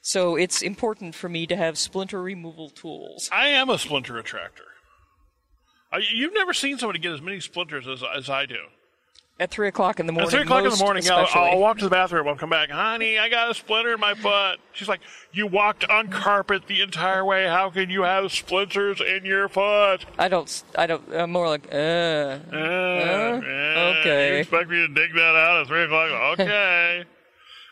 So 0.00 0.34
it's 0.34 0.62
important 0.62 1.14
for 1.14 1.28
me 1.28 1.46
to 1.46 1.56
have 1.56 1.78
splinter 1.78 2.20
removal 2.20 2.70
tools. 2.70 3.30
I 3.32 3.48
am 3.48 3.70
a 3.70 3.78
splinter 3.78 4.18
attractor. 4.18 4.64
I, 5.92 5.98
you've 6.12 6.34
never 6.34 6.52
seen 6.54 6.78
somebody 6.78 6.98
get 6.98 7.12
as 7.12 7.20
many 7.20 7.40
splinters 7.40 7.86
as, 7.86 8.02
as 8.16 8.30
I 8.30 8.46
do. 8.46 8.56
At 9.40 9.50
3 9.50 9.68
o'clock 9.68 9.98
in 9.98 10.06
the 10.06 10.12
morning. 10.12 10.28
At 10.28 10.32
3 10.32 10.42
o'clock 10.42 10.64
in 10.64 10.70
the 10.70 10.76
morning, 10.76 11.02
I'll. 11.10 11.26
I'll 11.34 11.58
walk 11.58 11.78
to 11.78 11.84
the 11.84 11.90
bathroom. 11.90 12.28
I'll 12.28 12.36
come 12.36 12.50
back. 12.50 12.70
Honey, 12.70 13.18
I 13.18 13.28
got 13.28 13.50
a 13.50 13.54
splinter 13.54 13.94
in 13.94 13.98
my 13.98 14.14
foot. 14.14 14.58
She's 14.72 14.88
like, 14.88 15.00
You 15.32 15.46
walked 15.46 15.84
on 15.84 16.08
carpet 16.08 16.66
the 16.68 16.80
entire 16.80 17.24
way. 17.24 17.46
How 17.46 17.70
can 17.70 17.90
you 17.90 18.02
have 18.02 18.30
splinters 18.30 19.00
in 19.00 19.24
your 19.24 19.48
foot? 19.48 20.04
I 20.18 20.28
don't, 20.28 20.62
I 20.76 20.86
don't, 20.86 21.02
I'm 21.12 21.32
more 21.32 21.48
like, 21.48 21.66
uh. 21.72 21.76
Uh, 21.76 22.40
yeah, 22.52 23.94
okay. 24.00 24.34
You 24.34 24.40
expect 24.42 24.68
me 24.70 24.76
to 24.76 24.88
dig 24.88 25.12
that 25.14 25.34
out 25.34 25.62
at 25.62 25.66
3 25.66 25.82
o'clock? 25.84 26.38
Okay. 26.40 27.04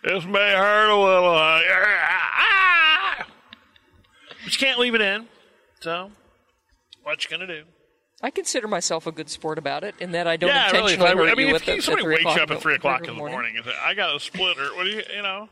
this 0.02 0.24
may 0.24 0.52
hurt 0.54 0.90
a 0.90 0.96
little. 0.96 1.34
honey. 1.38 1.64
Ah! 2.52 3.26
But 4.44 4.52
you 4.52 4.58
can't 4.66 4.78
leave 4.78 4.94
it 4.94 5.00
in. 5.02 5.26
So, 5.80 6.10
what 7.02 7.22
you 7.22 7.30
going 7.30 7.46
to 7.46 7.60
do? 7.60 7.64
I 8.22 8.30
consider 8.30 8.68
myself 8.68 9.06
a 9.06 9.12
good 9.12 9.30
sport 9.30 9.56
about 9.58 9.82
it 9.82 9.94
in 9.98 10.12
that 10.12 10.26
I 10.26 10.36
don't 10.36 10.50
yeah, 10.50 10.70
really. 10.70 10.92
Intentionally 10.92 11.10
I, 11.10 11.14
hurt 11.14 11.32
I 11.32 11.34
mean, 11.34 11.48
you 11.48 11.54
if 11.54 11.68
at 11.68 11.82
somebody 11.82 12.04
3 12.04 12.14
wakes 12.16 12.36
you 12.36 12.42
up 12.42 12.50
at 12.50 12.60
three 12.60 12.74
o'clock 12.74 13.00
in 13.00 13.06
the 13.06 13.14
morning. 13.14 13.56
and 13.56 13.66
"I 13.82 13.94
got 13.94 14.14
a 14.14 14.20
splitter," 14.20 14.74
what 14.74 14.84
do 14.84 14.90
you, 14.90 15.02
you 15.14 15.22
know? 15.22 15.48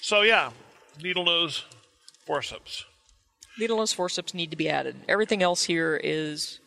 So 0.00 0.22
yeah, 0.22 0.50
needle 1.02 1.24
nose 1.24 1.64
forceps. 2.24 2.86
Needle 3.58 3.76
nose 3.76 3.92
forceps 3.92 4.32
need 4.32 4.50
to 4.50 4.56
be 4.56 4.68
added. 4.68 4.96
Everything 5.08 5.42
else 5.42 5.64
here 5.64 6.00
is 6.02 6.60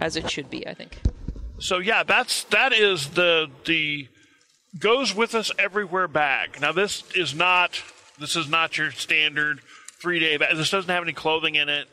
as 0.00 0.16
it 0.16 0.30
should 0.30 0.48
be, 0.48 0.66
I 0.66 0.74
think. 0.74 0.98
So 1.58 1.78
yeah, 1.78 2.04
that's 2.04 2.44
that 2.44 2.72
is 2.72 3.10
the 3.10 3.50
the 3.64 4.08
goes 4.78 5.14
with 5.14 5.34
us 5.34 5.50
everywhere 5.58 6.06
bag. 6.06 6.60
Now 6.60 6.70
this 6.70 7.02
is 7.16 7.34
not 7.34 7.82
this 8.18 8.36
is 8.36 8.48
not 8.48 8.78
your 8.78 8.92
standard 8.92 9.60
three 10.00 10.20
day 10.20 10.36
bag. 10.36 10.56
This 10.56 10.70
doesn't 10.70 10.90
have 10.90 11.02
any 11.02 11.12
clothing 11.12 11.56
in 11.56 11.68
it, 11.68 11.88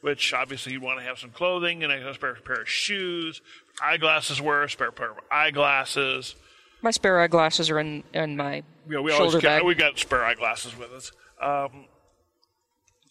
which 0.00 0.32
obviously 0.32 0.72
you 0.72 0.80
want 0.80 0.98
to 0.98 1.04
have 1.04 1.18
some 1.18 1.30
clothing 1.30 1.82
and 1.82 1.92
a 1.92 2.14
spare 2.14 2.34
pair 2.34 2.62
of 2.62 2.68
shoes, 2.68 3.40
eyeglasses 3.82 4.40
wear, 4.40 4.62
a 4.62 4.70
spare 4.70 4.92
pair 4.92 5.10
of 5.10 5.18
eyeglasses. 5.30 6.34
My 6.82 6.90
spare 6.90 7.20
eyeglasses 7.20 7.70
are 7.70 7.80
in, 7.80 8.04
in 8.14 8.36
my 8.36 8.62
You 8.88 8.94
know, 8.94 9.02
we 9.02 9.10
shoulder 9.10 9.24
always 9.24 9.34
bag. 9.34 9.60
got, 9.60 9.64
we 9.64 9.74
got 9.74 9.98
spare 9.98 10.24
eyeglasses 10.24 10.76
with 10.78 10.92
us. 10.92 11.12
Um, 11.42 11.86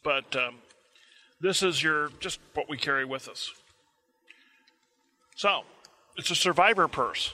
but 0.04 0.34
um, 0.36 0.56
this 1.42 1.62
is 1.62 1.84
your 1.84 2.10
just 2.20 2.40
what 2.54 2.70
we 2.70 2.78
carry 2.78 3.04
with 3.06 3.28
us. 3.28 3.52
So 5.36 5.64
it's 6.16 6.32
a 6.32 6.36
survivor 6.36 6.88
purse. 6.88 7.34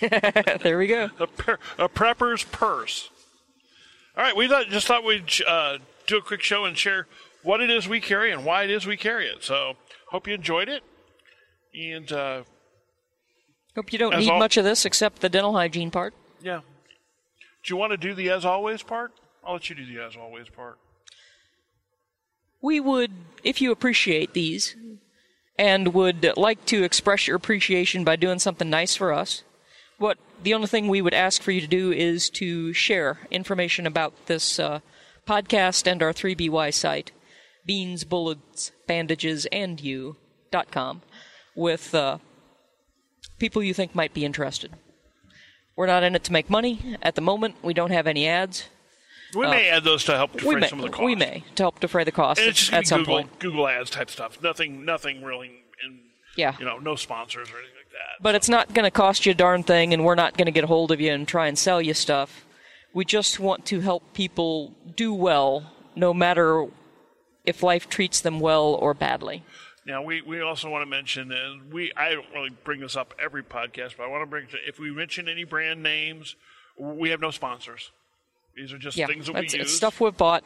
there 0.00 0.78
we 0.78 0.86
go. 0.86 1.10
a, 1.18 1.26
per, 1.26 1.58
a 1.78 1.88
prepper's 1.88 2.44
purse. 2.44 3.10
All 4.16 4.22
right, 4.22 4.36
we 4.36 4.48
thought, 4.48 4.68
just 4.68 4.86
thought 4.86 5.04
we'd 5.04 5.30
uh, 5.46 5.78
do 6.06 6.18
a 6.18 6.22
quick 6.22 6.42
show 6.42 6.64
and 6.64 6.78
share 6.78 7.06
what 7.42 7.60
it 7.60 7.70
is 7.70 7.88
we 7.88 8.00
carry 8.00 8.32
and 8.32 8.44
why 8.44 8.64
it 8.64 8.70
is 8.70 8.86
we 8.86 8.96
carry 8.96 9.26
it. 9.28 9.42
So, 9.44 9.74
hope 10.10 10.26
you 10.26 10.34
enjoyed 10.34 10.68
it. 10.68 10.82
And 11.74 12.10
uh, 12.12 12.42
Hope 13.74 13.92
you 13.92 13.98
don't 13.98 14.16
need 14.18 14.30
al- 14.30 14.38
much 14.38 14.56
of 14.56 14.64
this 14.64 14.84
except 14.86 15.20
the 15.20 15.28
dental 15.28 15.52
hygiene 15.52 15.90
part. 15.90 16.14
yeah, 16.42 16.60
do 17.64 17.74
you 17.74 17.76
want 17.76 17.90
to 17.92 17.96
do 17.98 18.14
the 18.14 18.30
as 18.30 18.44
always 18.44 18.82
part? 18.82 19.12
I'll 19.44 19.54
let 19.54 19.68
you 19.68 19.76
do 19.76 19.84
the 19.86 20.02
as 20.02 20.16
always 20.16 20.48
part. 20.48 20.78
We 22.62 22.80
would, 22.80 23.12
if 23.44 23.60
you 23.60 23.70
appreciate 23.70 24.32
these 24.32 24.74
and 25.58 25.92
would 25.94 26.32
like 26.36 26.64
to 26.66 26.82
express 26.82 27.26
your 27.26 27.36
appreciation 27.36 28.02
by 28.04 28.16
doing 28.16 28.38
something 28.38 28.68
nice 28.70 28.96
for 28.96 29.12
us, 29.12 29.42
what 29.98 30.18
the 30.42 30.54
only 30.54 30.66
thing 30.66 30.88
we 30.88 31.02
would 31.02 31.14
ask 31.14 31.42
for 31.42 31.50
you 31.52 31.60
to 31.60 31.66
do 31.66 31.92
is 31.92 32.28
to 32.30 32.72
share 32.72 33.18
information 33.30 33.86
about 33.86 34.14
this 34.26 34.58
uh, 34.58 34.80
podcast 35.26 35.86
and 35.90 36.02
our 36.02 36.12
3BY 36.12 36.72
site, 36.74 37.12
beans, 37.66 38.04
bullets, 38.04 38.72
bandages, 38.86 39.46
and 39.46 39.80
you.com, 39.80 41.02
with 41.54 41.94
uh, 41.94 42.18
people 43.38 43.62
you 43.62 43.74
think 43.74 43.94
might 43.94 44.14
be 44.14 44.24
interested. 44.24 44.72
We're 45.76 45.86
not 45.86 46.02
in 46.02 46.14
it 46.14 46.24
to 46.24 46.32
make 46.32 46.48
money. 46.48 46.96
At 47.02 47.16
the 47.16 47.20
moment, 47.20 47.56
we 47.62 47.74
don't 47.74 47.90
have 47.90 48.06
any 48.06 48.26
ads. 48.26 48.64
We 49.34 49.46
may 49.46 49.68
add 49.68 49.84
those 49.84 50.04
to 50.04 50.16
help 50.16 50.32
defray 50.32 50.54
Uh, 50.54 50.58
may, 50.60 50.68
some 50.68 50.78
of 50.78 50.84
the 50.84 50.90
costs. 50.90 51.04
we 51.04 51.14
may, 51.16 51.44
to 51.56 51.62
help 51.64 51.80
defray 51.80 52.04
the 52.04 52.12
costs 52.12 52.40
And 52.40 52.48
it's 52.48 52.60
just 52.60 52.72
at 52.72 52.86
some 52.86 53.00
Google, 53.00 53.14
point. 53.16 53.38
Google 53.40 53.68
ads 53.68 53.90
type 53.90 54.08
stuff. 54.08 54.40
Nothing, 54.42 54.84
nothing 54.84 55.22
really. 55.22 55.48
In, 55.84 56.00
Yeah. 56.36 56.54
You 56.58 56.64
know, 56.64 56.78
no 56.78 56.94
sponsors 56.96 57.50
or 57.50 57.58
anything 57.58 57.74
like 57.76 57.90
that. 57.92 58.22
But 58.22 58.34
it's 58.36 58.48
not 58.48 58.72
going 58.72 58.84
to 58.84 58.90
cost 58.90 59.26
you 59.26 59.32
a 59.32 59.34
darn 59.34 59.62
thing, 59.64 59.92
and 59.92 60.04
we're 60.04 60.14
not 60.14 60.38
going 60.38 60.46
to 60.46 60.52
get 60.52 60.64
a 60.64 60.68
hold 60.68 60.92
of 60.92 61.00
you 61.00 61.12
and 61.12 61.26
try 61.28 61.48
and 61.48 61.58
sell 61.58 61.82
you 61.82 61.92
stuff. 61.92 62.46
We 62.94 63.04
just 63.04 63.38
want 63.38 63.66
to 63.66 63.80
help 63.80 64.14
people 64.14 64.72
do 64.94 65.12
well, 65.12 65.70
no 65.94 66.14
matter 66.14 66.66
if 67.46 67.62
life 67.62 67.88
treats 67.88 68.20
them 68.20 68.40
well 68.40 68.74
or 68.74 68.92
badly. 68.94 69.44
Now 69.86 70.02
we, 70.02 70.20
we 70.20 70.40
also 70.40 70.68
want 70.68 70.82
to 70.82 70.90
mention 70.90 71.30
and 71.32 71.72
we 71.72 71.92
I 71.96 72.12
don't 72.14 72.26
really 72.34 72.50
bring 72.64 72.80
this 72.80 72.96
up 72.96 73.14
every 73.18 73.42
podcast, 73.44 73.96
but 73.96 74.04
I 74.04 74.06
want 74.08 74.22
to 74.22 74.26
bring 74.26 74.46
if 74.66 74.78
we 74.78 74.90
mention 74.90 75.28
any 75.28 75.44
brand 75.44 75.82
names, 75.82 76.34
we 76.78 77.10
have 77.10 77.20
no 77.20 77.30
sponsors. 77.30 77.90
These 78.56 78.72
are 78.72 78.78
just 78.78 78.96
Yeah, 78.96 79.06
things 79.06 79.26
that 79.26 79.34
we 79.34 79.42
it's, 79.42 79.54
use. 79.54 79.62
it's 79.62 79.74
stuff 79.74 80.00
we've 80.00 80.16
bought, 80.16 80.42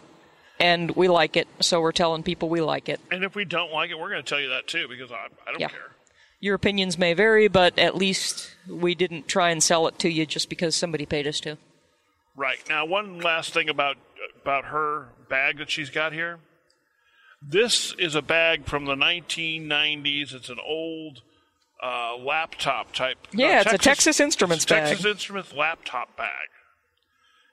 and 0.58 0.90
we 0.96 1.08
like 1.08 1.36
it, 1.36 1.46
so 1.60 1.80
we're 1.80 1.92
telling 1.92 2.22
people 2.22 2.48
we 2.48 2.60
like 2.60 2.88
it. 2.88 3.00
and 3.10 3.24
if 3.24 3.34
we 3.34 3.44
don't 3.44 3.72
like 3.72 3.90
it, 3.90 3.98
we're 3.98 4.10
going 4.10 4.22
to 4.22 4.28
tell 4.28 4.40
you 4.40 4.48
that 4.50 4.66
too 4.66 4.86
because 4.88 5.10
I, 5.10 5.28
I 5.46 5.52
don't 5.52 5.60
Yeah. 5.60 5.68
care. 5.68 5.92
Your 6.42 6.54
opinions 6.54 6.96
may 6.98 7.12
vary, 7.14 7.48
but 7.48 7.78
at 7.78 7.94
least 7.94 8.50
we 8.68 8.94
didn't 8.94 9.28
try 9.28 9.50
and 9.50 9.62
sell 9.62 9.86
it 9.86 9.98
to 10.00 10.08
you 10.10 10.24
just 10.26 10.48
because 10.48 10.74
somebody 10.74 11.04
paid 11.06 11.26
us 11.26 11.38
to. 11.40 11.56
Right 12.36 12.58
now, 12.68 12.84
one 12.86 13.20
last 13.20 13.52
thing 13.52 13.68
about 13.68 13.96
about 14.42 14.66
her 14.66 15.08
bag 15.28 15.58
that 15.58 15.70
she's 15.70 15.90
got 15.90 16.12
here. 16.14 16.38
This 17.42 17.94
is 17.98 18.14
a 18.14 18.22
bag 18.22 18.66
from 18.66 18.84
the 18.84 18.94
1990s. 18.94 20.34
It's 20.34 20.48
an 20.50 20.58
old 20.64 21.22
uh, 21.82 22.16
laptop 22.16 22.92
type. 22.92 23.18
Yeah, 23.32 23.62
it's 23.62 23.72
a 23.72 23.78
Texas 23.78 24.20
Instruments 24.20 24.64
it's 24.64 24.72
a 24.72 24.74
bag. 24.74 24.88
Texas 24.88 25.06
Instruments 25.06 25.52
laptop 25.54 26.16
bag. 26.16 26.48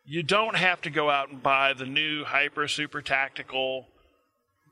You 0.06 0.24
don't 0.24 0.56
have 0.56 0.82
to 0.82 0.90
go 0.90 1.10
out 1.10 1.30
and 1.30 1.42
buy 1.42 1.74
the 1.74 1.86
new 1.86 2.26
Hyper 2.26 2.68
Super 2.68 3.02
Tactical 3.02 3.88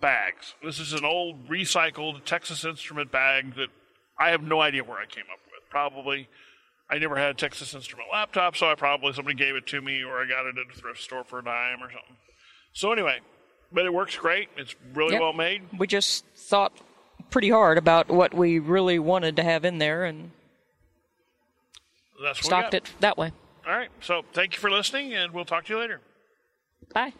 bags. 0.01 0.55
This 0.63 0.79
is 0.79 0.93
an 0.93 1.05
old 1.05 1.47
recycled 1.47 2.23
Texas 2.25 2.65
Instrument 2.65 3.11
bag 3.11 3.55
that 3.55 3.67
I 4.19 4.29
have 4.29 4.43
no 4.43 4.61
idea 4.61 4.83
where 4.83 4.97
I 4.97 5.05
came 5.05 5.25
up 5.31 5.39
with. 5.45 5.69
Probably 5.69 6.27
I 6.89 6.97
never 6.97 7.15
had 7.15 7.31
a 7.31 7.33
Texas 7.33 7.73
Instrument 7.73 8.09
laptop, 8.11 8.55
so 8.55 8.69
I 8.69 8.75
probably 8.75 9.13
somebody 9.13 9.35
gave 9.35 9.55
it 9.55 9.65
to 9.67 9.81
me 9.81 10.03
or 10.03 10.21
I 10.21 10.27
got 10.27 10.45
it 10.45 10.57
at 10.57 10.75
a 10.75 10.79
thrift 10.79 11.01
store 11.01 11.23
for 11.23 11.39
a 11.39 11.43
dime 11.43 11.79
or 11.79 11.89
something. 11.89 12.17
So 12.73 12.91
anyway, 12.91 13.19
but 13.75 13.85
it 13.85 13.93
works 13.93 14.17
great. 14.17 14.49
It's 14.57 14.73
really 14.95 15.13
Yep. 15.13 15.21
well 15.21 15.33
made. 15.33 15.61
We 15.77 15.85
just 15.85 16.25
thought 16.35 16.71
pretty 17.29 17.49
hard 17.49 17.77
about 17.77 18.07
what 18.09 18.33
we 18.33 18.57
really 18.57 18.97
wanted 18.97 19.35
to 19.35 19.43
have 19.43 19.65
in 19.65 19.77
there 19.77 20.05
and 20.05 20.31
That's 22.23 22.43
stocked 22.43 22.73
it 22.73 22.91
that 23.01 23.17
way. 23.17 23.31
All 23.67 23.75
right. 23.75 23.89
So 24.01 24.23
thank 24.33 24.53
you 24.53 24.59
for 24.59 24.71
listening, 24.71 25.13
and 25.13 25.33
we'll 25.33 25.45
talk 25.45 25.65
to 25.65 25.73
you 25.73 25.79
later. 25.79 25.99
Bye. 26.93 27.13